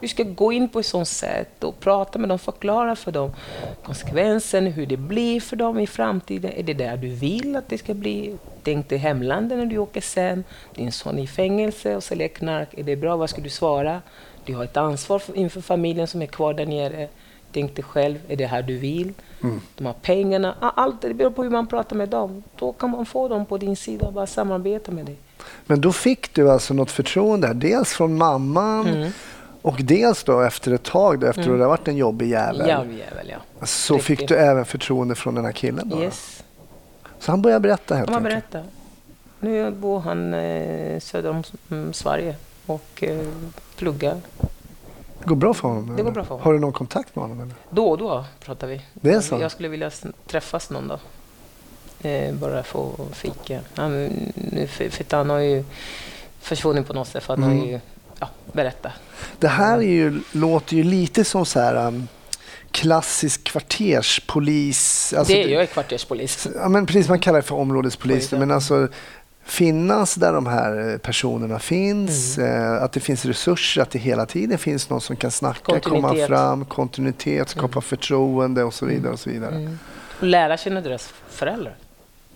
Du 0.00 0.08
ska 0.08 0.22
gå 0.22 0.52
in 0.52 0.68
på 0.68 0.78
ett 0.80 0.86
sånt 0.86 1.08
sätt 1.08 1.64
och 1.64 1.80
prata 1.80 2.18
med 2.18 2.28
dem, 2.28 2.38
förklara 2.38 2.96
för 2.96 3.12
dem 3.12 3.30
konsekvensen, 3.84 4.66
hur 4.66 4.86
det 4.86 4.96
blir 4.96 5.40
för 5.40 5.56
dem 5.56 5.78
i 5.78 5.86
framtiden. 5.86 6.52
Är 6.52 6.62
det 6.62 6.74
där 6.74 6.96
du 6.96 7.08
vill 7.08 7.56
att 7.56 7.68
det 7.68 7.78
ska 7.78 7.94
bli? 7.94 8.36
Tänk 8.64 8.88
dig 8.88 8.98
hemlandet 8.98 9.58
när 9.58 9.66
du 9.66 9.78
åker 9.78 10.00
sen. 10.00 10.44
Din 10.74 10.92
son 10.92 11.18
är 11.18 11.22
i 11.22 11.26
fängelse 11.26 11.96
och 11.96 12.04
säljer 12.04 12.28
knark. 12.28 12.68
Är 12.76 12.82
det 12.82 12.96
bra? 12.96 13.16
Vad 13.16 13.30
ska 13.30 13.40
du 13.40 13.50
svara? 13.50 14.02
Du 14.44 14.54
har 14.54 14.64
ett 14.64 14.76
ansvar 14.76 15.18
för, 15.18 15.36
inför 15.36 15.60
familjen 15.60 16.06
som 16.06 16.22
är 16.22 16.26
kvar 16.26 16.54
där 16.54 16.66
nere. 16.66 17.08
Tänk 17.52 17.76
dig 17.76 17.84
själv, 17.84 18.18
är 18.28 18.36
det 18.36 18.46
här 18.46 18.62
du 18.62 18.78
vill? 18.78 19.12
Mm. 19.42 19.60
De 19.74 19.86
har 19.86 19.92
pengarna. 19.92 20.72
Allt 20.76 21.02
det 21.02 21.14
beror 21.14 21.30
på 21.30 21.42
hur 21.42 21.50
man 21.50 21.66
pratar 21.66 21.96
med 21.96 22.08
dem. 22.08 22.42
Då 22.58 22.72
kan 22.72 22.90
man 22.90 23.06
få 23.06 23.28
dem 23.28 23.46
på 23.46 23.58
din 23.58 23.76
sida 23.76 24.06
och 24.06 24.12
bara 24.12 24.26
samarbeta 24.26 24.92
med 24.92 25.06
dig. 25.06 25.16
Men 25.66 25.80
då 25.80 25.92
fick 25.92 26.34
du 26.34 26.50
alltså 26.50 26.74
något 26.74 26.90
förtroende, 26.90 27.52
dels 27.54 27.92
från 27.92 28.18
mamman 28.18 28.86
mm. 28.86 29.10
och 29.62 29.76
dels 29.82 30.24
då 30.24 30.40
efter 30.40 30.72
ett 30.72 30.82
tag, 30.82 31.20
då, 31.20 31.26
efter 31.26 31.42
mm. 31.42 31.54
att 31.54 31.58
det 31.58 31.64
har 31.64 31.70
varit 31.70 31.88
en 31.88 31.96
jobbig 31.96 32.28
jävel, 32.28 32.70
jobbig 32.70 32.98
jävel 32.98 33.26
ja. 33.30 33.66
så 33.66 33.94
Riktigt. 33.94 34.18
fick 34.18 34.28
du 34.28 34.36
även 34.36 34.64
förtroende 34.64 35.14
från 35.14 35.34
den 35.34 35.44
här 35.44 35.52
killen? 35.52 35.88
Då, 35.88 36.02
yes. 36.02 36.42
Så 37.22 37.32
han 37.32 37.42
började 37.42 37.60
berätta 37.60 37.94
helt 37.94 38.10
han 38.10 38.26
enkelt? 38.26 38.50
berätta. 38.50 38.68
Nu 39.40 39.70
bor 39.70 40.00
han 40.00 40.34
eh, 40.34 41.00
söder 41.00 41.30
om 41.30 41.42
mm, 41.70 41.92
Sverige 41.92 42.36
och 42.66 43.02
eh, 43.02 43.26
pluggar. 43.76 44.20
Det 45.18 45.28
går 45.28 45.36
bra 45.36 45.54
för 45.54 45.68
honom? 45.68 45.96
Det 45.96 46.02
går 46.02 46.10
bra 46.10 46.24
för 46.24 46.28
honom. 46.28 46.44
Har 46.44 46.52
du 46.52 46.58
någon 46.58 46.72
kontakt 46.72 47.16
med 47.16 47.22
honom? 47.22 47.40
Eller? 47.40 47.54
Då 47.70 47.88
och 47.88 47.98
då 47.98 48.24
pratar 48.40 48.66
vi. 48.66 48.82
Det 48.92 49.10
är 49.10 49.20
så? 49.20 49.38
Jag 49.40 49.50
skulle 49.50 49.68
vilja 49.68 49.90
träffas 50.26 50.70
någon 50.70 50.88
dag. 50.88 50.98
Eh, 52.02 52.34
bara 52.34 52.62
få 52.62 52.90
fika. 53.12 53.60
Han, 53.74 53.92
nu, 54.34 54.66
för, 54.66 54.88
för 54.88 55.16
han 55.16 55.30
har 55.30 55.38
ju 55.38 55.64
försvunnit 56.40 56.86
på 56.86 56.92
något 56.92 57.08
sätt 57.08 57.22
för 57.22 57.36
han 57.36 57.44
mm. 57.44 57.58
har 57.58 57.66
ju 57.66 57.80
ja, 58.18 58.28
berättat. 58.52 58.92
Det 59.38 59.48
här 59.48 59.78
är 59.78 59.82
ju, 59.82 60.20
låter 60.32 60.76
ju 60.76 60.82
lite 60.82 61.24
som 61.24 61.46
så 61.46 61.60
här 61.60 61.86
um, 61.86 62.08
klassisk 62.72 63.44
kvarterspolis. 63.44 65.14
Alltså, 65.18 65.32
det 65.34 65.42
är 65.54 65.60
ju 65.60 65.66
kvarterspolis. 65.66 66.48
Ja, 66.56 66.68
men 66.68 66.86
precis, 66.86 67.08
man 67.08 67.18
kallar 67.18 67.38
det 67.38 67.46
för 67.46 67.54
områdespolis. 67.54 68.32
Men 68.32 68.50
alltså 68.50 68.88
finnas 69.44 70.14
där 70.14 70.32
de 70.32 70.46
här 70.46 70.98
personerna 70.98 71.58
finns, 71.58 72.38
mm. 72.38 72.74
eh, 72.76 72.82
att 72.82 72.92
det 72.92 73.00
finns 73.00 73.24
resurser, 73.24 73.82
att 73.82 73.90
det 73.90 73.98
hela 73.98 74.26
tiden 74.26 74.58
finns 74.58 74.90
någon 74.90 75.00
som 75.00 75.16
kan 75.16 75.30
snacka, 75.30 75.80
komma 75.80 76.14
fram, 76.14 76.64
kontinuitet, 76.64 77.48
skapa 77.48 77.72
mm. 77.72 77.82
förtroende 77.82 78.64
och 78.64 78.74
så 78.74 78.86
vidare. 78.86 79.12
Och 79.12 79.20
så 79.20 79.30
vidare. 79.30 79.54
Mm. 79.54 79.78
Och 80.20 80.26
lära 80.26 80.56
känna 80.56 80.80
deras 80.80 81.12
föräldrar. 81.28 81.76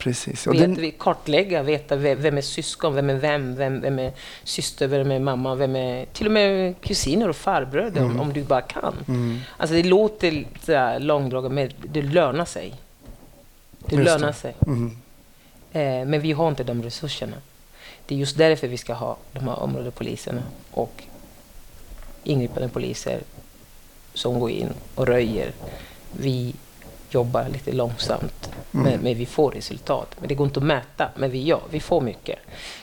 Precis. 0.06 0.46
Och 0.46 0.54
Vet, 0.54 0.60
den... 0.60 0.92
Kartlägga, 0.98 1.62
veta 1.62 1.96
vem 1.96 2.38
är 2.38 2.40
syskon, 2.40 2.94
vem 2.94 3.10
är 3.10 3.14
vem, 3.14 3.56
vem, 3.56 3.80
vem 3.80 3.98
är 3.98 4.12
syster, 4.44 4.86
vem 4.86 5.10
är 5.10 5.18
mamma, 5.18 5.54
vem 5.54 5.76
är 5.76 6.06
till 6.06 6.26
och 6.26 6.32
med 6.32 6.80
kusiner 6.80 7.28
och 7.28 7.36
farbröder 7.36 8.00
mm. 8.00 8.20
om, 8.20 8.32
du 8.32 8.42
bara 8.42 8.60
kan. 8.60 8.94
Mm. 9.08 9.40
Alltså 9.56 9.76
det 9.76 9.82
låter 9.82 10.98
långdraget, 10.98 11.52
men 11.52 11.70
det 11.84 12.02
lönar 12.02 12.44
sig. 12.44 12.74
Det 13.78 13.96
just 13.96 14.04
lönar 14.04 14.26
det. 14.26 14.32
sig. 14.32 14.54
Mm. 14.66 14.96
Eh, 15.72 16.08
men 16.08 16.20
vi 16.20 16.32
har 16.32 16.48
inte 16.48 16.64
de 16.64 16.82
resurserna. 16.82 17.36
Det 18.06 18.14
är 18.14 18.18
just 18.18 18.38
därför 18.38 18.68
vi 18.68 18.76
ska 18.76 18.94
ha 18.94 19.16
de 19.32 19.48
här 19.48 19.58
områdespoliserna 19.58 20.42
och 20.70 21.02
ingripande 22.24 22.68
poliser 22.68 23.20
som 24.14 24.40
går 24.40 24.50
in 24.50 24.68
och 24.94 25.06
röjer. 25.06 25.52
Vi 26.12 26.54
jobbar 27.16 27.48
lite 27.48 27.72
långsamt, 27.72 28.50
mm. 28.74 28.84
men, 28.84 29.00
men, 29.00 29.14
vi 29.14 29.26
får 29.26 29.50
resultat. 29.50 30.16
Men 30.18 30.28
det 30.28 30.34
går 30.34 30.46
inte 30.46 30.60
att 30.60 30.66
mäta, 30.66 31.08
men 31.16 31.30
vi, 31.30 31.48
ja, 31.48 31.60
vi 31.70 31.80
får 31.80 32.00
mycket. 32.00 32.38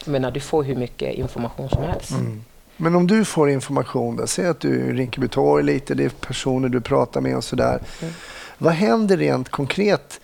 Jag 0.05 0.11
menar, 0.11 0.31
du 0.31 0.39
får 0.39 0.63
hur 0.63 0.75
mycket 0.75 1.13
information 1.13 1.69
som 1.69 1.84
helst. 1.84 2.11
Mm. 2.11 2.43
Men 2.77 2.95
om 2.95 3.07
du 3.07 3.25
får 3.25 3.49
information, 3.49 4.15
då, 4.15 4.27
säg 4.27 4.47
att 4.47 4.59
du 4.59 4.89
är 4.89 4.93
Rinkeby 4.93 5.27
torg 5.27 5.63
lite, 5.63 5.93
det 5.93 6.05
är 6.05 6.09
personer 6.09 6.69
du 6.69 6.81
pratar 6.81 7.21
med 7.21 7.38
och 7.38 7.43
sådär. 7.43 7.79
Mm. 8.01 8.13
Vad 8.57 8.73
händer 8.73 9.17
rent 9.17 9.49
konkret 9.49 10.21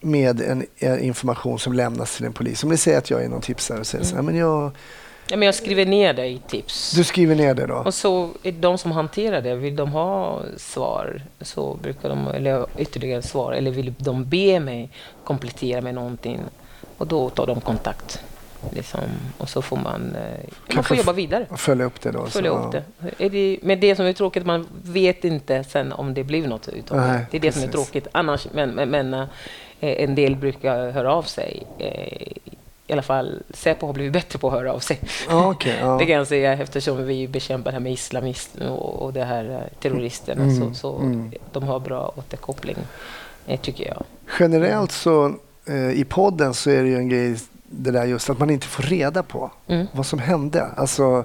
med 0.00 0.40
en, 0.40 0.66
en, 0.78 1.00
information 1.00 1.58
som 1.58 1.72
lämnas 1.72 2.16
till 2.16 2.26
en 2.26 2.32
polis? 2.32 2.64
Om 2.64 2.70
ni 2.70 2.76
säger 2.76 2.98
att 2.98 3.10
jag 3.10 3.24
är 3.24 3.28
någon 3.28 3.40
tipsare 3.40 3.80
och 3.80 3.86
säger 3.86 4.04
mm. 4.04 4.10
så 4.10 4.16
här, 4.16 4.22
men 4.22 4.36
jag 4.36 4.72
Ja, 5.28 5.36
men 5.36 5.46
jag 5.46 5.54
skriver 5.54 5.86
ner 5.86 6.12
det 6.12 6.26
i 6.26 6.38
tips. 6.48 6.92
Du 6.92 7.04
skriver 7.04 7.34
ner 7.34 7.54
det 7.54 7.66
då? 7.66 7.74
Och 7.74 7.94
så 7.94 8.30
är 8.42 8.52
de 8.52 8.78
som 8.78 8.92
hanterar 8.92 9.42
det, 9.42 9.54
vill 9.54 9.76
de 9.76 9.92
ha 9.92 10.42
svar 10.56 11.22
så 11.40 11.74
brukar 11.82 12.08
de, 12.08 12.28
eller 12.28 12.66
ytterligare 12.78 13.22
svar, 13.22 13.52
eller 13.52 13.70
vill 13.70 13.94
de 13.98 14.24
be 14.24 14.60
mig 14.60 14.90
komplettera 15.24 15.80
med 15.80 15.94
någonting 15.94 16.40
och 16.98 17.06
då 17.06 17.30
tar 17.30 17.46
de 17.46 17.60
kontakt. 17.60 18.22
Liksom, 18.70 19.00
och 19.38 19.48
så 19.48 19.62
får 19.62 19.76
man, 19.76 20.16
eh, 20.16 20.74
man 20.74 20.84
får 20.84 20.96
jobba 20.96 21.12
vidare. 21.12 21.46
Följa 21.56 21.84
upp 21.84 22.00
det 22.00 22.10
då? 22.10 22.26
Följa 22.26 22.50
så, 22.50 22.58
upp 22.58 22.72
det. 22.72 22.84
Är 23.24 23.30
det. 23.30 23.58
Men 23.62 23.80
det 23.80 23.96
som 23.96 24.06
är 24.06 24.12
tråkigt, 24.12 24.46
man 24.46 24.66
vet 24.82 25.24
inte 25.24 25.64
sen 25.64 25.92
om 25.92 26.14
det 26.14 26.24
blir 26.24 26.46
något 26.48 26.68
utav 26.68 26.98
det. 26.98 27.26
Det 27.30 27.36
är 27.36 27.40
det 27.40 27.40
precis. 27.40 27.54
som 27.54 27.68
är 27.68 27.72
tråkigt. 27.72 28.06
Annars, 28.12 28.46
men, 28.52 28.70
men, 28.70 28.90
men 28.90 29.14
eh, 29.14 29.26
en 29.80 30.14
del 30.14 30.36
brukar 30.36 30.90
höra 30.90 31.14
av 31.14 31.22
sig 31.22 31.62
eh, 31.78 32.52
i 32.92 32.94
alla 32.94 33.02
fall 33.02 33.42
Säpo 33.50 33.86
har 33.86 33.92
blivit 33.92 34.12
bättre 34.12 34.38
på 34.38 34.48
att 34.48 34.52
höra 34.54 34.72
av 34.72 34.78
sig. 34.78 35.00
Okay, 35.30 35.78
ja. 35.80 35.96
Det 35.98 36.06
kan 36.06 36.14
jag 36.14 36.26
säga 36.26 36.52
eftersom 36.52 37.06
vi 37.06 37.28
bekämpar 37.28 37.70
det 37.70 37.74
här 37.74 37.80
med 37.80 37.92
islamister 37.92 38.70
och, 38.70 39.02
och 39.02 39.12
det 39.12 39.24
här 39.24 39.50
eh, 39.50 39.78
terroristerna. 39.80 40.42
Mm, 40.42 40.60
så, 40.60 40.74
så 40.74 40.98
mm. 40.98 41.32
de 41.52 41.62
har 41.62 41.80
bra 41.80 42.12
återkoppling, 42.16 42.76
eh, 43.46 43.60
tycker 43.60 43.86
jag. 43.86 44.04
Generellt 44.40 44.92
så 44.92 45.34
eh, 45.64 45.90
i 45.90 46.04
podden 46.08 46.54
så 46.54 46.70
är 46.70 46.82
det 46.82 46.88
ju 46.88 46.96
en 46.96 47.08
grej 47.08 47.36
det 47.72 47.90
där 47.90 48.04
just 48.04 48.30
att 48.30 48.38
man 48.38 48.50
inte 48.50 48.66
får 48.66 48.82
reda 48.82 49.22
på 49.22 49.50
mm. 49.66 49.86
vad 49.92 50.06
som 50.06 50.18
hände. 50.18 50.66
Alltså, 50.76 51.24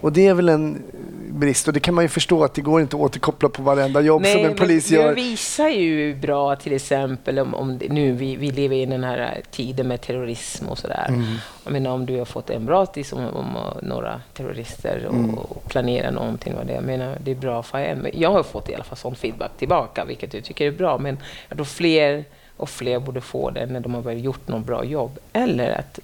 och 0.00 0.12
det 0.12 0.26
är 0.26 0.34
väl 0.34 0.48
en 0.48 0.82
brist 1.30 1.68
och 1.68 1.74
det 1.74 1.80
kan 1.80 1.94
man 1.94 2.04
ju 2.04 2.08
förstå 2.08 2.44
att 2.44 2.54
det 2.54 2.60
går 2.60 2.80
inte 2.80 2.96
att 2.96 3.02
återkoppla 3.02 3.48
på 3.48 3.62
varenda 3.62 4.00
jobb 4.00 4.22
Nej, 4.22 4.32
som 4.32 4.44
en 4.44 4.56
polis 4.56 4.90
gör. 4.90 5.08
Det 5.08 5.14
visar 5.14 5.68
ju 5.68 6.14
bra 6.14 6.56
till 6.56 6.72
exempel 6.72 7.38
om, 7.38 7.54
om 7.54 7.78
nu 7.88 8.12
vi, 8.12 8.36
vi 8.36 8.50
lever 8.50 8.76
i 8.76 8.86
den 8.86 9.04
här 9.04 9.42
tiden 9.50 9.88
med 9.88 10.00
terrorism 10.00 10.68
och 10.68 10.78
sådär. 10.78 11.06
Mm. 11.08 11.24
Jag 11.64 11.72
menar 11.72 11.90
om 11.90 12.06
du 12.06 12.18
har 12.18 12.24
fått 12.24 12.50
en 12.50 12.66
bra 12.66 12.86
tips 12.86 13.12
om, 13.12 13.26
om 13.26 13.56
några 13.82 14.20
terrorister 14.34 15.06
och, 15.08 15.14
mm. 15.14 15.34
och 15.34 15.68
planerar 15.68 16.10
någonting. 16.10 16.54
Vad 16.56 16.66
det, 16.66 16.72
jag 16.72 16.84
menar, 16.84 17.18
det 17.24 17.30
är 17.30 17.36
bra 17.36 17.62
för 17.62 17.78
en. 17.78 17.98
Men 17.98 18.10
jag 18.14 18.32
har 18.32 18.42
fått 18.42 18.68
i 18.68 18.74
alla 18.74 18.84
fall 18.84 18.98
sån 18.98 19.14
feedback 19.14 19.50
tillbaka, 19.58 20.04
vilket 20.04 20.34
jag 20.34 20.44
tycker 20.44 20.66
är 20.66 20.72
bra. 20.72 20.98
Men 20.98 21.18
tror 21.48 21.64
fler 21.64 22.24
och 22.56 22.68
fler 22.68 22.98
borde 22.98 23.20
få 23.20 23.50
det 23.50 23.66
när 23.66 23.80
de 23.80 23.94
har 23.94 24.12
gjort 24.12 24.48
något 24.48 24.66
bra 24.66 24.84
jobb. 24.84 25.18
Eller 25.32 25.78
att 25.78 26.00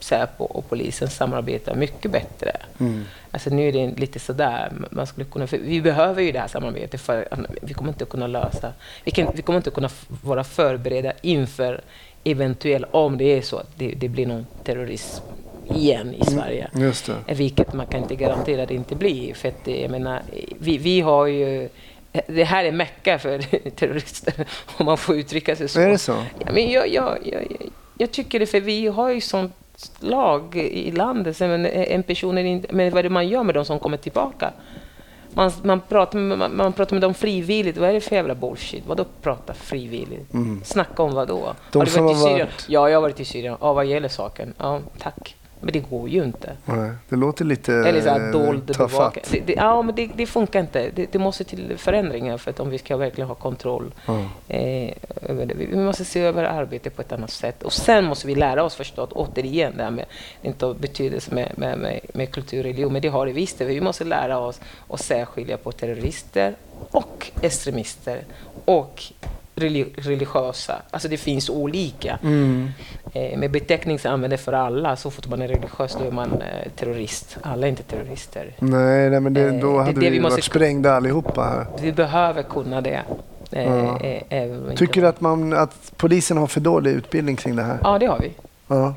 Säpo 0.00 0.44
och 0.44 0.68
polisen 0.68 1.08
samarbetar 1.10 1.74
mycket 1.74 2.10
bättre. 2.10 2.56
Mm. 2.80 3.04
Alltså 3.30 3.50
nu 3.50 3.68
är 3.68 3.72
det 3.72 4.00
lite 4.00 4.18
sådär, 4.18 4.72
man 4.90 5.06
skulle 5.06 5.24
kunna, 5.24 5.46
vi 5.46 5.80
behöver 5.80 6.22
ju 6.22 6.32
det 6.32 6.38
här 6.38 6.48
samarbetet 6.48 7.00
för 7.00 7.28
att 7.30 7.40
vi 7.62 7.74
kommer 7.74 7.90
inte 7.90 8.04
kunna 8.04 8.26
lösa, 8.26 8.72
vi, 9.04 9.10
kan, 9.10 9.32
vi 9.34 9.42
kommer 9.42 9.56
inte 9.56 9.70
kunna 9.70 9.90
vara 10.22 10.44
förberedda 10.44 11.12
inför 11.22 11.80
eventuellt, 12.24 12.86
om 12.90 13.18
det 13.18 13.24
är 13.24 13.42
så 13.42 13.56
att 13.56 13.70
det, 13.76 13.94
det 13.96 14.08
blir 14.08 14.26
någon 14.26 14.46
terrorism 14.64 15.24
igen 15.74 16.14
i 16.14 16.20
mm, 16.20 16.24
Sverige. 16.24 16.70
Mm. 16.74 16.92
Vilket 17.26 17.72
man 17.72 17.86
kan 17.86 18.02
inte 18.02 18.16
garantera 18.16 18.62
att 18.62 18.68
det 18.68 18.74
inte 18.74 18.94
blir. 18.94 19.34
För 19.34 19.48
att, 19.48 19.66
jag 19.66 19.90
menar, 19.90 20.22
vi, 20.58 20.78
vi 20.78 21.00
har 21.00 21.26
ju 21.26 21.68
det 22.26 22.44
här 22.44 22.64
är 22.64 22.72
mecka 22.72 23.18
för 23.18 23.38
terrorister, 23.70 24.34
om 24.76 24.86
man 24.86 24.96
får 24.96 25.16
uttrycka 25.16 25.56
sig 25.56 25.68
så. 25.68 25.80
Är 25.80 25.88
det 25.88 25.98
så? 25.98 26.24
Ja, 26.38 26.52
men 26.52 26.70
jag, 26.70 26.88
jag, 26.88 27.18
jag, 27.22 27.70
jag 27.98 28.10
tycker 28.10 28.40
det, 28.40 28.46
för 28.46 28.60
vi 28.60 28.86
har 28.86 29.10
ju 29.10 29.20
sånt 29.20 29.54
lag 30.00 30.56
i 30.56 30.90
landet. 30.90 31.40
Men 31.40 31.66
en 31.66 32.02
person 32.02 32.38
är 32.38 32.44
inte, 32.44 32.74
men 32.74 32.90
vad 32.90 32.98
är 32.98 33.02
det 33.02 33.10
man 33.10 33.28
gör 33.28 33.42
med 33.42 33.54
de 33.54 33.64
som 33.64 33.78
kommer 33.78 33.96
tillbaka? 33.96 34.52
Man, 35.34 35.52
man, 35.62 35.80
pratar, 35.80 36.18
man, 36.18 36.56
man 36.56 36.72
pratar 36.72 36.94
med 36.94 37.02
dem 37.02 37.14
frivilligt. 37.14 37.76
Vad 37.76 37.88
är 37.88 37.92
det 37.92 38.00
för 38.00 38.16
jävla 38.16 38.34
bullshit? 38.34 38.86
Vadå 38.86 39.04
prata 39.22 39.54
frivilligt? 39.54 40.34
Mm. 40.34 40.60
Snacka 40.64 41.02
om 41.02 41.14
vad 41.14 41.28
då? 41.28 41.54
De 41.72 41.78
har 41.78 41.86
du 41.86 42.00
varit 42.00 42.16
i 42.16 42.20
Syrien? 42.20 42.38
Varit... 42.38 42.66
Ja, 42.68 42.88
jag 42.88 42.96
har 42.96 43.02
varit 43.02 43.20
i 43.20 43.24
Syrien. 43.24 43.56
Ja, 43.60 43.72
vad 43.72 43.86
gäller 43.86 44.08
saken? 44.08 44.54
Ja, 44.58 44.80
tack. 44.98 45.36
Men 45.60 45.72
det 45.72 45.80
går 45.80 46.08
ju 46.08 46.24
inte. 46.24 46.56
Nej, 46.64 46.90
det 47.08 47.16
låter 47.16 47.44
lite 47.44 47.74
Eller 47.74 48.00
så 48.00 48.08
här 48.08 48.32
dold 48.32 48.76
det, 49.30 49.40
det, 49.46 49.52
Ja, 49.52 49.82
men 49.82 49.94
det, 49.94 50.10
det 50.16 50.26
funkar 50.26 50.60
inte. 50.60 50.90
Det, 50.94 51.12
det, 51.12 51.18
måste 51.18 51.44
till 51.44 51.74
förändringar 51.78 52.38
för 52.38 52.50
att 52.50 52.60
om 52.60 52.70
vi 52.70 52.78
ska 52.78 52.96
verkligen 52.96 53.28
ha 53.28 53.34
kontroll. 53.34 53.94
Mm. 54.08 54.26
Eh, 54.48 54.94
vi 55.56 55.76
måste 55.76 56.04
se 56.04 56.20
över 56.20 56.44
arbetet 56.44 56.96
på 56.96 57.02
ett 57.02 57.12
annat 57.12 57.30
sätt. 57.30 57.62
Och 57.62 57.72
sen 57.72 58.04
måste 58.04 58.26
vi 58.26 58.34
lära 58.34 58.64
oss 58.64 58.74
förstå 58.74 59.02
att 59.02 59.12
återigen 59.12 59.76
det 59.76 59.82
här 59.82 59.90
med 59.90 60.04
inte 60.42 60.74
betydelse 60.80 61.34
med, 61.34 61.52
med, 61.56 61.78
med, 61.78 62.00
med 62.14 62.30
kultur 62.30 62.58
och 62.58 62.64
religion, 62.64 62.92
men 62.92 63.02
det 63.02 63.08
har 63.08 63.26
det 63.26 63.32
visst. 63.32 63.60
Vi 63.60 63.80
måste 63.80 64.04
lära 64.04 64.38
oss 64.38 64.60
att 64.88 65.00
särskilja 65.00 65.56
på 65.56 65.72
terrorister 65.72 66.54
och 66.90 67.30
extremister 67.42 68.24
och 68.64 69.02
religiösa. 69.56 70.82
Alltså 70.90 71.08
det 71.08 71.16
finns 71.16 71.50
olika. 71.50 72.18
Mm. 72.22 72.68
Eh, 73.12 73.38
med 73.38 73.50
beteckning 73.50 73.98
som 73.98 74.12
använder 74.12 74.36
för 74.36 74.52
alla. 74.52 74.96
Så 74.96 75.10
fort 75.10 75.28
man 75.28 75.42
är 75.42 75.48
religiös 75.48 75.96
då 76.00 76.04
är 76.04 76.10
man 76.10 76.32
eh, 76.32 76.70
terrorist. 76.76 77.38
Alla 77.42 77.66
är 77.66 77.70
inte 77.70 77.82
terrorister. 77.82 78.52
Nej, 78.58 79.10
nej 79.10 79.20
men 79.20 79.34
det, 79.34 79.60
då 79.60 79.72
eh, 79.72 79.78
hade 79.78 79.92
det, 79.92 80.00
det 80.00 80.10
vi, 80.10 80.18
vi 80.18 80.22
varit 80.24 80.44
sprängda 80.44 80.92
allihopa 80.92 81.42
här. 81.42 81.66
Vi 81.82 81.92
behöver 81.92 82.42
kunna 82.42 82.80
det. 82.80 83.02
Eh, 83.50 83.88
ja. 84.28 84.76
Tycker 84.76 85.00
du 85.00 85.08
att, 85.08 85.20
man, 85.20 85.52
att 85.52 85.92
polisen 85.96 86.36
har 86.36 86.46
för 86.46 86.60
dålig 86.60 86.90
utbildning 86.90 87.36
kring 87.36 87.56
det 87.56 87.62
här? 87.62 87.78
Ja, 87.82 87.98
det 87.98 88.06
har 88.06 88.18
vi. 88.18 88.32
Ja. 88.68 88.94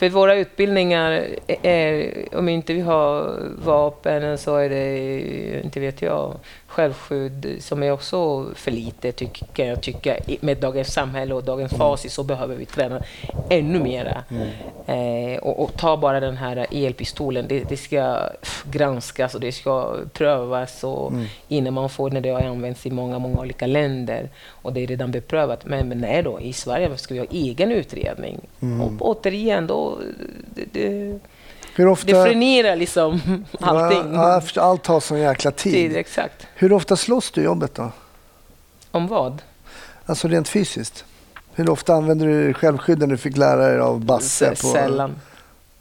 För 0.00 0.08
våra 0.08 0.34
utbildningar, 0.34 1.26
är, 1.62 2.12
om 2.32 2.48
inte 2.48 2.74
vi 2.74 2.80
har 2.80 3.38
vapen 3.64 4.38
så 4.38 4.56
är 4.56 4.68
det, 4.68 5.60
inte 5.64 5.80
vet 5.80 6.02
jag, 6.02 6.36
självskydd 6.66 7.56
som 7.60 7.82
är 7.82 7.92
också 7.92 8.46
för 8.54 8.70
lite, 8.70 9.12
tycker 9.12 9.66
jag 9.66 9.82
tycka. 9.82 10.16
Med 10.40 10.56
dagens 10.56 10.92
samhälle 10.92 11.34
och 11.34 11.44
dagens 11.44 11.72
mm. 11.72 11.78
facit 11.78 12.12
så 12.12 12.22
behöver 12.22 12.56
vi 12.56 12.66
träna 12.66 13.02
ännu 13.48 13.80
mera. 13.80 14.24
Mm. 14.30 14.48
Eh, 14.86 15.38
och, 15.38 15.62
och, 15.62 15.76
ta 15.76 15.96
bara 15.96 16.20
den 16.20 16.36
här 16.36 16.66
elpistolen, 16.70 17.44
det, 17.48 17.68
det 17.68 17.76
ska 17.76 18.18
granskas 18.70 19.34
och 19.34 19.40
det 19.40 19.52
ska 19.52 19.96
prövas 20.12 20.84
och 20.84 21.12
mm. 21.12 21.26
innan 21.48 21.74
man 21.74 21.90
får 21.90 22.10
när 22.10 22.20
det 22.20 22.30
har 22.30 22.40
använts 22.40 22.86
i 22.86 22.90
många, 22.90 23.18
många 23.18 23.40
olika 23.40 23.66
länder 23.66 24.28
och 24.48 24.72
det 24.72 24.82
är 24.82 24.86
redan 24.86 25.10
beprövat. 25.10 25.64
Men, 25.64 25.88
men 25.88 25.98
nej 25.98 26.22
då, 26.22 26.40
i 26.40 26.52
Sverige 26.52 26.96
ska 26.96 27.14
vi 27.14 27.20
ha 27.20 27.26
egen 27.30 27.72
utredning. 27.72 28.40
Mm. 28.60 28.80
Och 28.80 28.92
återigen, 29.00 29.66
då, 29.66 29.89
det, 30.54 30.64
det, 30.72 31.18
hur 31.74 31.88
ofta, 31.88 32.06
det 32.06 32.24
frenerar 32.24 32.76
liksom 32.76 33.20
allting. 33.60 34.14
Ja, 34.14 34.42
allt 34.56 34.82
tar 34.82 35.00
sån 35.00 35.18
jäkla 35.18 35.50
tid. 35.50 35.72
tid. 35.72 35.96
Exakt. 35.96 36.46
Hur 36.54 36.72
ofta 36.72 36.96
slåss 36.96 37.30
du 37.30 37.40
i 37.40 37.44
jobbet 37.44 37.74
då? 37.74 37.92
Om 38.90 39.06
vad? 39.06 39.42
Alltså 40.06 40.28
rent 40.28 40.48
fysiskt. 40.48 41.04
Hur 41.54 41.70
ofta 41.70 41.94
använder 41.94 42.26
du 42.26 42.54
självskydd 42.54 42.98
när 42.98 43.06
du 43.06 43.16
fick 43.16 43.36
lära 43.36 43.68
dig 43.68 43.78
av 43.78 44.04
Basse? 44.04 44.50
På... 44.50 44.56
Sällan. 44.56 45.20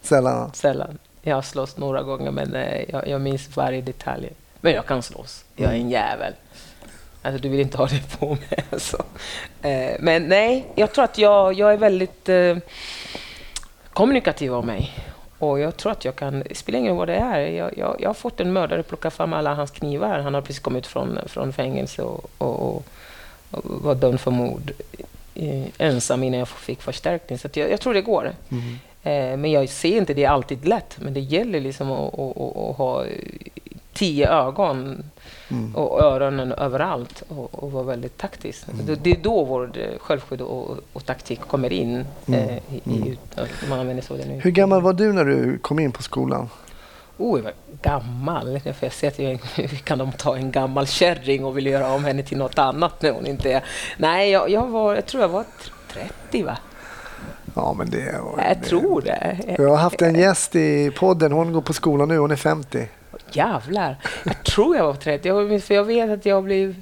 Sällan? 0.01 0.51
Sällan. 0.53 0.97
Jag 1.22 1.36
har 1.36 1.41
slåss 1.41 1.78
några 1.78 2.03
gånger 2.03 2.32
men 2.32 2.55
eh, 2.55 2.89
jag, 2.89 3.07
jag 3.07 3.22
minns 3.22 3.57
varje 3.57 3.82
detalj. 3.82 4.30
Men 4.62 4.74
jag 4.74 4.86
kan 4.86 5.03
slåss. 5.03 5.45
Jag 5.55 5.70
är 5.70 5.74
en 5.74 5.80
mm. 5.80 5.91
jävel. 5.91 6.34
Alltså, 7.22 7.41
du 7.41 7.49
vill 7.49 7.60
inte 7.60 7.78
ha 7.78 7.88
det 7.88 8.20
på 8.20 8.30
mig. 8.30 8.64
Alltså. 8.72 9.03
Eh, 9.62 9.95
men 9.99 10.24
nej, 10.24 10.66
jag 10.76 10.93
tror 10.93 11.03
att 11.03 11.18
jag, 11.18 11.53
jag 11.53 11.74
är 11.74 11.78
väldigt 11.78 12.30
eh, 12.30 12.57
kommunikativ 14.00 14.54
av 14.54 14.66
mig. 14.66 14.91
Och 15.39 15.60
jag 15.60 15.78
tror 15.78 15.91
att 15.91 16.06
jag 16.06 16.16
kan, 16.16 16.43
det 16.50 16.56
spelar 16.56 16.80
ingen 16.80 16.89
roll 16.89 16.97
vad 16.97 17.08
det 17.08 17.16
är. 17.16 17.39
Jag, 17.39 17.78
jag, 17.78 17.95
jag 18.00 18.10
har 18.10 18.14
fått 18.14 18.39
en 18.39 18.54
mördare 18.54 18.84
plocka 18.84 19.12
fram 19.12 19.34
alla 19.34 19.54
hans 19.54 19.72
knivar. 19.72 20.20
Han 20.20 20.34
har 20.34 20.41
precis 20.41 20.60
kommit 20.60 20.88
från, 20.88 21.20
från 21.26 21.54
fängelse 21.54 22.02
och, 22.02 22.32
och, 22.38 22.60
och, 22.60 22.84
och 23.52 23.64
var 23.64 23.95
dömd 23.95 24.20
för 24.20 24.32
mord 24.32 24.72
eh, 25.36 25.66
ensam 25.78 26.24
innan 26.24 26.39
jag 26.39 26.47
fick 26.47 26.82
förstärkning. 26.82 27.39
Så 27.39 27.50
jag, 27.54 27.72
jag, 27.72 27.82
tror 27.82 27.93
det 27.93 28.02
går. 28.02 28.32
Mm. 28.50 28.64
Eh, 29.04 29.38
men 29.38 29.52
jag 29.52 29.70
ser 29.70 29.97
inte 29.97 30.14
det 30.14 30.24
är 30.24 30.30
alltid 30.30 30.66
lätt. 30.68 30.97
Men 31.00 31.14
det 31.14 31.20
gäller 31.20 31.60
liksom 31.60 31.91
att, 31.91 32.20
att, 32.20 32.38
att, 32.38 32.58
att 32.58 32.78
ha 32.78 33.06
tio 34.00 34.30
ögon 34.30 35.04
mm. 35.50 35.76
och 35.76 36.02
öronen 36.02 36.52
överallt 36.52 37.24
och, 37.28 37.64
och 37.64 37.72
vara 37.72 37.84
väldigt 37.84 38.18
taktisk. 38.18 38.68
Mm. 38.68 38.86
Det, 38.86 38.95
det, 38.95 39.12
är 39.12 39.18
då 39.24 39.43
vår 39.43 39.72
självskydd 40.00 40.41
och, 40.41 40.78
och 40.93 41.06
taktik 41.06 41.39
kommer 41.39 41.74
in. 41.74 42.06
Mm. 42.26 42.39
Eh, 42.39 42.56
i, 42.56 42.82
i, 42.84 43.18
mm. 43.38 43.50
man 43.70 43.80
använder 43.80 44.04
så 44.04 44.14
nu. 44.14 44.39
Hur 44.43 44.52
gammal 44.52 44.82
var 44.82 44.93
du 44.93 45.14
när 45.14 45.26
du 45.26 45.58
kom 45.58 45.80
in 45.80 45.91
på 45.91 46.04
skolan? 46.04 46.50
Oh, 47.18 47.39
jag 47.39 47.43
var 47.43 47.54
gammal. 47.82 48.60
För 48.60 48.86
jag 48.86 48.93
ser 48.93 49.08
att 49.08 49.20
jag, 49.20 49.39
kan 49.84 49.97
de 49.97 50.12
ta 50.12 50.36
en 50.36 50.52
gammal 50.52 50.88
kärring 50.88 51.45
och 51.45 51.58
vill 51.58 51.66
göra 51.66 51.93
om 51.93 52.04
henne 52.06 52.24
till 52.24 52.38
något 52.38 52.60
annat 52.60 53.02
när 53.02 53.12
hon 53.12 53.26
inte 53.26 53.54
är... 53.54 53.64
Nej, 53.97 54.32
jag, 54.32 54.50
jag, 54.50 54.68
var, 54.68 54.95
jag 54.95 55.06
tror 55.06 55.22
jag 55.22 55.30
var 55.30 55.45
30 55.93 56.43
va? 56.43 56.58
Ja, 57.56 57.76
men 57.78 57.89
det... 57.89 58.00
Jag 58.00 58.34
det, 58.38 58.68
tror 58.68 59.02
det. 59.02 59.38
Jag 59.58 59.70
har 59.70 59.78
haft 59.78 60.02
en 60.02 60.16
gäst 60.16 60.56
i 60.56 60.91
podden. 60.91 61.32
Hon 61.32 61.54
går 61.54 61.62
på 61.62 61.74
skolan 61.74 62.08
nu. 62.08 62.18
Hon 62.18 62.32
är 62.32 62.36
50 62.36 62.88
jävlar. 63.36 63.96
Jag 64.24 64.44
tror 64.44 64.76
jag 64.76 64.86
var 64.86 64.94
30. 64.94 65.28
Jag, 65.28 65.64
för 65.64 65.74
jag 65.74 65.84
vet 65.84 66.10
att 66.10 66.26
jag 66.26 66.44
blev... 66.44 66.76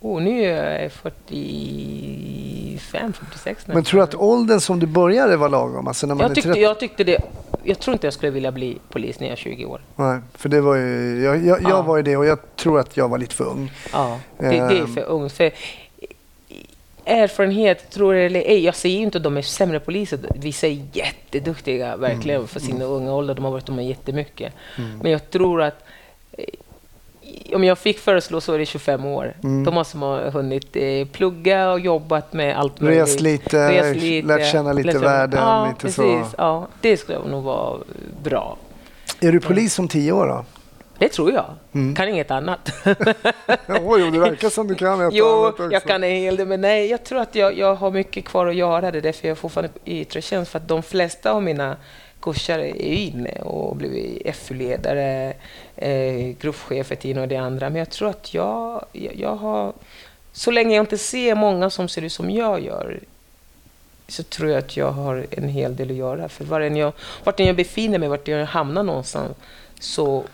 Oh, 0.00 0.22
nu 0.22 0.44
är 0.44 0.82
jag 0.82 0.92
45, 0.92 3.12
46 3.12 3.66
Men 3.66 3.84
tror 3.84 4.00
du 4.00 4.04
att 4.04 4.14
åldern 4.14 4.60
som 4.60 4.80
du 4.80 4.86
började 4.86 5.36
var 5.36 5.48
lagom? 5.48 5.88
Alltså 5.88 6.06
när 6.06 6.14
man 6.14 6.26
jag, 6.26 6.34
tyckte, 6.34 6.60
jag 6.60 6.80
tyckte 6.80 7.04
det. 7.04 7.18
Jag 7.62 7.78
tror 7.78 7.92
inte 7.92 8.06
jag 8.06 8.14
skulle 8.14 8.32
vilja 8.32 8.52
bli 8.52 8.78
polis 8.88 9.20
när 9.20 9.26
jag 9.26 9.32
är 9.32 9.36
20 9.36 9.64
år. 9.64 9.80
Nej, 9.96 10.18
för 10.34 10.48
det 10.48 10.60
var 10.60 10.74
ju, 10.74 11.22
jag, 11.22 11.46
jag, 11.46 11.62
ja. 11.62 11.70
jag 11.70 11.82
var 11.82 11.96
ju 11.96 12.02
det 12.02 12.16
och 12.16 12.26
jag 12.26 12.38
tror 12.56 12.80
att 12.80 12.96
jag 12.96 13.08
var 13.08 13.18
lite 13.18 13.34
för 13.34 13.44
ung. 13.44 13.72
Ja, 13.92 14.20
det, 14.38 14.48
det 14.48 14.56
är 14.56 14.80
ehm. 14.80 14.94
för 14.94 15.04
ung. 15.04 15.30
För 15.30 15.52
erfarenhet, 17.08 17.90
tror 17.90 18.14
det 18.14 18.20
eller 18.20 18.40
ej, 18.40 18.64
jag 18.64 18.74
säger 18.74 19.00
inte 19.00 19.18
att 19.18 19.24
de 19.24 19.36
är 19.36 19.42
sämre 19.42 19.80
poliser. 19.80 20.18
Vissa 20.34 20.66
är 20.66 20.82
jätteduktiga 20.92 21.96
verkligen 21.96 22.36
mm. 22.36 22.48
för 22.48 22.60
sin 22.60 22.76
mm. 22.76 22.88
unga 22.88 23.12
ålder. 23.12 23.34
De 23.34 23.44
har 23.44 23.52
varit 23.52 23.68
med 23.68 23.86
jättemycket. 23.86 24.52
Mm. 24.78 24.98
Men 25.02 25.12
jag 25.12 25.30
tror 25.30 25.62
att 25.62 25.84
eh, 26.32 26.44
om 27.54 27.64
jag 27.64 27.78
fick 27.78 27.98
föreslå 27.98 28.40
så 28.40 28.52
är 28.52 28.58
det 28.58 28.66
25 28.66 29.04
år. 29.04 29.34
Mm. 29.42 29.64
Då 29.64 29.70
måste 29.70 29.98
ha 29.98 30.30
hunnit 30.30 30.76
eh, 30.76 31.06
plugga 31.12 31.70
och 31.70 31.80
jobbat 31.80 32.32
med 32.32 32.58
allt 32.58 32.80
möjligt. 32.80 33.02
Rest 33.02 33.20
lite, 33.20 33.70
Rest 33.70 34.02
lite 34.02 34.28
lärt 34.28 34.52
känna 34.52 34.72
lite 34.72 34.92
lärt 34.92 35.02
världen. 35.02 35.40
Ja, 35.40 35.66
lite 35.66 35.80
precis. 35.80 36.30
Så. 36.30 36.34
Ja, 36.38 36.68
det 36.80 36.96
skulle 36.96 37.18
nog 37.18 37.44
vara 37.44 37.78
bra. 38.22 38.56
Är 39.20 39.32
du 39.32 39.40
polis 39.40 39.78
om 39.78 39.88
tio 39.88 40.12
år 40.12 40.26
då? 40.26 40.44
Det 40.98 41.08
tror 41.08 41.32
jag. 41.32 41.54
Mm. 41.72 41.94
Kan 41.94 42.08
inget 42.08 42.30
annat. 42.30 42.72
jo, 43.68 43.96
det 43.96 44.18
verkar 44.18 44.50
som 44.50 44.68
du 44.68 44.74
kan 44.74 45.00
ett 45.00 45.14
jo, 45.14 45.26
annat 45.26 45.52
också. 45.52 45.72
jag 45.72 45.84
kan 45.84 46.04
en 46.04 46.10
hel 46.10 46.36
del, 46.36 46.46
men 46.46 46.60
nej, 46.60 46.86
jag 46.86 47.04
tror 47.04 47.20
att 47.20 47.34
jag, 47.34 47.58
jag 47.58 47.74
har 47.74 47.90
mycket 47.90 48.24
kvar 48.24 48.46
att 48.46 48.54
göra. 48.54 48.90
Det 48.90 48.98
är 48.98 49.02
därför 49.02 49.28
jag 49.28 49.32
är 49.32 49.40
fortfarande 49.40 49.70
i 49.84 50.00
yttre 50.00 50.22
tjänst, 50.22 50.50
för 50.50 50.58
att 50.58 50.68
de 50.68 50.82
flesta 50.82 51.32
av 51.32 51.42
mina 51.42 51.76
kursare 52.20 52.68
är 52.68 52.94
inne 52.94 53.42
och 53.42 53.76
blivit 53.76 54.36
FU-ledare, 54.36 55.34
eh, 55.76 56.36
gruppchefer 56.40 56.96
till 56.96 57.18
och 57.18 57.28
det 57.28 57.36
andra. 57.36 57.70
Men 57.70 57.78
jag 57.78 57.90
tror 57.90 58.08
att 58.08 58.34
jag, 58.34 58.84
jag, 58.92 59.16
jag 59.16 59.36
har... 59.36 59.72
Så 60.32 60.50
länge 60.50 60.76
jag 60.76 60.82
inte 60.82 60.98
ser 60.98 61.34
många 61.34 61.70
som 61.70 61.88
ser 61.88 62.02
ut 62.02 62.12
som 62.12 62.30
jag 62.30 62.60
gör, 62.60 63.00
så 64.08 64.22
tror 64.22 64.50
jag 64.50 64.58
att 64.58 64.76
jag 64.76 64.90
har 64.90 65.26
en 65.30 65.48
hel 65.48 65.76
del 65.76 65.90
att 65.90 65.96
göra. 65.96 66.28
För 66.28 66.44
var 66.44 66.60
jag, 66.60 66.92
vart 67.24 67.40
jag 67.40 67.56
befinner 67.56 67.98
mig, 67.98 68.08
vart 68.08 68.28
jag 68.28 68.46
hamnar 68.46 68.82
någonstans, 68.82 69.36
så 69.80 70.24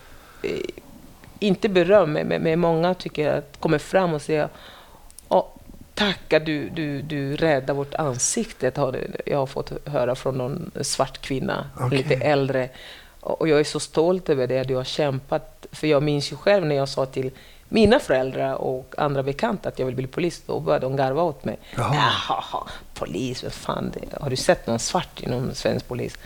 inte 1.39 1.69
beröm, 1.69 2.13
men, 2.13 2.43
men 2.43 2.61
många 2.61 2.95
tycker 2.95 3.31
att 3.31 3.61
kommer 3.61 3.79
fram 3.79 4.15
och 4.15 4.23
säger 4.23 4.49
oh, 5.29 5.45
Tack 5.95 6.33
att 6.33 6.47
du, 6.47 6.69
du, 6.69 7.03
du 7.03 7.37
räddar 7.37 7.75
vårt 7.75 7.95
ansikte, 7.95 8.73
jag 9.27 9.39
har 9.39 9.47
fått 9.47 9.73
höra 9.89 10.15
från 10.15 10.39
någon 10.39 10.71
svart 10.81 11.19
kvinna, 11.19 11.71
okay. 11.77 11.99
lite 11.99 12.15
äldre. 12.15 12.69
Och 13.21 13.49
jag 13.49 13.61
är 13.61 13.65
så 13.65 13.81
stolt 13.81 14.29
över 14.29 14.47
det 14.47 14.63
du 14.63 14.77
har 14.77 14.85
kämpat. 14.85 15.67
För 15.73 15.87
jag 15.87 16.03
minns 16.03 16.33
ju 16.33 16.37
själv 16.37 16.67
när 16.67 16.75
jag 16.75 16.89
sa 16.89 17.07
till 17.07 17.31
mina 17.69 17.99
föräldrar 17.99 18.55
och 18.55 18.95
andra 18.99 19.23
bekanta 19.23 19.69
att 19.69 19.79
jag 19.79 19.87
vill 19.87 19.95
bli 19.95 20.07
polis, 20.07 20.43
då 20.47 20.61
började 20.61 20.87
de 20.87 20.97
garva 20.97 21.23
åt 21.23 21.45
mig. 21.45 21.59
Jaha, 21.77 22.13
Jaha 22.29 22.67
polis, 22.95 23.43
vad 23.43 23.53
fan, 23.53 23.93
det? 23.95 24.23
har 24.23 24.31
du 24.31 24.37
sett 24.37 24.67
någon 24.67 24.79
svart 24.79 25.21
inom 25.21 25.55
svensk 25.55 25.89
polis? 25.89 26.19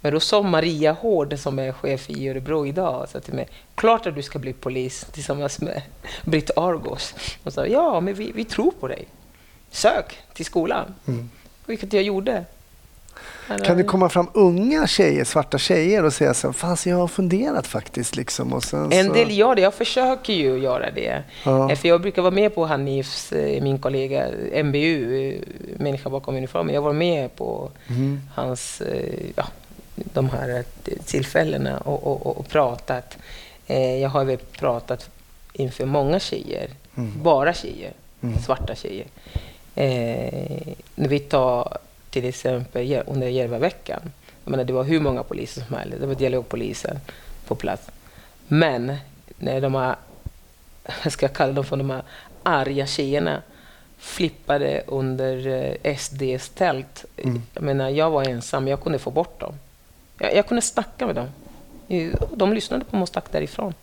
Men 0.00 0.12
då 0.12 0.20
sa 0.20 0.42
Maria 0.42 0.92
Hård, 0.92 1.38
som 1.38 1.58
är 1.58 1.72
chef 1.72 2.10
i 2.10 2.28
Örebro 2.28 2.66
idag, 2.66 3.08
sa 3.08 3.20
till 3.20 3.34
mig, 3.34 3.48
klart 3.74 4.06
att 4.06 4.14
du 4.14 4.22
ska 4.22 4.38
bli 4.38 4.52
polis 4.52 5.06
tillsammans 5.12 5.60
med 5.60 5.82
Britt 6.24 6.50
Argos. 6.56 7.14
Och 7.42 7.52
sa, 7.52 7.66
ja, 7.66 8.00
men 8.00 8.14
vi, 8.14 8.32
vi 8.32 8.44
tror 8.44 8.70
på 8.80 8.88
dig. 8.88 9.06
Sök 9.70 10.18
till 10.34 10.44
skolan. 10.44 10.94
Mm. 11.06 11.30
Vilket 11.66 11.92
jag 11.92 12.02
gjorde. 12.02 12.44
Kan 13.64 13.76
det 13.76 13.84
komma 13.84 14.08
fram 14.08 14.28
unga 14.32 14.86
tjejer, 14.86 15.24
svarta 15.24 15.58
tjejer 15.58 16.04
och 16.04 16.12
säga 16.12 16.34
så 16.34 16.52
fan 16.52 16.76
jag 16.84 16.96
har 16.96 17.08
funderat 17.08 17.66
faktiskt. 17.66 18.16
Liksom, 18.16 18.52
och 18.52 18.64
sen 18.64 18.92
en 18.92 19.12
del 19.12 19.38
gör 19.38 19.54
det, 19.54 19.62
jag 19.62 19.74
försöker 19.74 20.32
ju 20.32 20.58
göra 20.58 20.90
det. 20.90 21.22
Ja. 21.44 21.70
Eh, 21.70 21.76
för 21.78 21.88
jag 21.88 22.00
brukar 22.00 22.22
vara 22.22 22.34
med 22.34 22.54
på 22.54 22.66
Hanifs, 22.66 23.32
eh, 23.32 23.62
min 23.62 23.78
kollega, 23.78 24.28
MBU, 24.64 25.28
eh, 25.28 25.40
Människa 25.78 26.10
bakom 26.10 26.36
uniformen. 26.36 26.74
Jag 26.74 26.82
var 26.82 26.92
med 26.92 27.36
på 27.36 27.70
mm. 27.88 28.20
hans 28.34 28.82
ja, 29.36 29.44
de 29.96 30.30
här 30.30 30.64
tillfällena 31.04 31.78
och, 31.78 32.06
och, 32.06 32.36
och 32.36 32.48
pratat. 32.48 33.18
Eh, 33.66 33.96
jag 33.96 34.08
har 34.08 34.24
väl 34.24 34.38
pratat 34.38 35.10
inför 35.52 35.86
många 35.86 36.20
tjejer, 36.20 36.70
mm. 36.96 37.22
bara 37.22 37.54
tjejer, 37.54 37.92
mm. 38.20 38.38
svarta 38.38 38.74
tjejer. 38.74 39.06
Eh, 39.74 40.74
när 40.94 41.08
vi 41.08 41.18
tar 41.18 41.78
till 42.10 42.24
exempel 42.24 43.02
under 43.06 43.28
Järvaveckan, 43.28 44.00
jag 44.44 44.50
menar, 44.50 44.64
det 44.64 44.72
var 44.72 44.84
hur 44.84 45.00
många 45.00 45.22
poliser 45.22 45.62
som 45.62 45.76
helst, 45.76 45.96
det 46.00 46.06
var 46.06 46.14
dialogpolisen 46.14 46.98
på 47.46 47.54
plats. 47.54 47.90
Men 48.48 48.96
när 49.36 49.60
de 49.60 49.74
här, 49.74 49.96
jag 51.02 51.12
ska 51.12 51.28
kalla 51.28 51.52
dem 51.52 51.64
för 51.64 51.76
de 51.76 51.90
här 51.90 52.02
arga 52.42 52.86
tjejerna, 52.86 53.42
flippade 53.98 54.82
under 54.86 55.46
eh, 55.82 55.96
SDs 55.96 56.48
tält. 56.48 57.04
Mm. 57.16 57.42
Jag 57.54 57.62
menar, 57.62 57.88
jag 57.88 58.10
var 58.10 58.24
ensam, 58.28 58.68
jag 58.68 58.82
kunde 58.82 58.98
få 58.98 59.10
bort 59.10 59.40
dem. 59.40 59.54
Jag, 60.18 60.34
jag 60.34 60.46
kunde 60.46 60.62
snacka 60.62 61.06
med 61.06 61.14
dem. 61.14 61.28
De 62.34 62.52
lyssnade 62.52 62.84
på 62.84 62.96
mig 62.96 63.02
och 63.02 63.08
stack 63.08 63.32
därifrån. 63.32 63.74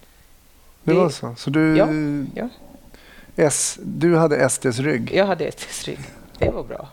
Det, 0.83 0.93
var 0.93 1.09
så? 1.09 1.35
Så 1.37 1.49
du, 1.49 1.77
ja, 1.77 1.87
ja. 2.35 2.49
S, 3.35 3.79
du 3.83 4.17
hade 4.17 4.49
SDs 4.49 4.79
rygg? 4.79 5.11
Jag 5.13 5.25
hade 5.25 5.51
SDs 5.51 5.83
rygg. 5.83 5.99
Det 6.37 6.49
var 6.49 6.63
bra. 6.63 6.89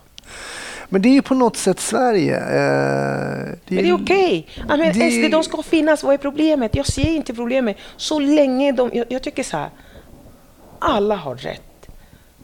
Men 0.88 1.02
det 1.02 1.08
är 1.08 1.12
ju 1.12 1.22
på 1.22 1.34
något 1.34 1.56
sätt 1.56 1.80
Sverige. 1.80 2.36
Eh, 2.36 3.58
det 3.64 3.74
men 3.74 3.84
det 3.84 3.88
är 3.88 3.94
okej. 3.94 4.48
Okay. 4.64 4.92
det... 4.92 5.10
SD 5.10 5.32
de 5.32 5.44
ska 5.44 5.62
finnas. 5.62 6.02
Vad 6.02 6.14
är 6.14 6.18
problemet? 6.18 6.74
Jag 6.74 6.86
ser 6.86 7.10
inte 7.10 7.34
problemet. 7.34 7.76
Så 7.96 8.18
länge 8.18 8.72
de... 8.72 8.90
Jag, 8.92 9.06
jag 9.08 9.22
tycker 9.22 9.42
så 9.42 9.56
här. 9.56 9.70
Alla 10.78 11.16
har 11.16 11.36
rätt 11.36 11.69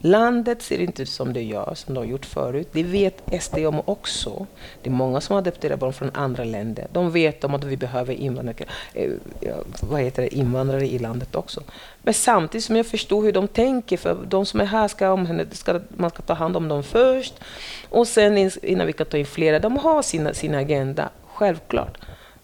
Landet 0.06 0.62
ser 0.62 0.80
inte 0.80 1.02
ut 1.02 1.08
som 1.08 1.32
det 1.32 1.42
gör, 1.42 1.74
som 1.74 1.94
de 1.94 2.00
har 2.00 2.06
gjort 2.06 2.26
förut. 2.26 2.68
Det 2.72 2.82
vet 2.82 3.42
SD 3.42 3.58
om 3.58 3.82
också. 3.84 4.46
Det 4.82 4.90
är 4.90 4.94
många 4.94 5.20
som 5.20 5.36
adopterar 5.36 5.76
barn 5.76 5.92
från 5.92 6.10
andra 6.14 6.44
länder. 6.44 6.86
De 6.92 7.10
vet 7.10 7.44
om 7.44 7.54
att 7.54 7.64
vi 7.64 7.76
behöver 7.76 8.14
invandrare, 8.14 8.64
eh, 8.94 9.10
vad 9.80 10.00
heter 10.00 10.22
det, 10.22 10.34
invandrare 10.34 10.86
i 10.86 10.98
landet 10.98 11.34
också. 11.34 11.62
Men 12.02 12.14
samtidigt 12.14 12.64
som 12.64 12.76
jag 12.76 12.86
förstår 12.86 13.22
hur 13.22 13.32
de 13.32 13.48
tänker, 13.48 13.96
för 13.96 14.16
de 14.28 14.46
som 14.46 14.60
är 14.60 14.64
här 14.64 14.88
ska, 14.88 15.26
ska 15.52 15.80
man 15.96 16.10
ska 16.10 16.22
ta 16.22 16.34
hand 16.34 16.56
om 16.56 16.68
dem 16.68 16.82
först 16.82 17.34
och 17.88 18.08
sen 18.08 18.50
innan 18.62 18.86
vi 18.86 18.92
kan 18.92 19.06
ta 19.06 19.16
in 19.16 19.26
flera. 19.26 19.58
De 19.58 19.76
har 19.76 20.02
sina, 20.02 20.34
sin 20.34 20.54
agenda, 20.54 21.08
självklart. 21.26 21.98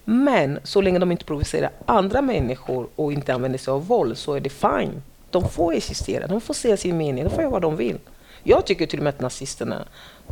Men 0.04 0.58
så 0.64 0.80
länge 0.80 0.98
de 0.98 1.12
inte 1.12 1.24
provocerar 1.24 1.70
andra 1.86 2.22
människor 2.22 2.88
och 2.96 3.12
inte 3.12 3.34
använder 3.34 3.58
sig 3.58 3.72
av 3.72 3.86
våld 3.86 4.18
så 4.18 4.34
är 4.34 4.40
det 4.40 4.50
fine. 4.50 5.02
De 5.32 5.48
får 5.48 5.74
existera, 5.74 6.26
de 6.26 6.40
får 6.40 6.54
säga 6.54 6.76
sin 6.76 6.96
mening, 6.96 7.24
de 7.24 7.30
får 7.30 7.40
göra 7.40 7.50
vad 7.50 7.62
de 7.62 7.76
vill. 7.76 7.98
Jag 8.42 8.66
tycker 8.66 8.86
till 8.86 8.98
och 8.98 9.02
med 9.02 9.10
att 9.10 9.20
nazisterna 9.20 9.84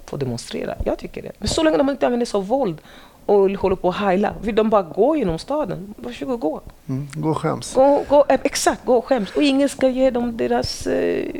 får 0.07 0.19
demonstrera. 0.19 0.75
Jag 0.85 0.99
tycker 0.99 1.23
det. 1.23 1.33
Men 1.39 1.49
så 1.49 1.63
länge 1.63 1.77
de 1.77 1.91
inte 1.91 2.07
använder 2.07 2.27
sig 2.27 2.39
av 2.39 2.47
våld 2.47 2.79
och 3.27 3.51
håller 3.51 3.77
på 3.77 3.89
att 3.89 3.97
heila. 3.97 4.35
Vill 4.43 4.55
de 4.55 4.71
bara 4.71 4.83
gå 4.83 5.17
genom 5.17 5.39
staden, 5.39 5.95
varsågod 5.97 6.41
gå. 6.41 6.61
Mm, 6.89 7.09
gå 7.15 7.29
och 7.31 7.39
skäms. 7.39 7.75
Gå, 7.75 8.05
gå, 8.09 8.25
eh, 8.29 8.39
exakt, 8.43 8.85
gå 8.85 8.95
och 8.95 9.05
skäms. 9.05 9.31
Och 9.31 9.43
ingen 9.43 9.69
ska 9.69 9.89
ge 9.89 10.11
dem 10.11 10.37
deras 10.37 10.87
eh, 10.87 11.35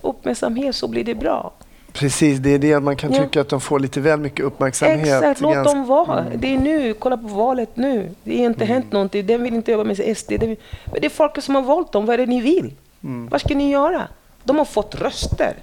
uppmärksamhet 0.00 0.76
så 0.76 0.88
blir 0.88 1.04
det 1.04 1.14
bra. 1.14 1.52
Precis, 1.92 2.38
det 2.38 2.50
är 2.50 2.58
det 2.58 2.80
man 2.80 2.96
kan 2.96 3.12
tycka 3.12 3.40
att 3.40 3.48
de 3.48 3.60
får 3.60 3.78
lite 3.78 4.00
väl 4.00 4.20
mycket 4.20 4.44
uppmärksamhet. 4.44 5.06
Exakt, 5.06 5.40
låt 5.40 5.64
dem 5.64 5.86
vara. 5.86 6.20
Mm. 6.20 6.40
Det 6.40 6.54
är 6.54 6.58
nu, 6.58 6.94
kolla 6.94 7.16
på 7.16 7.28
valet 7.28 7.76
nu. 7.76 8.10
Det 8.24 8.38
har 8.38 8.46
inte 8.46 8.64
mm. 8.64 8.74
hänt 8.74 8.92
någonting. 8.92 9.26
Den 9.26 9.42
vill 9.42 9.54
inte 9.54 9.72
jobba 9.72 9.84
med 9.84 10.16
SD. 10.16 10.28
Det, 10.28 11.06
är 11.06 11.08
folket 11.08 11.44
som 11.44 11.54
har 11.54 11.62
valt 11.62 11.92
dem. 11.92 12.06
Vad 12.06 12.14
är 12.14 12.18
det 12.18 12.26
ni 12.26 12.40
vill? 12.40 12.72
Mm. 13.04 13.28
Vad 13.28 13.40
ska 13.40 13.54
ni 13.54 13.70
göra? 13.70 14.08
De 14.44 14.58
har 14.58 14.64
fått 14.64 14.94
röster. 14.94 15.56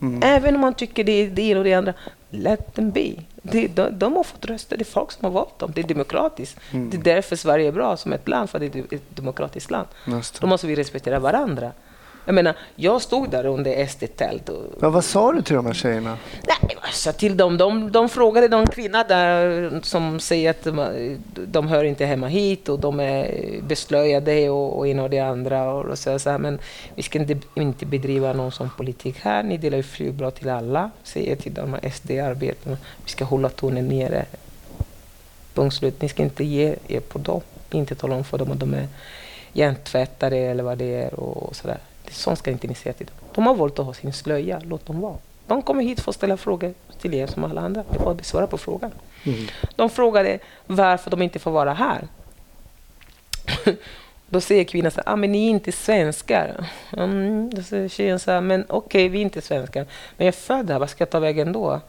Mm. 0.00 0.22
Även 0.22 0.54
om 0.54 0.60
man 0.60 0.74
tycker 0.74 1.04
det 1.04 1.12
är 1.12 1.30
det 1.30 1.42
ena 1.42 1.58
och 1.58 1.64
det 1.64 1.74
andra. 1.74 1.94
Let 2.30 2.74
them 2.74 2.90
be. 2.90 3.12
Det, 3.42 3.66
de, 3.66 3.98
de, 3.98 4.16
har 4.16 4.22
fått 4.24 4.44
röster. 4.44 4.76
Det 4.76 4.82
är 4.82 4.84
folk 4.84 5.12
som 5.12 5.24
har 5.24 5.30
valt 5.30 5.58
dem. 5.58 5.72
Det 5.74 5.80
är 5.80 5.88
demokratiskt. 5.88 6.58
Mm. 6.72 6.90
Det 6.90 6.96
är 6.96 7.14
därför 7.14 7.36
Sverige 7.36 7.68
är 7.68 7.72
bra 7.72 7.96
som 7.96 8.12
ett 8.12 8.28
land, 8.28 8.50
för 8.50 8.58
det 8.58 8.74
är 8.74 8.94
ett 8.94 9.16
demokratiskt 9.16 9.70
land. 9.70 9.88
Då 10.40 10.46
måste 10.46 10.66
vi 10.66 10.74
respektera 10.74 11.18
varandra. 11.18 11.72
Jag 12.26 12.34
menar, 12.34 12.56
jag 12.76 13.02
stod 13.02 13.30
där 13.30 13.46
under 13.46 13.86
SD-tält. 13.86 14.48
Och... 14.48 14.64
Ja, 14.80 14.90
vad 14.90 15.04
sa 15.04 15.32
du 15.32 15.42
till 15.42 15.56
de 15.56 15.66
här 15.66 15.72
tjejerna? 15.72 16.18
Nej, 16.46 16.76
sa 16.92 17.12
till 17.12 17.36
dem, 17.36 17.56
de, 17.56 17.92
de 17.92 18.08
frågade 18.08 18.48
någon 18.48 18.66
kvinna 18.66 19.04
där 19.04 19.70
som 19.82 20.20
säger 20.20 20.50
att 20.50 20.64
de, 20.64 21.18
de 21.46 21.68
hör 21.68 21.84
inte 21.84 22.04
hemma 22.06 22.26
hit 22.26 22.68
och 22.68 22.78
de 22.78 23.00
är 23.00 23.42
beslöjade 23.62 24.50
och, 24.50 24.78
och 24.78 24.88
en 24.88 24.98
och 24.98 25.10
det 25.10 25.18
andra. 25.18 25.72
Och, 25.72 25.84
och 25.84 25.98
så, 25.98 26.18
så 26.18 26.30
här, 26.30 26.38
men 26.38 26.58
vi 26.94 27.02
ska 27.02 27.18
inte, 27.18 27.38
inte 27.54 27.86
bedriva 27.86 28.32
någon 28.32 28.52
sån 28.52 28.70
politik 28.76 29.16
här. 29.20 29.42
Ni 29.42 29.56
delar 29.56 29.76
ju 29.76 29.82
flygbra 29.82 30.30
till 30.30 30.48
alla, 30.48 30.90
säger 31.02 31.36
till 31.36 31.54
de 31.54 31.72
här 31.72 31.90
SD-arbetarna. 31.90 32.76
Vi 33.04 33.10
ska 33.10 33.24
hålla 33.24 33.48
tonen 33.48 33.88
nere. 33.88 34.24
Punkt 35.54 35.76
slut. 35.76 36.02
Ni 36.02 36.08
ska 36.08 36.22
inte 36.22 36.44
ge 36.44 36.76
er 36.88 37.00
på 37.00 37.18
dem. 37.18 37.40
Inte 37.70 37.94
tala 37.94 38.14
om 38.14 38.24
för 38.24 38.38
dem 38.38 38.52
att 38.52 38.60
de 38.60 38.74
är 38.74 38.88
hjärntvättare 39.52 40.38
eller 40.38 40.62
vad 40.62 40.78
det 40.78 40.94
är 40.94 41.14
och, 41.14 41.42
och 41.42 41.56
där. 41.62 41.78
Sånt 42.10 42.38
ska 42.38 42.50
inte 42.50 42.66
ni 42.66 42.74
säga 42.74 42.92
till 42.92 43.06
dem. 43.06 43.14
De 43.34 43.46
har 43.46 43.54
valt 43.54 43.78
att 43.78 43.86
ha 43.86 43.94
sin 43.94 44.12
slöja, 44.12 44.60
låt 44.64 44.86
dem 44.86 45.00
vara. 45.00 45.16
De 45.46 45.62
kommer 45.62 45.82
hit 45.82 46.00
för 46.00 46.10
att 46.10 46.16
ställa 46.16 46.36
frågor 46.36 46.74
till 47.00 47.14
er 47.14 47.26
som 47.26 47.44
alla 47.44 47.60
andra. 47.60 47.84
Det 47.90 47.96
är 47.96 47.98
bara 47.98 48.10
att 48.10 48.16
besvara 48.16 48.46
på 48.46 48.58
frågan. 48.58 48.90
Mm. 49.24 49.46
De 49.76 49.90
frågade 49.90 50.38
varför 50.66 51.10
de 51.10 51.22
inte 51.22 51.38
får 51.38 51.50
vara 51.50 51.72
här. 51.72 52.08
Då 54.28 54.40
säger 54.40 54.64
kvinnan 54.64 54.90
så 54.90 55.00
ah, 55.06 55.16
men 55.16 55.32
ni 55.32 55.46
är 55.46 55.50
inte 55.50 55.72
svenskar. 55.72 56.66
Mm, 56.96 57.50
då 57.54 57.62
säger 57.62 57.88
tjejen 57.88 58.18
så 58.18 58.30
här, 58.30 58.40
men 58.40 58.64
okej, 58.68 58.76
okay, 58.76 59.08
vi 59.08 59.18
är 59.18 59.22
inte 59.22 59.40
svenskar. 59.40 59.86
Men 60.16 60.26
jag 60.26 60.34
är 60.34 60.38
född 60.38 60.70
här, 60.70 60.78
vad 60.78 60.90
ska 60.90 61.02
jag 61.02 61.10
ta 61.10 61.18
vägen 61.18 61.52
då? 61.52 61.80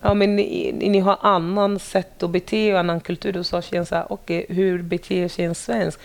Ja, 0.00 0.14
men 0.14 0.36
ni, 0.36 0.72
ni 0.72 0.98
har 0.98 1.18
annan 1.20 1.78
sätt 1.78 2.22
att 2.22 2.30
bete 2.30 2.72
och 2.72 2.78
annan 2.78 3.00
kultur. 3.00 3.32
Då 3.32 3.44
sa 3.44 3.62
tjejen 3.62 3.86
så 3.86 3.94
här, 3.94 4.06
okej, 4.08 4.44
okay, 4.44 4.56
hur 4.56 4.82
beter 4.82 5.28
sig 5.28 5.44
en 5.44 5.54
svensk? 5.54 6.00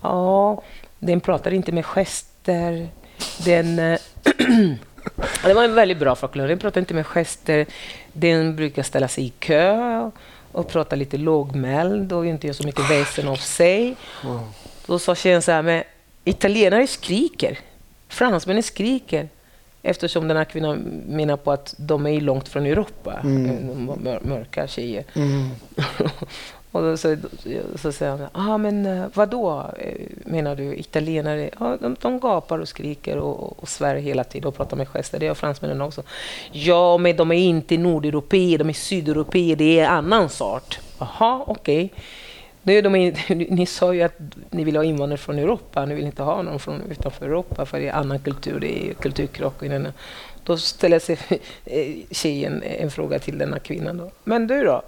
Ja, 0.00 0.62
den 0.98 1.20
pratar 1.20 1.50
inte 1.50 1.72
med 1.72 1.86
gester 1.86 2.27
gester. 2.48 2.88
Den, 3.44 3.78
eh, 3.78 3.98
det 5.44 5.54
var 5.54 5.64
en 5.64 5.74
väldigt 5.74 5.98
bra 5.98 6.14
förklaring. 6.14 6.48
Den 6.48 6.58
pratar 6.58 6.80
inte 6.80 6.94
med 6.94 7.06
gester. 7.06 7.66
Den 8.12 8.56
brukar 8.56 8.82
ställa 8.82 9.08
sig 9.08 9.24
i 9.24 9.28
kö 9.28 10.10
och 10.52 10.68
prata 10.68 10.96
lite 10.96 11.16
lågmäld 11.16 12.12
och 12.12 12.26
inte 12.26 12.46
göra 12.46 12.54
så 12.54 12.66
mycket 12.66 12.90
väsen 12.90 13.28
av 13.28 13.36
sig. 13.36 13.96
Då 14.86 14.98
sa 14.98 15.14
tjejen 15.14 15.42
så 15.42 15.52
här, 15.52 15.62
men 15.62 15.82
italienare 16.24 16.86
skriker. 16.86 17.58
Fransmännen 18.08 18.62
skriker. 18.62 19.28
Eftersom 19.82 20.28
den 20.28 20.36
här 20.36 20.44
kvinnan 20.44 20.78
menar 21.06 21.36
på 21.36 21.52
att 21.52 21.74
de 21.78 22.06
är 22.06 22.20
långt 22.20 22.48
från 22.48 22.66
Europa, 22.66 23.20
mm. 23.22 23.86
mörka 24.22 24.66
tjejer. 24.66 25.04
Mm. 25.14 25.50
Och 26.72 26.82
då 26.82 26.96
så, 26.96 27.16
så 27.74 27.92
säger 27.92 28.16
han, 28.16 28.28
ah, 28.32 28.58
men 28.58 28.86
eh, 28.86 29.06
vad 29.14 29.28
då 29.28 29.70
eh, 29.78 30.06
menar 30.24 30.56
du, 30.56 30.76
italienare? 30.76 31.50
Ja, 31.60 31.76
de, 31.80 31.96
de 32.00 32.20
gapar 32.20 32.58
och 32.58 32.68
skriker 32.68 33.16
och, 33.16 33.62
och 33.62 33.68
svär 33.68 33.96
hela 33.96 34.24
tiden 34.24 34.48
och 34.48 34.56
pratar 34.56 34.76
med 34.76 34.88
gester. 34.88 35.18
Det 35.18 35.26
gör 35.26 35.34
fransmännen 35.34 35.80
också. 35.80 36.02
Ja, 36.52 36.98
men 36.98 37.16
de 37.16 37.32
är 37.32 37.36
inte 37.36 37.76
nordeuropeer, 37.76 38.58
de 38.58 38.68
är 38.68 38.72
sydeuropeer, 38.72 39.56
det 39.56 39.80
är 39.80 39.88
annan 39.88 40.28
sort. 40.28 40.78
Jaha, 40.98 41.44
okej. 41.46 41.84
Okay. 41.84 41.98
ni 43.50 43.66
sa 43.66 43.94
ju 43.94 44.02
att 44.02 44.18
ni 44.50 44.64
vill 44.64 44.76
ha 44.76 44.84
invandrare 44.84 45.18
från 45.18 45.38
Europa, 45.38 45.84
ni 45.84 45.94
vill 45.94 46.04
inte 46.04 46.22
ha 46.22 46.42
någon 46.42 46.58
från 46.58 46.82
utanför 46.90 47.26
Europa 47.26 47.66
för 47.66 47.80
det 47.80 47.88
är 47.88 47.92
annan 47.92 48.18
kultur, 48.18 48.60
det 48.60 48.90
är 48.90 48.94
kulturkrock. 48.94 49.54
Då 50.44 50.56
ställer 50.56 50.98
sig 50.98 51.18
eh, 51.64 51.94
tjejen 52.10 52.62
en 52.62 52.90
fråga 52.90 53.18
till 53.18 53.38
denna 53.38 53.58
kvinnan. 53.58 53.96
Då. 53.96 54.10
Men 54.24 54.46
du 54.46 54.64
då? 54.64 54.82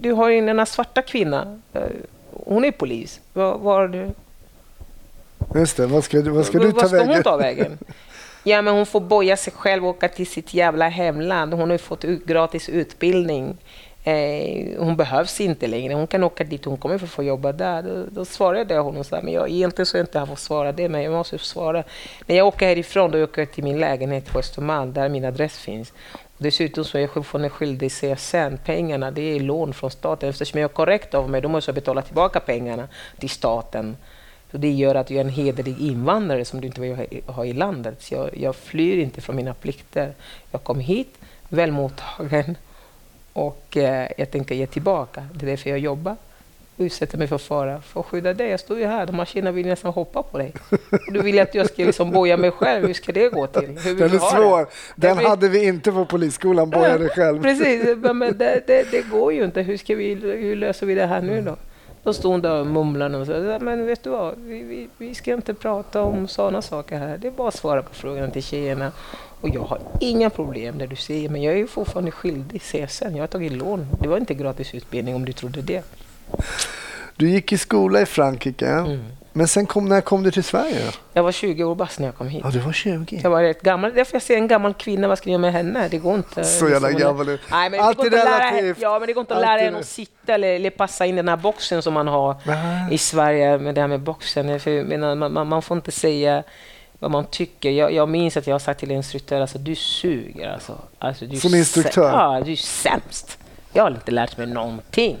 Du 0.00 0.12
har 0.12 0.28
ju 0.28 0.46
den 0.46 0.66
svarta 0.66 1.02
kvinnan. 1.02 1.62
Hon 2.30 2.64
är 2.64 2.70
polis. 2.70 3.20
Var, 3.32 3.58
var 3.58 3.88
du? 3.88 4.10
Just 5.54 5.76
det, 5.76 5.86
vad 5.86 6.04
ska, 6.04 6.22
vad 6.22 6.46
ska 6.46 6.58
du 6.58 6.72
ta 6.72 6.78
vad 6.80 6.88
ska 6.88 6.96
vägen? 6.96 7.14
hon 7.14 7.22
ta 7.22 7.36
vägen? 7.36 7.78
Ja, 8.44 8.62
men 8.62 8.74
hon 8.74 8.86
får 8.86 9.00
boja 9.00 9.36
sig 9.36 9.52
själv 9.52 9.84
och 9.84 9.90
åka 9.90 10.08
till 10.08 10.26
sitt 10.26 10.54
jävla 10.54 10.88
hemland. 10.88 11.54
Hon 11.54 11.62
har 11.62 11.72
ju 11.72 11.78
fått 11.78 12.02
gratis 12.02 12.68
utbildning. 12.68 13.56
Eh, 14.04 14.78
hon 14.78 14.96
behövs 14.96 15.40
inte 15.40 15.66
längre. 15.66 15.94
Hon 15.94 16.06
kan 16.06 16.24
åka 16.24 16.44
dit. 16.44 16.64
Hon 16.64 16.76
kommer 16.76 16.98
för 16.98 17.06
att 17.06 17.12
få 17.12 17.22
jobba 17.22 17.52
där. 17.52 17.82
Då, 17.82 18.04
då 18.10 18.24
svarade 18.24 18.74
jag 18.74 18.82
honom 18.82 19.04
så 19.04 19.16
här, 19.16 19.22
men 19.22 19.32
jag, 19.32 19.50
egentligen 19.50 19.86
så 19.86 19.96
är 19.96 19.98
jag 19.98 20.04
inte 20.04 20.18
här 20.18 20.26
för 20.26 20.32
att 20.32 20.38
svara 20.38 20.72
det, 20.72 20.88
men 20.88 21.02
jag 21.02 21.12
måste 21.12 21.38
svara. 21.38 21.84
När 22.26 22.36
jag 22.36 22.46
åker 22.46 22.66
härifrån, 22.66 23.10
då 23.10 23.22
åker 23.22 23.42
jag 23.42 23.52
till 23.52 23.64
min 23.64 23.80
lägenhet 23.80 24.32
på 24.32 24.38
Östermalm, 24.38 24.92
där 24.92 25.08
min 25.08 25.24
adress 25.24 25.58
finns. 25.58 25.92
Dessutom 26.38 26.84
så 26.84 26.98
är 26.98 27.02
jag 27.02 27.10
fortfarande 27.10 27.50
skyldig 27.50 27.90
CSN-pengarna. 27.90 29.10
Det 29.10 29.22
är 29.22 29.40
lån 29.40 29.74
från 29.74 29.90
staten. 29.90 30.28
Eftersom 30.28 30.60
jag 30.60 30.70
är 30.70 30.74
korrekt 30.74 31.14
av 31.14 31.30
mig, 31.30 31.40
då 31.40 31.48
måste 31.48 31.68
jag 31.68 31.74
betala 31.74 32.02
tillbaka 32.02 32.40
pengarna 32.40 32.88
till 33.18 33.30
staten. 33.30 33.96
Så 34.50 34.58
det 34.58 34.70
gör 34.70 34.94
att 34.94 35.10
jag 35.10 35.16
är 35.16 35.24
en 35.24 35.30
hederlig 35.30 35.80
invandrare 35.80 36.44
som 36.44 36.60
du 36.60 36.66
inte 36.66 36.80
vill 36.80 37.22
ha 37.26 37.44
i 37.44 37.52
landet. 37.52 38.02
Så 38.02 38.14
jag, 38.14 38.36
jag 38.36 38.56
flyr 38.56 38.98
inte 38.98 39.20
från 39.20 39.36
mina 39.36 39.54
plikter. 39.54 40.14
Jag 40.50 40.62
kom 40.64 40.80
hit, 40.80 41.18
väl 41.48 41.72
mottagen 41.72 42.56
och 43.32 43.76
eh, 43.76 44.08
jag 44.16 44.30
tänker 44.30 44.54
ge 44.54 44.66
tillbaka. 44.66 45.26
Det 45.34 45.46
är 45.46 45.50
därför 45.50 45.70
jag 45.70 45.78
jobbar 45.78 46.16
utsätter 46.76 47.18
mig 47.18 47.26
för 47.26 47.38
fara 47.38 47.80
för 47.80 48.00
att 48.00 48.06
skydda 48.06 48.34
dig. 48.34 48.50
Jag 48.50 48.60
står 48.60 48.78
ju 48.78 48.86
här, 48.86 49.06
de 49.06 49.16
maskinerna 49.16 49.52
vill 49.52 49.66
nästan 49.66 49.92
hoppa 49.92 50.22
på 50.22 50.38
dig. 50.38 50.52
Och 51.06 51.12
du 51.12 51.22
vill 51.22 51.40
att 51.40 51.54
jag 51.54 51.68
ska 51.68 51.84
liksom 51.84 52.10
boja 52.10 52.36
mig 52.36 52.50
själv, 52.50 52.86
hur 52.86 52.94
ska 52.94 53.12
det 53.12 53.28
gå 53.28 53.46
till? 53.46 53.78
Hur 53.78 53.98
Den 53.98 54.14
är 54.14 54.18
svår. 54.18 54.58
Det? 54.60 55.06
Den 55.08 55.16
blir... 55.16 55.28
hade 55.28 55.48
vi 55.48 55.64
inte 55.64 55.92
på 55.92 56.04
polisskolan, 56.04 56.70
boja 56.70 56.98
dig 56.98 57.08
själv. 57.08 57.42
Precis, 57.42 57.96
men 57.96 58.20
det, 58.20 58.62
det, 58.66 58.90
det, 58.90 59.02
går 59.10 59.32
ju 59.32 59.44
inte. 59.44 59.62
Hur, 59.62 59.76
ska 59.76 59.94
vi, 59.94 60.14
hur 60.14 60.56
löser 60.56 60.86
vi 60.86 60.94
det 60.94 61.06
här 61.06 61.22
nu 61.22 61.42
då? 61.42 61.56
Då 62.02 62.12
stod 62.12 62.32
hon 62.32 62.40
där 62.40 62.60
och 62.60 62.66
mumlade 62.66 63.18
och 63.18 63.26
sa, 63.26 63.58
men 63.60 63.86
vet 63.86 64.04
du 64.04 64.10
vad, 64.10 64.38
vi, 64.38 64.62
vi, 64.62 64.88
vi 64.98 65.14
ska 65.14 65.34
inte 65.34 65.54
prata 65.54 66.02
om 66.02 66.28
sådana 66.28 66.62
saker 66.62 66.98
här. 66.98 67.18
Det 67.18 67.26
är 67.26 67.32
bara 67.32 67.48
att 67.48 67.54
svara 67.54 67.82
på 67.82 67.94
frågorna 67.94 68.30
till 68.30 68.42
tjejerna. 68.42 68.92
Och 69.40 69.48
jag 69.48 69.60
har 69.60 69.80
inga 70.00 70.30
problem 70.30 70.74
när 70.78 70.86
du 70.86 70.96
säger, 70.96 71.28
men 71.28 71.42
jag 71.42 71.54
är 71.54 71.58
ju 71.58 71.66
fortfarande 71.66 72.10
skyldig 72.10 72.62
CSN. 72.62 73.14
Jag 73.16 73.22
har 73.22 73.26
tagit 73.26 73.52
lån. 73.52 73.86
Det 74.00 74.08
var 74.08 74.18
inte 74.18 74.34
gratis 74.34 74.74
utbildning 74.74 75.14
om 75.14 75.24
du 75.24 75.32
trodde 75.32 75.62
det. 75.62 75.84
Du 77.16 77.28
gick 77.28 77.52
i 77.52 77.58
skola 77.58 78.00
i 78.00 78.06
Frankrike. 78.06 78.68
Mm. 78.68 79.00
Men 79.32 79.48
sen 79.48 79.66
kom, 79.66 79.88
när 79.88 80.00
kom 80.00 80.22
du 80.22 80.30
till 80.30 80.44
Sverige? 80.44 80.92
Jag 81.12 81.22
var 81.22 81.32
20 81.32 81.64
år 81.64 81.74
bast 81.74 81.98
när 81.98 82.06
jag 82.06 82.16
kom 82.16 82.28
hit. 82.28 82.40
Ja, 82.44 82.50
du 82.50 82.58
var 82.58 82.72
20? 82.72 83.20
Jag 83.22 83.30
var 83.30 83.42
rätt 83.42 83.62
gammal. 83.62 83.92
Därför 83.94 84.14
jag 84.14 84.22
ser 84.22 84.36
en 84.36 84.48
gammal 84.48 84.74
kvinna, 84.74 85.08
vad 85.08 85.18
ska 85.18 85.30
jag 85.30 85.32
göra 85.32 85.40
med 85.40 85.52
henne? 85.52 85.88
Det 85.90 85.98
går 85.98 86.14
inte. 86.14 86.44
Så 86.44 86.68
jävla 86.68 86.90
gammal 86.90 87.28
ut. 87.28 87.40
Nej, 87.50 87.70
men 87.70 87.80
Alltid 87.80 88.04
det 88.04 88.10
går 88.10 88.18
inte 88.18 88.34
relativt. 88.34 88.78
Lära, 88.78 88.92
ja, 88.92 88.98
men 88.98 89.06
det 89.06 89.12
går 89.12 89.20
inte 89.20 89.34
att 89.34 89.40
lära 89.40 89.60
en 89.60 89.74
att 89.74 89.86
sitta 89.86 90.34
eller, 90.34 90.48
eller, 90.48 90.70
passa 90.70 91.06
in 91.06 91.16
den 91.16 91.28
här 91.28 91.36
boxen 91.36 91.82
som 91.82 91.94
man 91.94 92.08
har 92.08 92.36
Aha. 92.48 92.90
i 92.90 92.98
Sverige 92.98 93.58
med 93.58 93.74
det 93.74 93.80
här 93.80 93.88
med 93.88 94.00
boxen. 94.00 94.60
För, 94.60 94.98
man, 95.14 95.32
man, 95.32 95.48
man 95.48 95.62
får 95.62 95.76
inte 95.76 95.92
säga 95.92 96.42
vad 96.98 97.10
man 97.10 97.24
tycker. 97.24 97.70
Jag, 97.70 97.92
jag 97.92 98.08
minns 98.08 98.36
att 98.36 98.46
jag 98.46 98.54
har 98.54 98.58
sagt 98.58 98.80
till 98.80 98.90
en 98.90 98.96
instruktör, 98.96 99.40
alltså 99.40 99.58
du 99.58 99.74
suger 99.74 100.50
alltså. 100.50 100.78
alltså 100.98 101.26
du 101.26 101.36
Som 101.36 101.54
instruktör? 101.54 102.10
Ja, 102.10 102.42
du 102.44 102.52
är 102.52 102.56
sämst. 102.56 103.38
Jag 103.72 103.82
har 103.82 103.90
inte 103.90 104.10
lärt 104.10 104.36
mig 104.36 104.46
någonting. 104.46 105.18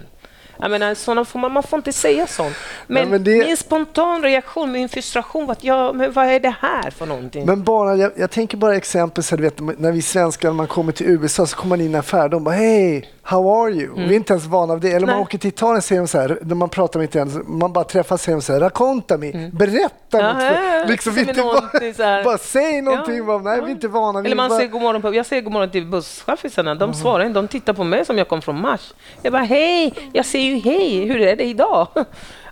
Jag 0.58 0.70
menar, 0.70 0.94
såna 0.94 1.24
får 1.24 1.38
man, 1.38 1.52
man 1.52 1.62
får 1.62 1.78
inte 1.78 1.92
säga 1.92 2.26
sånt. 2.26 2.56
Men, 2.86 3.02
ja, 3.02 3.08
men 3.08 3.24
det... 3.24 3.44
min 3.44 3.56
spontan 3.56 4.22
reaktion, 4.22 4.72
min 4.72 4.88
frustration 4.88 5.46
var 5.46 5.52
att 5.52 5.64
ja, 5.64 5.92
men 5.92 6.12
vad 6.12 6.26
är 6.26 6.40
det 6.40 6.54
här 6.60 6.90
för 6.90 7.06
någonting? 7.06 7.46
Men 7.46 7.62
bara, 7.62 7.96
jag, 7.96 8.12
jag 8.16 8.30
tänker 8.30 8.56
bara 8.56 8.76
exempel, 8.76 9.24
så 9.24 9.36
du 9.36 9.42
vet, 9.42 9.60
när 9.78 9.92
vi 9.92 10.02
svenskar, 10.02 10.52
man 10.52 10.66
kommer 10.66 10.92
till 10.92 11.06
USA 11.06 11.46
så 11.46 11.56
kommer 11.56 11.68
man 11.68 11.80
in 11.80 11.86
i 11.86 11.88
en 11.88 12.00
affär, 12.00 12.28
de 12.28 12.44
bara 12.44 12.54
hej, 12.54 13.10
how 13.22 13.62
are 13.62 13.70
you? 13.70 13.92
Mm. 13.92 14.08
Vi 14.08 14.14
är 14.14 14.16
inte 14.16 14.32
ens 14.32 14.46
vana 14.46 14.74
vid 14.74 14.82
det. 14.82 14.96
Eller 14.96 15.06
Nej. 15.06 15.14
man 15.14 15.22
åker 15.22 15.38
till 15.38 15.48
Italien 15.48 15.82
säger 15.82 16.00
de 16.02 16.08
så 16.08 16.18
här, 16.18 16.38
när 16.42 16.54
man 16.54 16.68
pratar 16.68 17.00
med 17.00 17.08
italienare, 17.08 17.42
man 17.46 17.72
bara 17.72 17.84
träffas 17.84 18.22
säger 18.22 18.36
de 18.36 18.42
så 18.42 18.52
här, 18.52 18.60
raccontami, 18.60 19.32
mm. 19.32 19.50
berätta 19.50 20.20
ja, 20.20 20.32
något. 20.32 20.42
Ja, 20.42 20.84
liksom, 20.88 21.18
inte 21.18 21.42
bara, 21.42 22.24
bara 22.24 22.38
säg 22.38 22.82
någonting, 22.82 23.16
ja, 23.16 23.24
bara, 23.24 23.38
nej 23.38 23.60
vi 23.60 23.66
är 23.66 23.70
inte 23.70 23.88
vana. 23.88 24.18
Eller 24.18 24.36
man 24.36 24.48
bara... 24.48 24.58
säger 24.58 24.70
god 24.70 24.82
morgon, 24.82 25.02
på, 25.02 25.14
jag 25.14 25.26
säger 25.26 25.42
god 25.42 25.52
morgon 25.52 25.70
till 25.70 25.86
busschaffisarna, 25.86 26.74
de 26.74 26.84
mm. 26.84 26.94
svarar 26.94 27.24
inte, 27.24 27.38
de 27.38 27.48
tittar 27.48 27.72
på 27.72 27.84
mig 27.84 28.04
som 28.04 28.18
jag 28.18 28.28
kom 28.28 28.42
från 28.42 28.60
Mars. 28.60 28.94
Jag 29.22 29.32
bara 29.32 29.42
hej, 29.42 29.94
jag 30.12 30.26
säger 30.26 30.54
ju 30.54 30.58
hej, 30.60 31.04
hur 31.06 31.20
är 31.20 31.36
det 31.36 31.44
idag? 31.44 31.88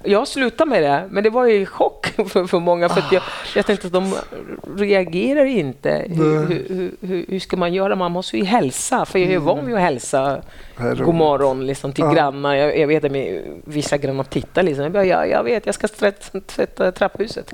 Jag 0.03 0.29
slutade 0.29 0.71
med 0.71 0.83
det, 0.83 1.09
men 1.11 1.25
det 1.25 1.31
var 1.31 1.47
ju 1.47 1.67
chock 1.67 2.07
för, 2.29 2.47
för 2.47 2.59
många. 2.59 2.89
För 2.89 3.05
jag, 3.11 3.23
jag 3.55 3.67
tänkte 3.67 3.87
att 3.87 3.93
de 3.93 4.15
reagerar 4.77 5.45
inte. 5.45 6.05
Hur, 6.09 6.47
hur, 6.47 6.93
hur, 7.01 7.25
hur, 7.29 7.41
ska 7.41 7.57
man 7.57 7.75
göra? 7.75 7.97
Man 7.97 8.13
måste 8.13 8.37
ju 8.37 8.45
hälsa, 8.45 9.05
för 9.05 9.19
jag 9.19 9.29
är 9.29 9.33
mm. 9.33 9.45
van 9.45 9.67
vid 9.67 9.75
att 9.75 9.81
hälsa 9.81 10.43
god 10.77 11.15
morgon 11.15 11.67
liksom, 11.67 11.93
till 11.93 12.05
ja. 12.05 12.13
grannar. 12.13 12.55
Jag, 12.55 12.79
jag 12.79 12.87
vet 12.87 13.05
att 13.05 13.13
vissa 13.65 13.97
grannar 13.97 14.25
tittar. 14.25 14.63
Liksom. 14.63 14.83
Jag, 14.83 14.93
bara, 14.93 15.05
ja, 15.05 15.27
jag 15.27 15.45
vet, 15.45 15.67
jag 15.67 15.75
ska 15.75 15.89
tvätta, 15.89 16.41
tvätta 16.41 16.93
trapphuset. 16.93 17.53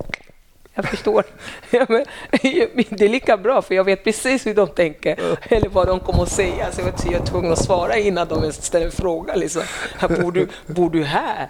Jag 0.76 0.84
förstår. 0.84 1.24
det 1.70 3.04
är 3.04 3.08
lika 3.08 3.36
bra, 3.36 3.62
för 3.62 3.74
jag 3.74 3.84
vet 3.84 4.04
precis 4.04 4.46
hur 4.46 4.54
de 4.54 4.68
tänker 4.68 5.36
eller 5.42 5.68
vad 5.68 5.86
de 5.86 6.00
kommer 6.00 6.22
att 6.22 6.32
säga. 6.32 6.72
Så 6.72 6.80
jag 6.80 7.14
är 7.14 7.26
tvungen 7.26 7.52
att 7.52 7.64
svara 7.64 7.96
innan 7.96 8.28
de 8.28 8.52
ställer 8.52 8.86
en 8.86 8.92
fråga. 8.92 9.34
Liksom. 9.34 9.62
Bor, 10.00 10.32
du, 10.32 10.48
bor 10.66 10.90
du 10.90 11.04
här? 11.04 11.48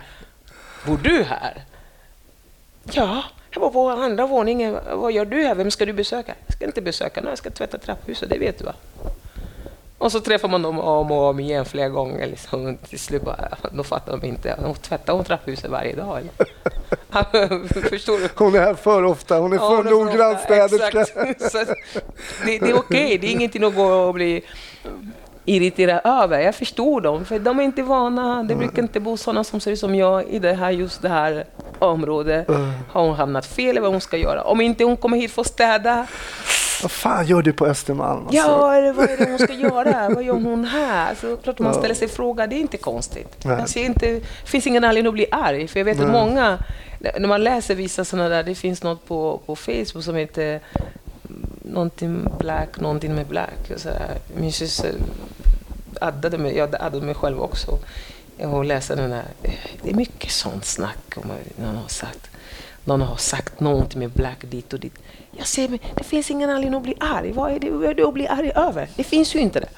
Bor 0.86 0.98
du 1.02 1.22
här? 1.22 1.64
Ja, 2.92 3.24
jag 3.50 3.60
bor 3.60 3.70
på 3.70 3.90
andra 3.90 4.26
våningen. 4.26 4.78
Vad 4.92 5.12
gör 5.12 5.24
du 5.24 5.42
här? 5.42 5.54
Vem 5.54 5.70
ska 5.70 5.86
du 5.86 5.92
besöka? 5.92 6.34
Jag 6.46 6.56
ska 6.56 6.64
inte 6.64 6.82
besöka 6.82 7.20
någon, 7.20 7.28
jag 7.28 7.38
ska 7.38 7.50
tvätta 7.50 7.78
trapphuset, 7.78 8.30
det 8.30 8.38
vet 8.38 8.58
du 8.58 8.64
va? 8.64 8.74
Och 9.98 10.12
så 10.12 10.20
träffar 10.20 10.48
man 10.48 10.62
dem 10.62 10.80
om 10.80 11.12
och 11.12 11.22
om 11.22 11.40
igen 11.40 11.64
flera 11.64 11.88
gånger. 11.88 12.26
Liksom. 12.26 12.76
Till 12.88 12.98
slut 12.98 13.22
bara, 13.22 13.48
då 13.72 13.84
fattar 13.84 14.16
de 14.16 14.26
inte. 14.26 14.56
De 14.62 14.74
tvättar 14.74 15.12
hon 15.12 15.24
trapphuset 15.24 15.70
varje 15.70 15.94
dag? 15.94 16.22
Förstår 17.90 18.18
du? 18.18 18.28
Hon 18.34 18.54
är 18.54 18.60
här 18.60 18.74
för 18.74 19.02
ofta. 19.02 19.38
Hon 19.38 19.52
är 19.52 19.56
ja, 19.56 19.82
för 19.82 19.90
noggrann 19.90 20.38
städerska. 20.38 21.06
Det, 22.44 22.58
det, 22.58 22.70
är 22.70 22.78
okej. 22.78 23.04
Okay. 23.04 23.18
Det 23.18 23.26
är 23.26 23.32
ingenting 23.32 23.64
att 23.64 23.74
gå 23.74 23.86
och 23.86 24.14
bli 24.14 24.42
irriterad 25.46 26.00
över. 26.04 26.40
Jag 26.40 26.54
förstår 26.54 27.00
dem, 27.00 27.24
för 27.24 27.38
de 27.38 27.58
är 27.58 27.62
inte 27.62 27.82
vana. 27.82 28.42
Det 28.42 28.54
brukar 28.54 28.82
inte 28.82 29.00
bo 29.00 29.16
sådana 29.16 29.44
som 29.44 29.60
ser 29.60 29.70
ut 29.70 29.78
som 29.78 29.94
jag 29.94 30.24
i 30.28 30.38
det 30.38 30.52
här, 30.52 30.70
just 30.70 31.02
det 31.02 31.08
här 31.08 31.44
området. 31.78 32.48
Har 32.92 33.02
hon 33.06 33.14
hamnat 33.14 33.46
fel 33.46 33.70
eller 33.70 33.80
vad 33.80 33.90
hon 33.90 34.00
ska 34.00 34.16
göra? 34.16 34.42
Om 34.42 34.60
inte 34.60 34.84
hon 34.84 34.96
kommer 34.96 35.16
hit 35.16 35.30
för 35.30 35.40
att 35.42 35.48
städa. 35.48 36.06
Vad 36.82 36.90
fan 36.90 37.26
gör 37.26 37.42
du 37.42 37.52
på 37.52 37.66
Östermalm? 37.66 38.20
Alltså? 38.20 38.36
Ja, 38.36 38.74
eller 38.74 38.92
vad 38.92 39.10
är 39.10 39.16
det 39.16 39.30
hon 39.30 39.38
ska 39.38 39.52
göra? 39.52 40.08
vad 40.08 40.24
gör 40.24 40.34
hon 40.34 40.64
här? 40.64 41.14
Så 41.14 41.36
klart 41.36 41.58
man 41.58 41.74
ställer 41.74 41.94
sig 41.94 42.08
frågan, 42.08 42.48
det 42.48 42.56
är 42.56 42.60
inte 42.60 42.76
konstigt. 42.76 43.36
Jag 43.42 43.68
ser 43.68 43.84
inte, 43.84 44.06
det 44.06 44.20
finns 44.44 44.66
ingen 44.66 44.84
anledning 44.84 45.08
att 45.08 45.14
bli 45.14 45.26
arg, 45.30 45.68
för 45.68 45.80
jag 45.80 45.84
vet 45.84 45.96
Nej. 45.96 46.06
att 46.06 46.12
många, 46.12 46.58
när 47.18 47.28
man 47.28 47.44
läser 47.44 47.74
vissa 47.74 48.04
sådana 48.04 48.28
där, 48.28 48.42
det 48.42 48.54
finns 48.54 48.82
något 48.82 49.08
på, 49.08 49.40
på 49.46 49.56
Facebook 49.56 50.04
som 50.04 50.14
heter 50.14 50.60
någonting 51.66 52.28
black, 52.38 52.80
någonting 52.80 53.14
med 53.14 53.26
black. 53.26 53.72
Så 53.76 53.88
här. 53.88 54.18
Min 54.36 54.52
syster 54.52 54.94
addade 56.00 56.38
mig, 56.38 56.56
jag 56.56 56.74
addade 56.74 57.06
mig 57.06 57.14
själv 57.14 57.40
också. 57.40 57.78
Och 58.38 58.64
läste 58.64 58.94
den 58.94 59.10
där. 59.10 59.24
Det 59.82 59.90
är 59.90 59.94
mycket 59.94 60.30
sånt 60.30 60.64
snack 60.64 61.16
om 61.16 61.30
någon 61.56 61.76
har 61.76 61.88
sagt. 61.88 62.30
Någon 62.84 63.00
har 63.00 63.16
sagt 63.16 63.60
någonting 63.60 63.98
med 63.98 64.10
black 64.10 64.38
dit 64.40 64.72
och 64.72 64.80
dit. 64.80 64.98
Jag 65.30 65.46
säger, 65.46 65.68
men 65.68 65.78
det 65.96 66.04
finns 66.04 66.30
ingen 66.30 66.50
anledning 66.50 66.76
att 66.76 66.82
bli 66.82 66.94
arg. 67.00 67.32
Vad 67.32 67.52
är 67.52 67.60
det, 67.60 67.70
vad 67.70 67.90
är 67.90 67.94
det 67.94 68.02
att 68.02 68.14
bli 68.14 68.26
arg 68.26 68.52
över? 68.54 68.88
Det 68.96 69.04
finns 69.04 69.34
ju 69.34 69.38
inte 69.38 69.60
det. 69.60 69.68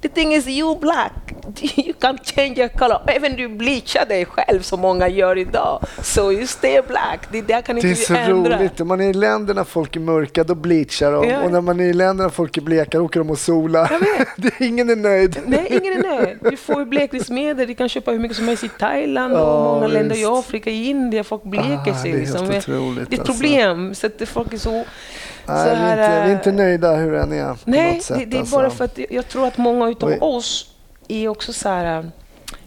The 0.00 0.08
thing 0.08 0.34
is 0.34 0.46
you 0.46 0.78
black. 0.78 1.23
You 1.76 1.92
can't 2.00 2.34
change 2.34 2.58
your 2.58 2.68
color. 2.68 2.98
Även 3.06 3.36
du 3.36 3.48
bleachar 3.48 4.06
dig 4.06 4.24
själv 4.24 4.60
som 4.60 4.80
många 4.80 5.08
gör 5.08 5.38
idag. 5.38 5.86
So 6.02 6.32
you 6.32 6.46
stay 6.46 6.82
black. 6.88 7.20
Det 7.32 7.42
där 7.42 7.62
kan 7.62 7.76
inte 7.76 7.88
Det 7.88 7.92
är 7.92 7.94
så 7.94 8.14
ändra. 8.14 8.58
roligt. 8.58 8.80
Om 8.80 8.88
man 8.88 9.00
är 9.00 9.10
i 9.10 9.12
länder 9.12 9.54
när 9.54 9.64
folk 9.64 9.96
är 9.96 10.00
mörka, 10.00 10.44
då 10.44 10.54
bleachar 10.54 11.12
de. 11.12 11.28
Ja. 11.28 11.42
Och 11.42 11.52
när 11.52 11.60
man 11.60 11.80
är 11.80 11.84
i 11.84 11.92
länder 11.92 12.24
när 12.24 12.30
folk 12.30 12.56
är 12.56 12.60
bleka, 12.60 12.98
då 12.98 13.04
åker 13.04 13.20
de 13.20 13.30
och 13.30 13.38
solar. 13.38 13.90
ingen 14.62 14.90
är 14.90 14.96
nöjd. 14.96 15.38
Nej, 15.46 15.66
ingen 15.70 15.92
är 15.92 16.16
nöjd. 16.16 16.38
Du 16.40 16.56
får 16.56 16.84
blekningsmedel. 16.84 17.68
Du 17.68 17.74
kan 17.74 17.88
köpa 17.88 18.10
hur 18.10 18.18
mycket 18.18 18.36
som 18.36 18.48
helst 18.48 18.64
i 18.64 18.68
Thailand 18.68 19.34
och 19.34 19.64
många 19.64 19.86
visst. 19.86 19.94
länder 19.94 20.16
i 20.16 20.24
Afrika, 20.24 20.70
i 20.70 20.90
Indien. 20.90 21.24
Folk 21.24 21.42
bleker 21.42 21.90
ah, 21.90 22.02
sig. 22.02 22.12
Det 22.12 22.18
är, 22.18 22.20
liksom. 22.20 22.46
det 22.48 22.54
är 22.54 23.02
ett 23.02 23.18
alltså. 23.20 23.32
problem. 23.32 23.94
Så 23.94 24.06
att 24.06 24.28
folk 24.28 24.52
är 24.52 24.58
så 24.58 24.84
Nej, 25.46 25.76
vi, 25.76 25.82
är 25.82 25.90
inte, 25.90 26.24
vi 26.24 26.30
är 26.30 26.36
inte 26.36 26.52
nöjda 26.52 26.96
hur 26.96 27.14
än 27.14 27.32
är. 27.32 27.56
Nej, 27.64 28.00
sätt, 28.00 28.18
det, 28.18 28.24
det, 28.24 28.36
är 28.36 28.40
alltså. 28.40 28.56
bara 28.56 28.70
för 28.70 28.84
att 28.84 28.98
jag 29.10 29.28
tror 29.28 29.46
att 29.46 29.58
många 29.58 29.84
av 30.00 30.22
oss 30.22 30.73
är 31.08 31.28
också 31.28 31.52
så 31.52 31.68
här... 31.68 32.10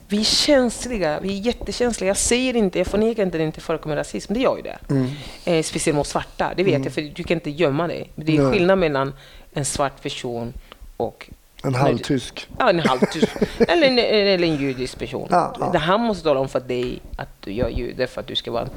Vi 0.10 0.20
är 0.20 0.24
känsliga, 0.24 1.20
vi 1.20 1.38
är 1.38 1.42
jättekänsliga. 1.42 2.08
Jag 2.08 2.18
säger 2.18 2.56
inte, 2.56 2.78
jag 2.78 2.88
förnekar 2.88 3.24
inte 3.24 3.38
att 3.38 3.40
det 3.40 3.46
inte 3.46 3.62
förekommer 3.62 3.96
rasism, 3.96 4.34
det 4.34 4.40
gör 4.40 4.58
ju 4.58 4.64
det. 4.64 4.78
Mm. 4.90 5.10
Eh, 5.46 5.64
speciellt 5.64 5.96
mot 5.96 6.08
svarta, 6.08 6.54
det 6.58 6.64
vet 6.64 6.74
mm. 6.74 6.84
jag, 6.84 6.94
för 6.94 7.02
du 7.02 7.24
kan 7.24 7.38
inte 7.38 7.50
gömma 7.50 7.88
dig. 7.88 8.12
Det 8.16 8.38
är 8.38 8.42
Nej. 8.42 8.52
skillnad 8.52 8.78
mellan 8.78 9.14
en 9.54 9.66
svart 9.66 10.02
person 10.02 10.54
och 10.98 11.30
en 11.64 11.76
halvtysk. 11.76 12.50
Ja, 12.58 12.70
en 12.70 12.80
halvtysk. 12.80 13.30
eller, 13.68 13.88
en, 13.88 14.00
eller 14.00 14.48
en 14.48 14.56
judisk 14.56 15.00
person. 15.00 15.28
Ja, 15.32 15.56
ja. 15.60 15.80
Han 15.80 16.02
måste 16.02 16.24
tala 16.24 16.40
om 16.40 16.50
för 16.50 16.60
dig 16.60 17.02
att 17.16 17.30
du 17.40 17.60
är 17.60 17.70
jude 17.70 18.08
för 18.08 18.22
att 18.22 18.28
du 18.28 18.36
ska 18.36 18.52
vara... 18.52 18.68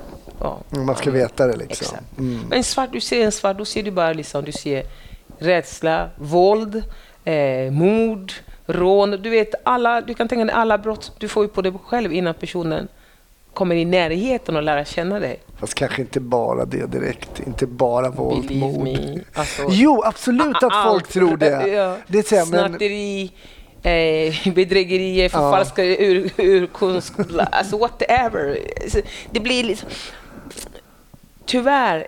Ja, 0.40 0.58
Man 0.70 0.96
ska 0.96 1.10
veta 1.10 1.46
det 1.46 1.56
liksom. 1.56 1.98
Mm. 2.18 2.40
Men 2.48 2.64
svart, 2.64 2.92
du 2.92 3.00
ser 3.00 3.24
en 3.24 3.32
svart, 3.32 3.58
då 3.58 3.64
ser 3.64 3.82
du 3.82 3.90
bara 3.90 4.12
liksom, 4.12 4.44
du 4.44 4.52
ser 4.52 4.84
rädsla, 5.38 6.10
våld, 6.16 6.82
eh, 7.24 7.70
mord, 7.70 8.32
rån. 8.72 9.10
Du 9.10 9.30
vet, 9.30 9.54
alla, 9.62 10.00
du 10.00 10.14
kan 10.14 10.28
tänka 10.28 10.44
dig 10.44 10.54
alla 10.54 10.78
brott 10.78 11.12
du 11.18 11.28
får 11.28 11.44
ju 11.44 11.48
på 11.48 11.62
dig 11.62 11.72
själv 11.84 12.12
innan 12.12 12.34
personen 12.34 12.88
kommer 13.54 13.74
i 13.74 13.84
närheten 13.84 14.56
och 14.56 14.62
lära 14.62 14.84
känna 14.84 15.20
dig. 15.20 15.40
Fast 15.60 15.74
kanske 15.74 16.02
inte 16.02 16.20
bara 16.20 16.64
det 16.64 16.86
direkt. 16.86 17.40
Inte 17.46 17.66
bara 17.66 18.10
våld, 18.10 18.50
mord. 18.50 18.88
Alltså, 19.34 19.66
jo, 19.70 20.02
absolut 20.04 20.62
att 20.62 20.84
folk 20.84 21.08
tror 21.08 21.36
det. 21.36 21.68
Ja. 21.68 21.96
det 22.06 22.28
säger, 22.28 22.44
Snatteri, 22.44 23.32
eh, 23.82 24.52
bedrägerier, 24.54 25.28
förfalskade 25.28 25.88
ja. 25.88 25.96
ur, 25.96 26.30
urkunsk, 26.38 27.14
alltså 27.52 27.78
whatever. 27.78 28.58
Det 29.30 29.40
blir 29.40 29.64
liksom... 29.64 29.88
Tyvärr, 31.44 32.06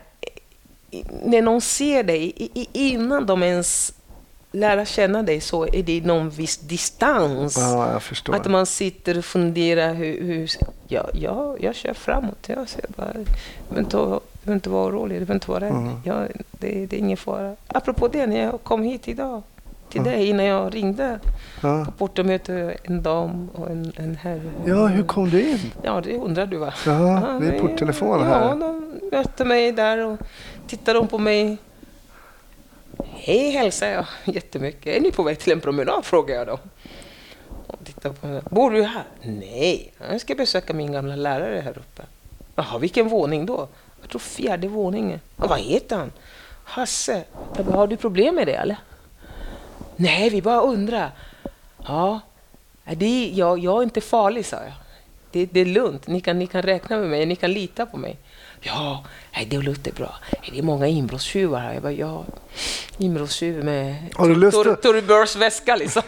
när 1.25 1.43
någon 1.43 1.61
ser 1.61 2.03
dig 2.03 2.51
innan 2.73 3.27
de 3.27 3.43
ens 3.43 3.95
lära 4.53 4.85
känna 4.85 5.23
dig 5.23 5.41
så 5.41 5.67
är 5.67 5.83
det 5.83 6.05
någon 6.05 6.31
viss 6.31 6.59
distans. 6.59 7.57
Ja, 7.59 8.01
att 8.33 8.51
man 8.51 8.67
sitter 8.67 9.19
och 9.19 9.25
funderar 9.25 9.95
hur... 9.95 10.23
hur 10.23 10.51
ja, 10.89 11.09
ja, 11.13 11.57
jag 11.61 11.75
kör 11.75 11.95
framåt. 11.95 12.49
Jag 12.49 12.69
ser 12.69 12.85
bara, 12.97 13.13
du 13.13 13.25
behöver 13.69 14.55
inte, 14.55 14.71
vara 14.71 14.87
orolig, 14.87 15.21
du 15.21 15.21
behöver 15.21 15.35
inte 15.35 15.51
vara 15.51 15.61
rädd. 15.61 15.73
Mm. 15.73 15.95
Ja, 16.05 16.27
det, 16.51 16.87
det, 16.87 16.97
är 16.97 16.99
ingen 16.99 17.17
fara. 17.17 17.57
Apropå 17.67 18.09
det, 18.09 18.27
när 18.27 18.41
jag 18.41 18.63
kom 18.63 18.83
hit 18.83 19.09
idag 19.09 19.43
till 19.89 20.01
mm. 20.01 20.13
dig 20.13 20.29
innan 20.29 20.47
jag 20.47 20.75
ringde. 20.75 21.19
Ja. 21.61 21.87
På 21.99 22.09
jag 22.15 22.77
en 22.85 23.03
dam 23.03 23.49
och 23.55 23.71
en, 23.71 23.93
en 23.97 24.17
herre. 24.17 24.53
Ja, 24.65 24.87
hur 24.87 25.03
kom 25.03 25.31
du 25.31 25.51
in? 25.51 25.73
Ja, 25.83 26.01
det 26.01 26.17
undrar 26.17 26.47
du 26.47 26.57
va? 26.57 26.75
Ja, 26.87 27.39
det 27.41 27.47
är 27.47 27.61
porttelefon 27.61 28.23
här. 28.23 28.41
Ja, 28.41 28.55
de 28.55 29.01
mötte 29.13 29.45
mig 29.45 29.73
där 29.73 30.07
och 30.07 30.19
tittade 30.67 31.07
på 31.07 31.19
mig 31.19 31.59
Hej 33.25 33.51
hälsar 33.51 33.87
jag 33.87 34.07
jättemycket. 34.25 34.87
Är 34.87 35.01
ni 35.01 35.12
på 35.12 35.23
väg 35.23 35.39
till 35.39 35.53
en 35.53 35.61
promenad? 35.61 36.05
frågar 36.05 36.35
jag 36.35 36.47
dem. 36.47 36.59
Och 37.66 37.79
tittar 37.85 38.12
på 38.12 38.27
mig. 38.27 38.43
Bor 38.51 38.70
du 38.70 38.83
här? 38.83 39.05
Nej, 39.23 39.93
jag 40.11 40.20
ska 40.20 40.35
besöka 40.35 40.75
min 40.75 40.93
gamla 40.93 41.16
lärare 41.16 41.61
här 41.61 41.79
uppe. 41.79 42.03
Jaha, 42.55 42.79
vilken 42.79 43.09
våning 43.09 43.47
då? 43.47 43.68
Jag 44.01 44.11
tror 44.11 44.18
fjärde 44.18 44.68
våningen. 44.68 45.20
Och 45.37 45.49
vad 45.49 45.59
heter 45.59 45.97
han? 45.97 46.12
Hasse. 46.64 47.25
Bara, 47.57 47.77
har 47.77 47.87
du 47.87 47.97
problem 47.97 48.35
med 48.35 48.47
det 48.47 48.55
eller? 48.55 48.77
Nej, 49.97 50.31
vi 50.31 50.43
bara 50.43 50.61
undrar. 50.61 51.11
Ja, 51.87 52.20
det 52.85 53.31
jag, 53.35 53.59
jag 53.59 53.79
är 53.79 53.83
inte 53.83 54.01
farlig, 54.01 54.47
sa 54.47 54.57
jag. 54.57 54.73
Det, 55.31 55.47
det 55.47 55.61
är 55.61 55.66
lugnt. 55.66 56.07
Ni 56.07 56.20
kan, 56.20 56.39
ni 56.39 56.47
kan 56.47 56.62
räkna 56.62 56.99
med 56.99 57.11
mig, 57.11 57.27
ni 57.27 57.37
kan 57.37 57.53
lita 57.53 57.87
på 57.87 57.97
mig. 57.97 58.16
Ja, 58.63 59.05
det 59.47 59.59
låter 59.59 59.93
bra. 59.93 60.15
Det 60.51 60.59
är 60.59 60.63
många 60.63 60.87
inbrottstjuvar 60.87 61.61
här. 61.61 61.75
Jag 61.75 61.83
bara, 61.83 61.93
ja, 61.93 62.25
inbrottstjuv 62.99 63.65
med 63.65 63.97
Burrs 65.07 65.37
väska 65.37 65.77
liksom. 65.77 66.03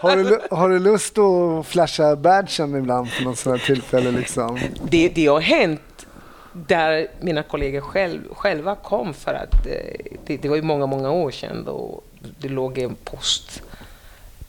Har 0.00 0.16
du, 0.16 0.40
har 0.50 0.68
du 0.68 0.78
lust 0.78 1.18
att 1.18 1.66
flasha 1.66 2.16
badgen 2.16 2.76
ibland 2.76 3.08
på 3.18 3.24
något 3.24 3.38
sådant 3.38 3.62
tillfälle? 3.62 4.10
Liksom? 4.10 4.58
Det, 4.90 5.08
det 5.08 5.26
har 5.26 5.40
hänt 5.40 6.06
där 6.52 7.08
mina 7.20 7.42
kollegor 7.42 7.80
själv, 7.80 8.20
själva 8.34 8.74
kom 8.74 9.14
för 9.14 9.34
att 9.34 9.66
eh, 9.66 10.16
det, 10.26 10.36
det 10.36 10.48
var 10.48 10.56
ju 10.56 10.62
många, 10.62 10.86
många 10.86 11.10
år 11.10 11.30
sedan 11.30 11.64
då 11.64 12.02
det 12.38 12.48
låg 12.48 12.78
en 12.78 12.96
post 13.04 13.62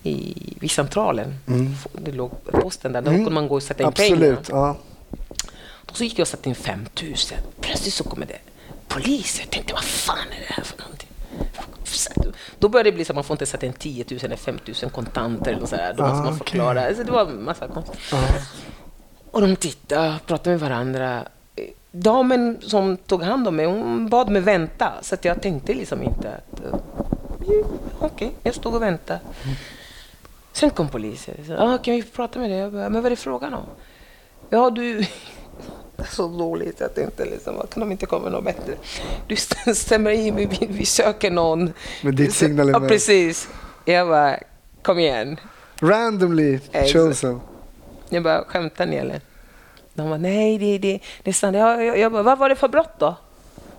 i 0.03 0.33
vid 0.59 0.71
centralen. 0.71 1.35
Mm. 1.47 1.73
Det 1.93 2.11
låg 2.11 2.31
posten 2.51 2.91
där. 2.91 3.01
Då 3.01 3.09
mm. 3.09 3.19
kunde 3.25 3.33
man 3.33 3.47
gå 3.47 3.55
och 3.55 3.63
sätta 3.63 3.83
in 3.83 3.89
Absolut, 3.89 4.47
pengar. 4.47 4.67
Ja. 4.67 4.77
Och 5.97 5.99
så 5.99 6.03
gick 6.03 6.19
jag 6.19 6.23
och 6.23 6.27
satte 6.27 6.49
in 6.49 6.55
5 6.55 6.85
000. 7.01 7.13
Plötsligt 7.61 7.93
så 7.93 8.03
kommer 8.03 8.25
det 8.25 8.39
poliser. 8.87 9.43
Jag 9.43 9.51
tänkte, 9.51 9.73
vad 9.73 9.83
fan 9.83 10.27
är 10.31 10.39
det 10.47 10.53
här 10.53 10.63
för 10.63 10.81
någonting? 10.81 11.09
Då 12.59 12.69
började 12.69 12.91
det 12.91 12.95
bli 12.95 13.05
så 13.05 13.11
att 13.11 13.15
man 13.15 13.23
får 13.23 13.33
inte 13.33 13.45
sätta 13.45 13.65
in 13.65 13.73
10 13.73 14.05
000 14.09 14.19
eller 14.23 14.35
5 14.35 14.59
000 14.81 14.91
kontanter. 14.91 15.53
Eller 15.53 15.65
så 15.65 15.75
där. 15.75 15.93
Då 15.93 16.03
måste 16.03 16.23
man 16.23 16.37
förklara. 16.37 16.81
Okay. 16.81 16.95
Så 16.95 17.03
det 17.03 17.11
var 17.11 17.21
en 17.21 17.43
massa 17.43 17.67
konstigt. 17.67 17.99
Ah. 18.13 18.17
Och 19.31 19.41
de 19.41 19.55
tittade, 19.55 20.19
pratade 20.25 20.49
med 20.49 20.59
varandra. 20.59 21.27
Damen 21.91 22.57
som 22.61 22.97
tog 22.97 23.23
hand 23.23 23.47
om 23.47 23.55
mig, 23.55 23.65
hon 23.65 24.09
bad 24.09 24.29
mig 24.29 24.41
vänta. 24.41 24.93
Så 25.01 25.15
att 25.15 25.25
jag 25.25 25.41
tänkte 25.41 25.73
liksom 25.73 26.03
inte 26.03 26.31
att... 26.31 26.61
Uh, 26.65 26.75
Okej, 27.41 27.63
okay. 27.99 28.29
jag 28.43 28.55
stod 28.55 28.75
och 28.75 28.81
väntade. 28.81 29.19
Sen 30.51 30.69
kom 30.69 30.89
polisen. 30.89 31.35
Ah, 31.57 31.77
kan 31.77 31.93
vi 31.93 32.03
prata 32.03 32.39
med 32.39 32.49
dig? 32.49 32.59
Jag 32.59 32.71
bara, 32.71 32.89
men 32.89 33.01
vad 33.01 33.05
är 33.05 33.09
det 33.09 33.15
frågan 33.15 33.53
om? 33.53 33.65
Ja, 34.49 34.69
du... 34.69 35.05
så 36.05 36.27
dåligt 36.27 36.81
att 36.81 36.97
inte 36.97 37.25
liksom, 37.25 37.55
kan 37.73 37.79
de 37.79 37.91
inte 37.91 38.05
komma 38.05 38.23
med 38.23 38.31
något 38.31 38.43
bättre? 38.43 38.73
Du 39.27 39.35
stämmer 39.75 40.11
in, 40.11 40.35
vi, 40.35 40.67
vi 40.69 40.85
söker 40.85 41.31
någon. 41.31 41.73
Med 42.01 42.15
ditt 42.15 42.33
signalement? 42.33 42.83
Ja, 42.83 42.87
precis. 42.87 43.49
Jag 43.85 44.07
bara, 44.07 44.39
kom 44.81 44.99
igen. 44.99 45.39
Randomly 45.79 46.59
chosen? 46.93 47.41
Jag 48.09 48.23
bara, 48.23 48.43
skämtar 48.43 48.85
ni 48.85 48.95
eller? 48.95 49.21
De 49.93 50.09
bara, 50.09 50.17
nej, 50.17 50.57
det, 50.57 50.77
det, 50.77 50.99
det 51.23 51.29
är 51.29 51.33
sant. 51.33 51.57
Jag, 51.57 51.85
jag, 51.85 51.99
jag 51.99 52.11
bara, 52.11 52.23
vad 52.23 52.37
var 52.37 52.49
det 52.49 52.55
för 52.55 52.67
brott 52.67 52.99
då? 52.99 53.15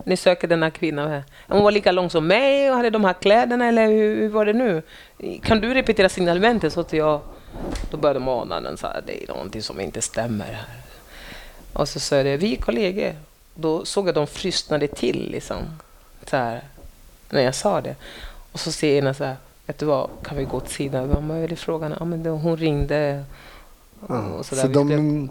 Ni 0.04 0.16
söker 0.16 0.48
den 0.48 0.62
här 0.62 0.70
kvinnan. 0.70 1.22
Hon 1.48 1.62
var 1.62 1.70
lika 1.70 1.92
lång 1.92 2.10
som 2.10 2.26
mig 2.26 2.70
och 2.70 2.76
hade 2.76 2.90
de 2.90 3.04
här 3.04 3.12
kläderna, 3.12 3.66
eller 3.66 3.86
hur, 3.86 4.16
hur 4.16 4.28
var 4.28 4.46
det 4.46 4.52
nu? 4.52 4.82
Kan 5.42 5.60
du 5.60 5.74
repetera 5.74 6.08
signalementet 6.08 6.72
så 6.72 6.80
att 6.80 6.92
jag... 6.92 7.20
Då 7.90 7.96
började 7.96 8.18
de 8.18 8.28
ana 8.28 8.60
den, 8.60 8.76
så 8.76 8.86
här, 8.86 9.02
det 9.06 9.22
är 9.22 9.28
någonting 9.28 9.62
som 9.62 9.80
inte 9.80 10.00
stämmer 10.02 10.44
här. 10.44 10.87
Och 11.72 11.88
så 11.88 12.00
sa 12.00 12.16
jag 12.16 12.26
det, 12.26 12.36
vi 12.36 12.52
är 12.52 12.60
kollegor. 12.60 13.14
Då 13.54 13.84
såg 13.84 14.04
jag 14.04 14.08
att 14.08 14.14
de 14.14 14.26
frystnade 14.26 14.88
till 14.88 15.30
liksom. 15.30 15.56
Så 16.26 16.36
här, 16.36 16.62
när 17.30 17.42
jag 17.42 17.54
sa 17.54 17.80
det. 17.80 17.96
Och 18.52 18.60
så 18.60 18.72
säger 18.72 18.98
ena 18.98 19.14
så 19.14 19.24
här, 19.24 19.36
vet 19.66 19.78
du 19.78 19.86
vad, 19.86 20.10
kan 20.22 20.36
vi 20.36 20.44
gå 20.44 20.56
åt 20.56 20.68
sidan? 20.68 21.28
Vad 21.28 21.38
är 21.38 21.48
det 21.48 21.56
frågan? 21.56 21.94
Ja, 21.98 22.04
men 22.04 22.26
hon 22.26 22.56
ringde. 22.56 23.24
Och 24.00 24.46
så, 24.46 24.56
så 24.56 24.66
de, 24.66 25.28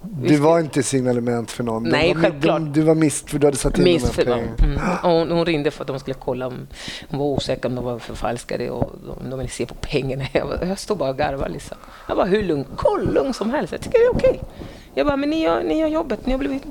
du 0.00 0.36
var 0.36 0.60
inte 0.60 0.82
signalement 0.82 1.50
för 1.50 1.64
någon? 1.64 1.82
Nej, 1.82 2.14
de, 2.14 2.20
självklart. 2.20 2.60
De, 2.60 2.72
du 2.72 2.82
var 2.82 2.94
mist 2.94 3.30
för 3.30 3.38
du 3.38 3.46
hade 3.46 3.56
satt 3.56 3.78
in 3.78 3.84
mist 3.84 4.08
för 4.08 4.24
dem. 4.24 4.40
Mm. 4.58 4.80
Hon, 5.02 5.30
hon, 5.30 5.46
ringde 5.46 5.70
för 5.70 5.84
att 5.84 5.88
de 5.88 6.00
skulle 6.00 6.14
kolla 6.14 6.46
om 6.46 6.66
hon 7.08 7.20
var 7.20 7.26
osäker 7.26 7.68
om 7.68 7.74
de 7.74 7.84
var 7.84 7.98
förfalskade 7.98 8.70
och 8.70 8.92
de, 9.06 9.30
de 9.30 9.38
ville 9.38 9.50
se 9.50 9.66
på 9.66 9.74
pengarna. 9.74 10.24
Jag, 10.32 10.58
jag 10.68 10.78
stod 10.78 10.98
bara 10.98 11.10
och 11.10 11.18
garvade. 11.18 11.52
Liksom. 11.52 11.76
Jag 12.08 12.16
var 12.16 12.26
hur 12.26 12.42
lugn, 12.42 12.64
koll, 12.76 13.14
lugn 13.14 13.34
som 13.34 13.50
helst. 13.50 13.72
Jag 13.72 13.80
tycker 13.80 13.98
det 13.98 14.04
är 14.04 14.14
okej. 14.14 14.30
Okay. 14.30 14.66
Jag 14.98 15.06
bara, 15.06 15.16
men 15.16 15.30
ni 15.30 15.42
gör, 15.42 15.62
ni 15.62 15.78
gör 15.78 15.88
jobbet. 15.88 16.26
Ni 16.26 16.32
har 16.32 16.38
blivit 16.38 16.62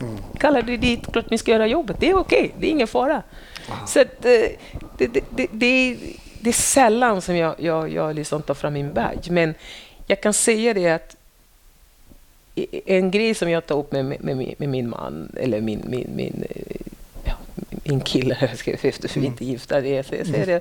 mm. 0.00 0.16
kallade 0.38 0.76
dit, 0.76 1.12
klart 1.12 1.30
ni 1.30 1.38
ska 1.38 1.50
göra 1.50 1.66
jobbet. 1.66 1.96
Det 2.00 2.10
är 2.10 2.14
okej, 2.14 2.54
det 2.58 2.66
är 2.66 2.70
ingen 2.70 2.86
fara. 2.86 3.22
Aha. 3.68 3.86
Så 3.86 4.00
att, 4.00 4.24
eh, 4.24 4.30
det, 4.98 5.06
det, 5.06 5.24
det, 5.30 5.46
det, 5.52 5.96
det 6.40 6.50
är 6.50 6.52
sällan 6.52 7.22
som 7.22 7.36
jag, 7.36 7.54
jag, 7.58 7.92
jag 7.92 8.14
liksom 8.14 8.42
tar 8.42 8.54
fram 8.54 8.72
min 8.72 8.92
badge. 8.92 9.30
Men 9.30 9.54
jag 10.06 10.20
kan 10.20 10.32
säga 10.32 10.74
det 10.74 10.88
att 10.88 11.16
en 12.86 13.10
grej 13.10 13.34
som 13.34 13.50
jag 13.50 13.66
tar 13.66 13.78
upp 13.78 13.92
med, 13.92 14.04
med, 14.04 14.54
med 14.58 14.68
min 14.68 14.88
man, 14.88 15.32
eller 15.40 15.60
min, 15.60 15.82
min, 15.86 16.10
min, 16.16 16.44
eh, 16.50 17.32
min 17.84 18.00
kille, 18.00 18.34
efter 18.40 19.20
vi 19.20 19.26
inte 19.26 19.44
gifta, 19.44 19.80
det, 19.80 19.88
jag 19.88 20.06
säger 20.06 20.34
mm. 20.34 20.46
det. 20.46 20.60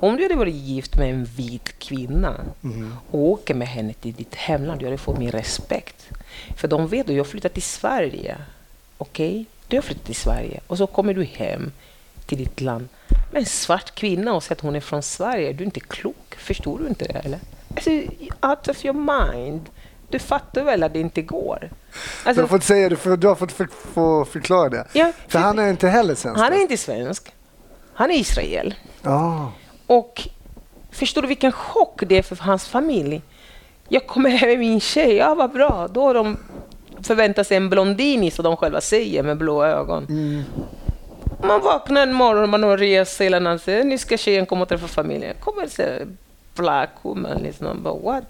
Om 0.00 0.16
du 0.16 0.22
hade 0.22 0.34
varit 0.34 0.54
gift 0.54 0.96
med 0.96 1.10
en 1.10 1.24
vit 1.24 1.78
kvinna 1.78 2.40
mm. 2.64 2.94
och 3.10 3.20
åker 3.20 3.54
med 3.54 3.68
henne 3.68 3.92
till 3.92 4.14
ditt 4.14 4.34
hemland, 4.34 4.80
du 4.80 4.86
hade 4.86 4.98
fått 4.98 5.18
min 5.18 5.30
respekt. 5.30 6.08
För 6.56 6.68
de 6.68 6.86
vet 6.86 7.08
att 7.08 7.16
jag 7.16 7.26
flyttat 7.26 7.54
till 7.54 7.62
Sverige. 7.62 8.36
Okej? 8.98 9.30
Okay? 9.30 9.44
Du 9.68 9.76
har 9.76 9.82
flyttat 9.82 10.04
till 10.04 10.16
Sverige 10.16 10.60
och 10.66 10.78
så 10.78 10.86
kommer 10.86 11.14
du 11.14 11.24
hem 11.24 11.72
till 12.26 12.38
ditt 12.38 12.60
land 12.60 12.88
med 13.32 13.40
en 13.40 13.46
svart 13.46 13.94
kvinna 13.94 14.34
och 14.34 14.42
säger 14.42 14.56
att 14.56 14.60
hon 14.60 14.76
är 14.76 14.80
från 14.80 15.02
Sverige. 15.02 15.52
Du 15.52 15.64
är 15.64 15.66
inte 15.66 15.80
klok. 15.80 16.34
Förstår 16.38 16.78
du 16.78 16.86
inte 16.86 17.04
det? 17.04 17.18
Eller? 17.18 17.38
Alltså, 17.74 17.90
out 18.42 18.68
of 18.68 18.84
your 18.84 19.24
mind. 19.34 19.60
Du 20.10 20.18
fattar 20.18 20.64
väl 20.64 20.82
att 20.82 20.92
det 20.92 21.00
inte 21.00 21.22
går? 21.22 21.70
Alltså, 22.24 22.34
du 22.34 22.40
har 22.40 22.48
fått 22.48 22.64
säga 22.64 22.88
det, 22.88 22.96
för, 22.96 23.16
du 23.16 23.26
har 23.26 23.34
fått 23.34 23.52
för, 23.52 23.68
för, 23.94 24.24
förklara 24.24 24.68
det. 24.68 24.86
Ja, 24.92 25.12
för, 25.22 25.30
för 25.30 25.38
han 25.38 25.58
är 25.58 25.70
inte 25.70 25.88
heller 25.88 26.14
svensk? 26.14 26.40
Han 26.40 26.52
är 26.52 26.62
inte 26.62 26.76
svensk. 26.76 27.32
Han 27.94 28.10
är 28.10 28.14
Israel. 28.14 28.74
Oh. 29.04 29.48
Och 29.88 30.28
förstår 30.90 31.22
du 31.22 31.28
vilken 31.28 31.52
chock 31.52 32.00
det 32.06 32.18
är 32.18 32.22
för 32.22 32.36
hans 32.36 32.68
familj? 32.68 33.22
Jag 33.88 34.06
kommer 34.06 34.30
hem 34.30 34.48
med 34.48 34.58
min 34.58 34.80
tjej, 34.80 35.14
ja 35.16 35.34
vad 35.34 35.52
bra. 35.52 35.88
Då 35.90 36.02
har 36.02 36.14
de 36.14 36.36
förväntat 37.02 37.46
sig 37.46 37.56
en 37.56 37.68
blondin, 37.68 38.30
som 38.30 38.44
de 38.44 38.56
själva 38.56 38.80
säger, 38.80 39.22
med 39.22 39.36
blå 39.36 39.64
ögon. 39.64 40.06
Mm. 40.08 40.42
Man 41.42 41.60
vaknar 41.60 42.02
en 42.02 42.12
morgon, 42.12 42.50
man 42.50 42.62
har 42.62 42.76
rest 42.76 43.20
hela 43.20 43.38
natten, 43.38 43.88
nu 43.88 43.98
ska 43.98 44.16
tjejen 44.16 44.46
komma 44.46 44.62
och 44.62 44.68
träffa 44.68 44.88
familjen. 44.88 45.36
Kommer 45.40 45.66
se 45.66 45.84
black 46.54 46.90
woman, 47.02 47.38
liksom. 47.42 47.82
Bara, 47.82 47.94
what? 47.94 48.24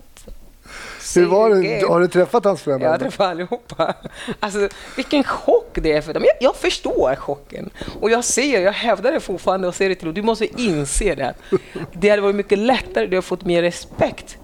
Hur 1.16 1.26
var 1.26 1.50
det? 1.50 1.88
Har 1.88 2.00
du 2.00 2.08
träffat 2.08 2.44
hans 2.44 2.62
föräldrar? 2.62 2.86
Jag 2.86 2.92
har 2.92 2.98
träffat 2.98 3.26
allihopa. 3.26 3.94
Alltså, 4.40 4.68
vilken 4.96 5.24
chock 5.24 5.70
det 5.74 5.92
är 5.92 6.00
för 6.00 6.14
dem. 6.14 6.24
Jag, 6.24 6.34
jag 6.40 6.56
förstår 6.56 7.14
chocken. 7.16 7.70
Och 8.00 8.10
jag 8.10 8.24
ser, 8.24 8.60
jag 8.60 8.72
hävdar 8.72 9.12
det 9.12 9.20
fortfarande 9.20 9.68
och 9.68 9.74
säger 9.74 9.88
det 9.88 9.94
till 9.94 10.04
dem. 10.04 10.14
Du 10.14 10.22
måste 10.22 10.62
inse 10.62 11.14
det. 11.14 11.34
Det 11.92 12.10
hade 12.10 12.22
varit 12.22 12.36
mycket 12.36 12.58
lättare, 12.58 13.06
du 13.06 13.16
har 13.16 13.22
fått 13.22 13.44
mer 13.44 13.62
respekt 13.62 14.38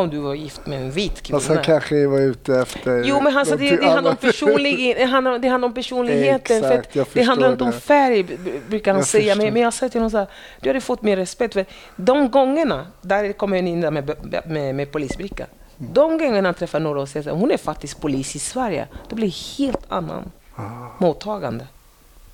om 0.00 0.10
du 0.10 0.18
var 0.18 0.34
gift 0.34 0.66
med 0.66 0.80
en 0.80 0.90
vit 0.90 1.22
kvinna. 1.22 1.36
Alltså, 1.36 1.54
han 1.54 1.64
kanske 1.64 2.06
var 2.06 2.20
ute 2.20 2.54
efter... 2.54 3.04
Jo, 3.04 3.20
men 3.20 3.36
alltså, 3.36 3.56
det, 3.56 3.76
det, 3.76 3.86
handlar 3.86 4.10
om 4.10 4.16
personlig, 4.16 4.96
det, 4.98 5.04
handlar, 5.04 5.38
det 5.38 5.48
handlar 5.48 5.68
om 5.68 5.74
personligheten. 5.74 6.64
Exakt, 6.64 6.92
för 6.92 7.06
det 7.14 7.22
handlar 7.22 7.52
inte 7.52 7.64
om 7.64 7.72
färg, 7.72 8.22
brukar 8.68 8.92
han 8.92 8.98
jag 8.98 9.06
säga. 9.06 9.34
Men, 9.34 9.52
men 9.52 9.62
jag 9.62 9.72
säger 9.72 9.90
till 9.90 10.00
honom 10.00 10.10
så 10.10 10.18
här, 10.18 10.26
du 10.60 10.68
hade 10.68 10.80
fått 10.80 11.02
mer 11.02 11.16
respekt. 11.16 11.54
För 11.54 11.66
de 11.96 12.30
gångerna, 12.30 12.86
där 13.02 13.32
kommer 13.32 13.56
jag 13.56 13.68
in 13.68 13.80
där 13.80 13.90
med, 13.90 14.14
med, 14.46 14.74
med 14.74 14.92
polisbricka. 14.92 15.46
Mm. 15.80 15.92
De 15.92 16.18
gångerna 16.18 16.48
han 16.48 16.54
träffar 16.54 16.80
några 16.80 17.00
och 17.00 17.08
säger 17.08 17.30
att 17.30 17.40
hon 17.40 17.50
är 17.50 17.56
faktiskt 17.56 18.00
polis 18.00 18.36
i 18.36 18.38
Sverige, 18.38 18.88
det 19.08 19.14
blir 19.14 19.58
helt 19.58 19.84
annan 19.88 20.30
ah. 20.54 20.62
mottagande 20.98 21.66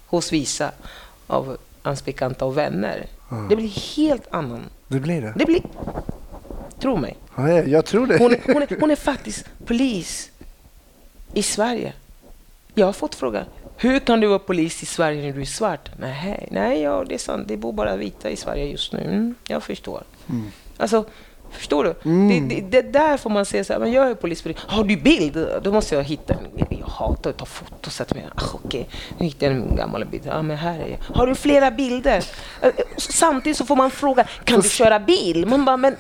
hos 0.07 0.33
vissa 0.33 0.71
av 1.27 1.57
hans 1.83 2.05
bekanta 2.05 2.45
och 2.45 2.59
vänner. 2.59 3.07
Ah. 3.29 3.37
Det 3.49 3.57
blir 3.57 3.97
helt 3.97 4.27
annan. 4.31 4.61
Det 4.89 5.01
blir 5.01 5.23
det? 5.23 5.33
Det 5.37 5.47
blir 5.47 5.63
Tro 6.81 6.97
mig. 6.97 7.17
Ja, 7.37 7.49
jag 7.51 7.85
tror 7.85 8.07
det. 8.07 8.19
Hon, 8.19 8.35
hon, 8.47 8.63
är, 8.63 8.81
hon 8.81 8.91
är 8.91 8.97
faktiskt 8.97 9.45
polis 9.67 10.31
i 11.35 11.43
Sverige. 11.43 11.93
Jag 12.75 12.87
har 12.87 12.93
fått 12.93 13.15
frågan, 13.15 13.45
hur 13.77 13.99
kan 13.99 14.21
du 14.21 14.27
vara 14.27 14.39
polis 14.39 14.83
i 14.83 14.87
Sverige 14.87 15.23
när 15.23 15.33
du 15.33 15.41
är 15.41 15.45
svart? 15.45 15.91
Nej, 15.99 16.49
nej 16.51 16.83
ja, 16.83 17.05
det 17.09 17.15
är 17.15 17.19
sant. 17.19 17.49
Det 17.49 17.57
bor 17.57 17.73
bara 17.73 17.97
vita 17.97 18.31
i 18.31 18.37
Sverige 18.37 18.65
just 18.65 18.93
nu. 18.93 19.01
Mm, 19.01 19.35
jag 19.49 19.63
förstår. 19.63 20.03
Mm. 20.31 20.47
Alltså, 20.77 21.05
förstår 21.51 21.85
du? 21.85 22.11
Mm. 22.11 22.49
Det, 22.49 22.55
det, 22.55 22.83
det, 22.83 22.93
där 22.93 23.17
får 23.17 23.31
man 23.31 23.47
säga 23.47 23.65
så 23.65 23.73
här, 23.73 23.81
men 23.81 23.93
jag 23.93 24.11
är 24.11 24.15
polis. 24.15 24.45
Har 24.57 24.85
du 24.85 24.97
bild? 24.97 25.49
Då 25.63 25.73
måste 25.73 25.95
jag 25.95 26.03
hitta 26.05 26.35
en. 26.35 26.67
Jag 26.69 26.87
hatar 26.87 27.31
att 27.31 27.37
ta 27.37 27.45
foton. 27.45 27.91
Så 27.93 28.03
att 28.03 28.13
jag, 28.15 28.25
ah, 28.35 28.59
okej, 28.65 28.89
nu 29.19 29.25
hittade 29.27 29.53
jag 29.53 29.63
en 29.63 29.77
gammal 29.77 30.05
bild. 30.05 30.23
Ja, 30.27 30.43
men 30.43 30.57
här 30.57 30.79
är 30.79 30.89
jag. 30.89 31.17
Har 31.17 31.27
du 31.27 31.35
flera 31.35 31.71
bilder? 31.71 32.25
Eh, 32.63 32.71
Samtidigt 32.97 33.59
så 33.59 33.67
får 33.67 33.77
man 33.77 33.91
fråga, 33.91 34.27
kan 34.45 34.61
du 34.61 34.69
köra 34.69 35.01
bil? 35.01 35.47
Man 35.47 35.65
bara, 35.65 35.77
men 35.77 35.97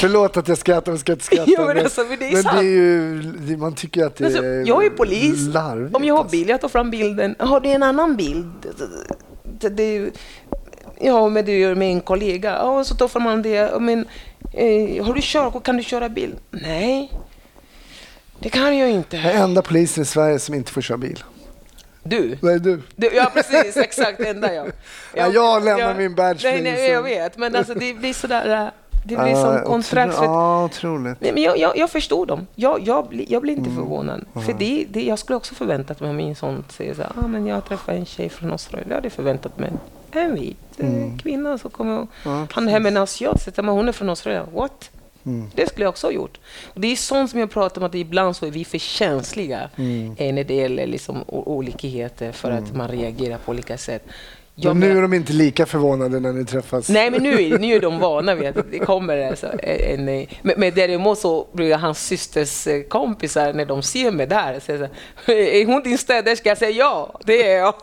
Förlåt 0.00 0.36
att 0.36 0.48
jag 0.48 0.58
skrattar, 0.58 0.92
men 0.92 0.98
ska 0.98 1.12
inte 1.12 1.24
skratta. 1.24 1.50
Ja, 1.50 1.64
men, 1.66 1.78
alltså, 1.78 2.04
men, 2.04 2.18
det 2.18 2.28
är, 2.28 2.32
men 2.32 2.44
det 2.44 2.60
är 2.60 3.50
ju, 3.50 3.56
man 3.56 3.74
tycker 3.74 4.04
att 4.04 4.16
det 4.16 4.24
alltså, 4.24 4.42
är 4.42 4.68
Jag 4.68 4.84
är 4.84 4.90
polis. 4.90 5.48
Larvigt, 5.48 5.96
Om 5.96 6.04
jag 6.04 6.16
har 6.16 6.24
bil, 6.24 6.48
jag 6.48 6.60
tar 6.60 6.68
fram 6.68 6.90
bilden. 6.90 7.34
Har 7.38 7.60
du 7.60 7.68
en 7.68 7.82
annan 7.82 8.16
bild? 8.16 8.66
Det, 9.42 9.68
det, 9.68 10.10
ja, 11.00 11.28
men 11.28 11.44
det 11.44 11.58
gör 11.58 11.74
med 11.74 11.90
en 11.90 12.00
kollega. 12.00 12.50
Ja, 12.50 12.84
så 12.84 12.94
tar 12.94 13.08
fram 13.08 13.42
det. 13.42 13.80
Men, 13.80 14.06
eh, 14.52 15.04
har 15.04 15.14
du 15.14 15.20
körkort? 15.22 15.64
Kan 15.64 15.76
du 15.76 15.82
köra 15.82 16.08
bil? 16.08 16.34
Nej, 16.50 17.12
det 18.38 18.48
kan 18.48 18.78
jag 18.78 18.90
inte. 18.90 19.16
Jag 19.16 19.34
är 19.34 19.42
enda 19.42 19.62
polisen 19.62 20.02
i 20.02 20.06
Sverige 20.06 20.38
som 20.38 20.54
inte 20.54 20.72
får 20.72 20.80
köra 20.80 20.98
bil. 20.98 21.24
Du? 22.02 22.38
Nej, 22.42 22.60
du. 22.60 22.82
du 22.96 23.10
ja, 23.14 23.30
precis. 23.34 23.76
Exakt, 23.76 24.20
enda 24.20 24.54
jag. 24.54 24.66
Jag, 25.14 25.28
ja, 25.28 25.32
jag 25.32 25.64
lämnar 25.64 25.88
jag, 25.88 25.96
min 25.96 26.14
badge. 26.14 26.44
Nej, 26.44 26.62
nej, 26.62 26.90
jag 26.90 27.02
vet. 27.02 27.38
Men 27.38 27.56
alltså, 27.56 27.74
det 27.74 27.94
blir 27.94 28.14
sådär... 28.14 28.70
Det 29.02 29.16
blir 29.16 29.34
som 29.34 29.54
uh, 29.54 29.62
kontrakt. 29.62 30.14
Ja, 30.16 30.64
otroligt. 30.64 31.20
Nej, 31.20 31.32
men 31.32 31.42
jag, 31.42 31.58
jag, 31.58 31.76
jag, 31.76 31.90
förstår 31.90 32.26
dem. 32.26 32.46
Jag, 32.54 32.80
jag, 32.86 33.08
bli, 33.08 33.26
jag 33.28 33.42
blir 33.42 33.56
inte 33.56 33.70
mm. 33.70 33.82
förvånad. 33.82 34.24
Uh 34.36 34.42
För 34.42 34.52
det, 34.52 34.86
det, 34.90 35.02
jag 35.02 35.18
skulle 35.18 35.36
också 35.36 35.54
förväntat 35.54 36.00
mig 36.00 36.10
om 36.10 36.16
min 36.16 36.36
son 36.36 36.64
säger 36.68 36.94
så 36.94 37.02
här, 37.02 37.12
ah, 37.16 37.26
men 37.26 37.46
jag 37.46 37.64
träffade 37.64 37.98
en 37.98 38.06
tjej 38.06 38.28
från 38.28 38.50
Australien. 38.50 38.88
Jag 38.88 38.96
hade 38.96 39.10
förväntat 39.10 39.58
mig 39.58 39.72
en 40.12 40.34
vit 40.34 40.56
eh, 40.76 40.86
mm. 40.86 41.18
kvinna 41.18 41.58
som 41.58 41.70
kommer 41.70 41.98
och 41.98 42.08
ja, 42.24 42.46
han 42.52 42.68
är 42.68 42.72
hem 42.72 42.82
med 42.82 42.96
en 42.96 43.02
asiat. 43.02 43.56
Men 43.56 43.68
hon 43.68 43.88
är 43.88 43.92
från 43.92 44.08
Australien. 44.08 44.46
What? 44.54 44.90
Mm. 45.24 45.50
Det 45.54 45.68
skulle 45.68 45.84
jag 45.84 45.90
också 45.90 46.06
ha 46.06 46.12
gjort. 46.12 46.38
Och 46.66 46.80
det 46.80 46.92
är 46.92 46.96
sånt 46.96 47.30
som 47.30 47.40
jag 47.40 47.50
pratar 47.50 47.80
om, 47.80 47.86
att 47.86 47.94
ibland 47.94 48.36
så 48.36 48.46
är 48.46 48.50
vi 48.50 48.64
för 48.64 48.78
känsliga 48.78 49.70
mm. 49.76 50.14
när 50.18 50.44
det 50.44 50.54
gäller 50.54 50.86
liksom 50.86 51.24
olikheter 51.26 52.32
för 52.32 52.50
att 52.50 52.64
mm. 52.64 52.78
man 52.78 52.88
reagerar 52.88 53.38
på 53.38 53.50
olika 53.50 53.78
sätt. 53.78 54.06
Ja, 54.62 54.74
men 54.74 54.88
nu 54.88 54.98
är 54.98 55.02
de 55.02 55.14
inte 55.14 55.32
lika 55.32 55.66
förvånade 55.66 56.20
när 56.20 56.32
ni 56.32 56.44
träffas. 56.44 56.88
Nej, 56.88 57.10
men 57.10 57.22
nu, 57.22 57.58
nu 57.58 57.74
är 57.74 57.80
de 57.80 57.98
vana 58.00 58.34
vid 58.34 58.58
att 58.58 58.70
det 58.70 58.78
kommer 58.78 59.28
alltså, 59.28 59.46
en... 59.62 60.08
en 60.08 60.26
men, 60.42 60.54
men 60.56 60.74
däremot 60.74 61.18
så 61.18 61.46
brukar 61.52 61.78
hans 61.78 62.06
systers 62.06 62.66
eh, 62.66 62.82
kompisar, 62.82 63.52
när 63.52 63.64
de 63.64 63.82
ser 63.82 64.10
mig 64.10 64.26
där, 64.26 64.60
säga 64.60 64.88
är 65.26 65.66
hon 65.66 65.82
din 65.82 65.98
städerska? 65.98 66.48
Jag 66.48 66.58
säger 66.58 66.78
ja, 66.78 67.20
det 67.24 67.50
är 67.50 67.58
jag. 67.58 67.74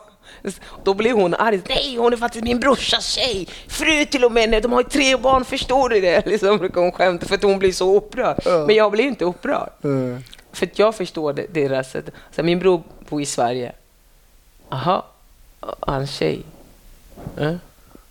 Då 0.84 0.94
blir 0.94 1.12
hon 1.12 1.34
arg. 1.34 1.60
Nej, 1.68 1.96
hon 1.96 2.12
är 2.12 2.16
faktiskt 2.16 2.44
min 2.44 2.60
brorsas 2.60 3.06
tjej. 3.06 3.48
Fru 3.68 4.04
till 4.04 4.24
och 4.24 4.32
med. 4.32 4.62
De 4.62 4.72
har 4.72 4.82
ju 4.82 4.88
tre 4.88 5.16
barn, 5.16 5.44
förstår 5.44 5.88
du 5.88 6.00
det? 6.00 6.26
Liksom 6.26 6.58
brukar 6.58 6.80
hon 6.80 6.92
skämta 6.92 7.26
för 7.26 7.34
att 7.34 7.42
hon 7.42 7.58
blir 7.58 7.72
så 7.72 7.96
upprörd. 7.96 8.46
Uh. 8.46 8.66
Men 8.66 8.76
jag 8.76 8.92
blir 8.92 9.04
inte 9.04 9.24
upprörd. 9.24 9.70
Uh. 9.84 10.18
För 10.52 10.66
att 10.66 10.78
jag 10.78 10.94
förstår 10.94 11.32
deras 11.52 11.90
sätt. 11.90 12.10
Så 12.36 12.42
min 12.42 12.58
bror 12.58 12.82
bor 13.08 13.22
i 13.22 13.26
Sverige. 13.26 13.72
Aha, 14.68 15.06
hans 15.80 16.10
tjej. 16.10 16.42
Uh. 17.40 17.56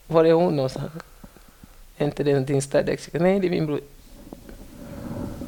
Var 0.08 0.26
är 0.26 0.34
hon 0.34 0.56
någonstans? 0.56 0.92
Är 1.98 2.06
inte 2.06 2.24
det 2.24 2.40
din 2.40 2.62
städextra? 2.62 3.20
Nej, 3.20 3.40
det 3.40 3.48
är 3.48 3.52
min 3.52 3.66
bror. 3.66 3.80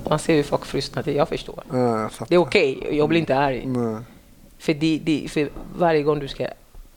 Man 0.09 0.19
ser 0.19 0.35
hur 0.35 0.43
folk 0.43 0.65
frustrar 0.65 1.03
till. 1.03 1.15
Jag 1.15 1.29
förstår. 1.29 1.63
Jag 1.71 2.11
det 2.27 2.35
är 2.35 2.39
okej. 2.39 2.77
Okay. 2.77 2.97
Jag 2.97 3.09
blir 3.09 3.19
inte 3.19 3.37
arg. 3.37 3.67
För, 4.57 4.73
det, 4.73 4.99
det, 5.03 5.31
för 5.31 5.49
varje 5.75 6.03
gång 6.03 6.19
du 6.19 6.27
ska 6.27 6.47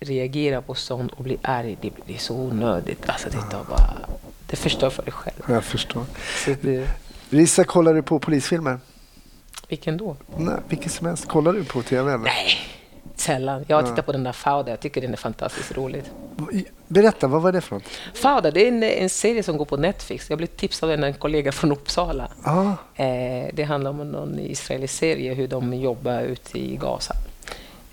reagera 0.01 0.63
på 0.63 0.75
sånt 0.75 1.13
och 1.13 1.25
bli 1.25 1.39
arg, 1.43 1.77
det, 1.81 1.91
det 2.07 2.15
är 2.15 2.19
så 2.19 2.35
onödigt. 2.35 3.09
Alltså, 3.09 3.29
det, 3.29 3.37
ja. 3.51 3.65
bara, 3.69 3.97
det 4.47 4.57
förstör 4.57 4.91
för 4.91 5.03
dig 5.03 5.13
själv. 5.13 5.43
Jag 5.49 5.65
förstår. 5.65 6.05
Det... 6.61 6.89
Rissa, 7.31 7.65
kollar 7.65 7.95
du 7.95 8.03
på 8.03 8.19
polisfilmer? 8.19 8.79
Vilken 9.69 9.97
då? 9.97 10.17
Nej, 10.37 10.57
vilken 10.69 10.91
som 10.91 11.07
helst. 11.07 11.29
Kollar 11.29 11.53
du 11.53 11.65
på 11.65 11.83
tv? 11.83 12.13
Eller? 12.13 12.25
Nej, 12.25 12.59
sällan. 13.23 13.65
Jag 13.69 13.77
har 13.77 13.83
tittat 13.83 14.07
på 14.07 14.13
den 14.13 14.25
där 14.25 14.33
Fauda. 14.33 14.71
Jag 14.71 14.81
tycker 14.81 15.01
den 15.01 15.13
är 15.13 15.17
fantastiskt 15.17 15.77
rolig. 15.77 16.03
Berätta, 16.89 17.27
vad 17.27 17.43
var 17.43 17.53
det 17.53 17.61
för 17.61 17.75
något? 17.75 17.85
Fauda, 18.15 18.51
det 18.51 18.65
är 18.65 18.69
en, 18.69 18.83
en 18.83 19.09
serie 19.09 19.43
som 19.43 19.57
går 19.57 19.65
på 19.65 19.77
Netflix. 19.77 20.31
Jag 20.31 20.37
blev 20.37 20.47
tipsad 20.47 20.91
av 20.91 21.05
en 21.05 21.15
kollega 21.15 21.53
från 21.53 21.73
Uppsala. 21.73 22.29
Ah. 22.43 23.03
Eh, 23.03 23.49
det 23.53 23.63
handlar 23.63 23.91
om 23.91 24.11
någon 24.13 24.39
israelisk 24.39 24.95
serie, 24.95 25.35
hur 25.35 25.49
de 25.49 25.75
jobbar 25.75 26.21
ute 26.21 26.59
i 26.59 26.77
Gaza. 26.77 27.15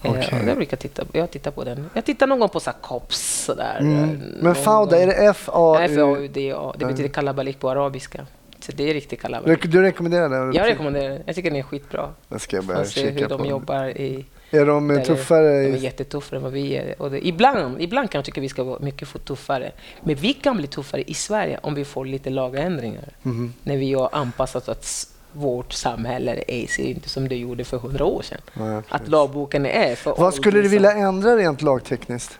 Okay. 0.03 0.27
Eh, 0.31 0.47
jag 0.47 0.55
brukar 0.55 0.77
titta, 0.77 1.03
jag 1.11 1.31
tittar 1.31 1.51
på 1.51 1.63
den. 1.63 1.89
Jag 1.93 2.05
tittar 2.05 2.27
någon 2.27 2.39
gång 2.39 2.49
på 2.49 2.59
så 2.59 2.71
Kops. 2.81 3.43
Sådär. 3.45 3.77
Mm. 3.79 4.21
Men 4.41 4.55
Fauda, 4.55 4.99
är 4.99 5.07
det 5.07 5.13
F-A-U-D-A? 5.13 6.73
Det 6.77 6.85
betyder 6.85 7.09
kalabalik 7.09 7.59
på 7.59 7.69
arabiska. 7.69 8.25
Så 8.59 8.71
det 8.71 8.89
är 8.89 8.93
riktigt 8.93 9.21
kalabalik. 9.21 9.71
Du 9.71 9.81
rekommenderar 9.81 10.29
den? 10.29 10.53
Jag 10.53 10.67
rekommenderar 10.67 11.09
den. 11.09 11.21
Jag 11.25 11.35
tycker 11.35 11.49
den 11.49 11.59
är 11.59 11.63
skitbra. 11.63 12.09
Jag 12.29 12.41
ska 12.41 12.61
börja 12.61 12.85
se 12.85 13.09
hur 13.09 13.27
de 13.27 13.45
jobbar 13.45 13.85
i... 13.85 14.25
Är 14.51 14.65
de 14.65 15.03
tuffare? 15.05 15.63
De 15.63 15.73
är 15.73 15.77
jättetuffare 15.77 16.37
än 16.37 16.43
vad 16.43 16.51
vi 16.51 16.75
är. 16.75 17.01
Och 17.01 17.11
det, 17.11 17.27
ibland, 17.27 17.81
ibland 17.81 18.11
kan 18.11 18.19
jag 18.19 18.25
tycka 18.25 18.41
vi 18.41 18.49
ska 18.49 18.63
vara 18.63 18.79
mycket 18.79 19.25
tuffare. 19.25 19.71
Men 20.01 20.15
vi 20.15 20.33
kan 20.33 20.57
bli 20.57 20.67
tuffare 20.67 21.03
i 21.11 21.13
Sverige 21.13 21.59
om 21.63 21.75
vi 21.75 21.85
får 21.85 22.05
lite 22.05 22.29
lagändringar. 22.29 23.09
Mm. 23.25 23.53
När 23.63 23.77
vi 23.77 23.93
har 23.93 24.09
anpassat 24.11 24.69
oss 24.69 25.07
vårt 25.31 25.73
samhälle 25.73 26.43
är, 26.47 26.67
ser 26.67 26.83
inte 26.83 27.09
som 27.09 27.29
det 27.29 27.35
gjorde 27.35 27.63
för 27.63 27.77
hundra 27.77 28.05
år 28.05 28.21
sedan. 28.21 28.41
Nej, 28.53 28.81
att 28.89 29.07
lagboken 29.07 29.65
är 29.65 29.95
för 29.95 30.15
Vad 30.17 30.33
skulle 30.33 30.61
du 30.61 30.67
vilja 30.67 30.91
ändra 30.91 31.37
rent 31.37 31.61
lagtekniskt? 31.61 32.39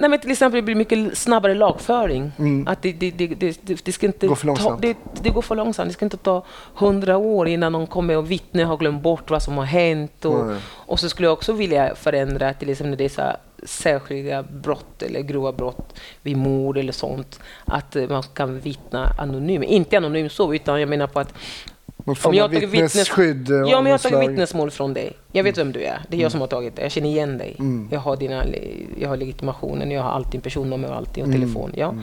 Nej, 0.00 0.10
men 0.10 0.20
till 0.20 0.30
exempel 0.30 0.56
det 0.56 0.62
blir 0.62 0.74
mycket 0.74 1.18
snabbare 1.18 1.54
lagföring. 1.54 2.32
Mm. 2.38 2.68
Att 2.68 2.82
det, 2.82 2.92
det, 2.92 3.10
det, 3.10 3.84
det, 3.84 3.92
ska 3.92 4.06
inte 4.06 4.26
går 4.26 4.34
för 4.34 4.46
långsamt. 4.46 4.82
Ta, 4.82 4.88
det, 4.88 4.96
det 5.22 5.30
går 5.30 5.42
för 5.42 5.56
långsamt. 5.56 5.88
Det 5.88 5.94
ska 5.94 6.06
inte 6.06 6.16
ta 6.16 6.44
hundra 6.74 7.16
år 7.16 7.48
innan 7.48 7.72
någon 7.72 7.86
kommer 7.86 8.16
och 8.16 8.30
vittne 8.30 8.64
har 8.64 8.76
glömt 8.76 9.02
bort 9.02 9.30
vad 9.30 9.42
som 9.42 9.58
har 9.58 9.64
hänt. 9.64 10.24
Och, 10.24 10.52
och 10.70 11.00
så 11.00 11.08
skulle 11.08 11.26
jag 11.26 11.32
också 11.32 11.52
vilja 11.52 11.94
förändra 11.94 12.54
till 12.54 12.70
exempel 12.70 12.90
när 12.90 12.96
det 12.96 13.04
är 13.04 13.08
så 13.08 13.22
särskilda 13.62 14.42
brott 14.42 15.02
eller 15.02 15.20
grova 15.20 15.52
brott 15.52 16.00
vid 16.22 16.36
mord 16.36 16.78
eller 16.78 16.92
sånt. 16.92 17.40
Att 17.64 17.96
man 18.08 18.22
kan 18.22 18.60
vittna 18.60 19.12
anonymt. 19.18 19.64
Inte 19.64 19.96
anonymt 19.96 20.32
så, 20.32 20.54
utan 20.54 20.80
jag 20.80 20.88
menar 20.88 21.06
på 21.06 21.20
att 21.20 21.34
något 22.10 22.18
form 22.18 22.42
av 22.42 22.50
vittnesskydd? 22.50 23.48
Ja, 23.50 23.80
men 23.80 23.86
jag 23.86 23.98
har 23.98 24.10
tagit 24.10 24.30
vittnesmål 24.30 24.70
från 24.70 24.94
dig. 24.94 25.12
Jag 25.32 25.44
vet 25.44 25.56
mm. 25.58 25.66
vem 25.66 25.72
du 25.72 25.86
är. 25.86 26.02
Det 26.08 26.16
är 26.16 26.20
jag 26.20 26.20
mm. 26.20 26.30
som 26.30 26.40
har 26.40 26.48
tagit 26.48 26.76
det. 26.76 26.82
Jag 26.82 26.90
känner 26.90 27.08
igen 27.08 27.38
dig. 27.38 27.56
Mm. 27.58 27.88
Jag, 27.90 28.00
har 28.00 28.16
dina, 28.16 28.44
jag 29.00 29.08
har 29.08 29.16
legitimationen, 29.16 29.90
jag 29.90 30.02
har 30.02 30.10
allt 30.10 30.32
din 30.32 30.40
personnummer 30.40 30.88
och 30.88 30.96
allting 30.96 31.24
och 31.24 31.32
telefon. 31.32 31.72
Ja. 31.74 31.94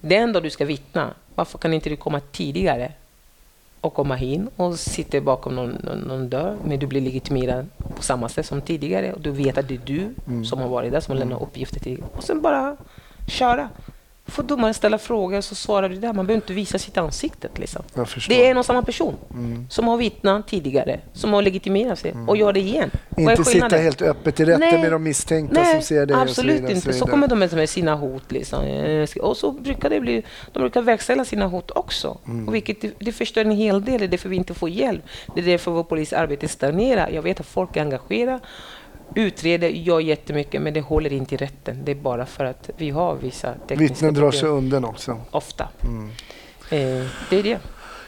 Den 0.00 0.32
dag 0.32 0.42
du 0.42 0.50
ska 0.50 0.64
vittna, 0.64 1.10
varför 1.34 1.58
kan 1.58 1.74
inte 1.74 1.90
du 1.90 1.96
komma 1.96 2.20
tidigare 2.32 2.92
och 3.80 3.94
komma 3.94 4.18
in 4.18 4.48
och 4.56 4.78
sitta 4.78 5.20
bakom 5.20 5.56
någon, 5.56 5.70
någon, 5.70 5.98
någon 5.98 6.28
dörr, 6.28 6.56
men 6.64 6.78
du 6.78 6.86
blir 6.86 7.00
legitimerad 7.00 7.66
på 7.96 8.02
samma 8.02 8.28
sätt 8.28 8.46
som 8.46 8.60
tidigare 8.60 9.12
och 9.12 9.20
du 9.20 9.30
vet 9.30 9.58
att 9.58 9.68
det 9.68 9.74
är 9.74 9.80
du 9.84 10.14
mm. 10.26 10.44
som 10.44 10.58
har 10.58 10.68
varit 10.68 10.92
där, 10.92 11.00
som 11.00 11.12
har 11.12 11.18
lämnat 11.18 11.42
uppgifter 11.42 11.80
till 11.80 12.02
Och 12.12 12.24
sen 12.24 12.42
bara 12.42 12.76
köra 13.28 13.68
får 14.26 14.42
domaren 14.42 14.74
ställa 14.74 14.98
frågor 14.98 15.40
så 15.40 15.54
svarar 15.54 15.88
du 15.88 15.96
där. 15.96 16.12
Man 16.12 16.26
behöver 16.26 16.42
inte 16.42 16.52
visa 16.52 16.78
sitt 16.78 16.96
ansikte. 16.96 17.48
Liksom. 17.54 17.82
Det 18.28 18.46
är 18.46 18.50
en 18.50 18.56
och 18.56 18.66
samma 18.66 18.82
person 18.82 19.14
mm. 19.30 19.66
som 19.70 19.88
har 19.88 19.96
vittnat 19.96 20.48
tidigare, 20.48 21.00
som 21.12 21.32
har 21.32 21.42
legitimerat 21.42 21.98
sig 21.98 22.10
mm. 22.10 22.28
och 22.28 22.36
gör 22.36 22.52
det 22.52 22.60
igen. 22.60 22.90
Inte 23.16 23.44
sitta 23.44 23.76
helt 23.76 24.02
öppet 24.02 24.40
i 24.40 24.44
rätten 24.44 24.80
med 24.80 24.92
de 24.92 25.02
misstänkta 25.02 25.60
Nej, 25.60 25.72
som 25.72 25.82
ser 25.82 26.06
det. 26.06 26.16
Absolut 26.16 26.56
vidare, 26.56 26.72
inte. 26.72 26.92
Så, 26.92 26.98
så, 26.98 27.06
kommer 27.06 27.28
de 27.28 27.38
med 27.38 27.68
sina 27.70 27.94
hot. 27.94 28.32
Liksom. 28.32 28.64
Och 29.20 29.36
så 29.36 29.52
brukar 29.52 29.90
det 29.90 30.00
bli, 30.00 30.22
de 30.52 30.58
brukar 30.58 30.82
verkställa 30.82 31.24
sina 31.24 31.46
hot 31.46 31.70
också. 31.70 32.18
Mm. 32.26 32.48
Och 32.48 32.54
vilket, 32.54 32.84
det, 32.98 33.12
förstör 33.12 33.40
en 33.40 33.50
hel 33.50 33.84
del. 33.84 33.98
Det 33.98 34.06
är 34.06 34.08
därför 34.08 34.28
vi 34.28 34.36
inte 34.36 34.54
får 34.54 34.68
hjälp. 34.68 35.02
Det 35.34 35.40
är 35.40 35.44
därför 35.44 35.70
vår 35.70 35.84
polisarbete 35.84 36.48
stagnerar. 36.48 37.08
Jag 37.08 37.22
vet 37.22 37.40
att 37.40 37.46
folk 37.46 37.76
är 37.76 37.80
engagerade 37.80 38.40
utreder, 39.14 39.68
gör 39.68 40.00
jättemycket, 40.00 40.62
men 40.62 40.74
det 40.74 40.80
håller 40.80 41.12
inte 41.12 41.34
i 41.34 41.38
rätten. 41.38 41.84
Det 41.84 41.90
är 41.90 41.96
bara 41.96 42.26
för 42.26 42.44
att 42.44 42.70
vi 42.76 42.90
har 42.90 43.14
vissa 43.14 43.54
tekniska 43.68 43.94
Vittnen 43.94 44.14
drar 44.14 44.30
sig 44.30 44.48
undan 44.48 44.84
också. 44.84 45.20
Ofta. 45.30 45.68
Mm. 45.84 46.08
Eh, 46.70 47.06
det 47.30 47.38
är 47.38 47.42
det. 47.42 47.58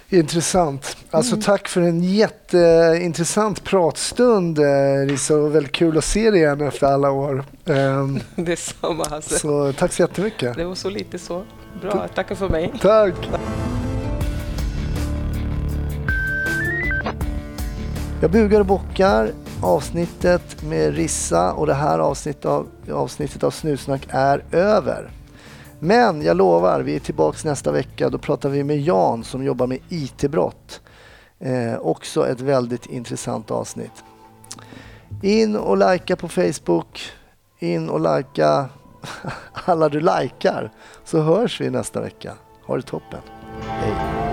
Intressant. 0.08 0.96
Alltså, 1.10 1.32
mm. 1.32 1.42
Tack 1.42 1.68
för 1.68 1.80
en 1.80 2.02
jätteintressant 2.02 3.64
pratstund, 3.64 4.58
eh, 4.58 5.06
Risa. 5.06 5.36
Och 5.36 5.54
väldigt 5.54 5.72
kul 5.72 5.98
att 5.98 6.04
se 6.04 6.30
dig 6.30 6.40
igen 6.40 6.60
efter 6.60 6.86
alla 6.86 7.10
år. 7.10 7.44
Um, 7.68 8.20
Detsamma, 8.34 9.04
Hasse. 9.10 9.38
Så, 9.38 9.72
tack 9.72 9.92
så 9.92 10.02
jättemycket. 10.02 10.56
Det 10.56 10.64
var 10.64 10.74
så 10.74 10.90
lite 10.90 11.18
så. 11.18 11.44
Bra. 11.82 12.08
Tack 12.14 12.36
för 12.36 12.48
mig. 12.48 12.72
Tack. 12.80 13.14
Jag 18.20 18.30
bugar 18.30 18.60
och 18.60 18.66
bockar. 18.66 19.32
Avsnittet 19.62 20.62
med 20.62 20.94
Rissa 20.94 21.52
och 21.52 21.66
det 21.66 21.74
här 21.74 21.98
avsnittet 21.98 22.44
av, 22.44 22.68
avsnittet 22.92 23.42
av 23.42 23.50
Snusnack 23.50 24.06
är 24.08 24.44
över. 24.52 25.10
Men 25.78 26.22
jag 26.22 26.36
lovar, 26.36 26.80
vi 26.80 26.96
är 26.96 27.00
tillbaka 27.00 27.48
nästa 27.48 27.72
vecka. 27.72 28.10
Då 28.10 28.18
pratar 28.18 28.48
vi 28.48 28.64
med 28.64 28.80
Jan 28.80 29.24
som 29.24 29.44
jobbar 29.44 29.66
med 29.66 29.78
IT-brott. 29.88 30.80
Eh, 31.38 31.78
också 31.78 32.28
ett 32.28 32.40
väldigt 32.40 32.86
intressant 32.86 33.50
avsnitt. 33.50 34.04
In 35.22 35.56
och 35.56 35.76
likea 35.76 36.16
på 36.16 36.28
Facebook. 36.28 37.12
In 37.58 37.88
och 37.88 38.00
likea 38.00 38.68
alla 39.52 39.88
du 39.88 40.00
likar 40.00 40.72
så 41.04 41.20
hörs 41.20 41.60
vi 41.60 41.70
nästa 41.70 42.00
vecka. 42.00 42.32
Ha 42.66 42.76
det 42.76 42.82
toppen. 42.82 43.20
Hej. 43.60 44.25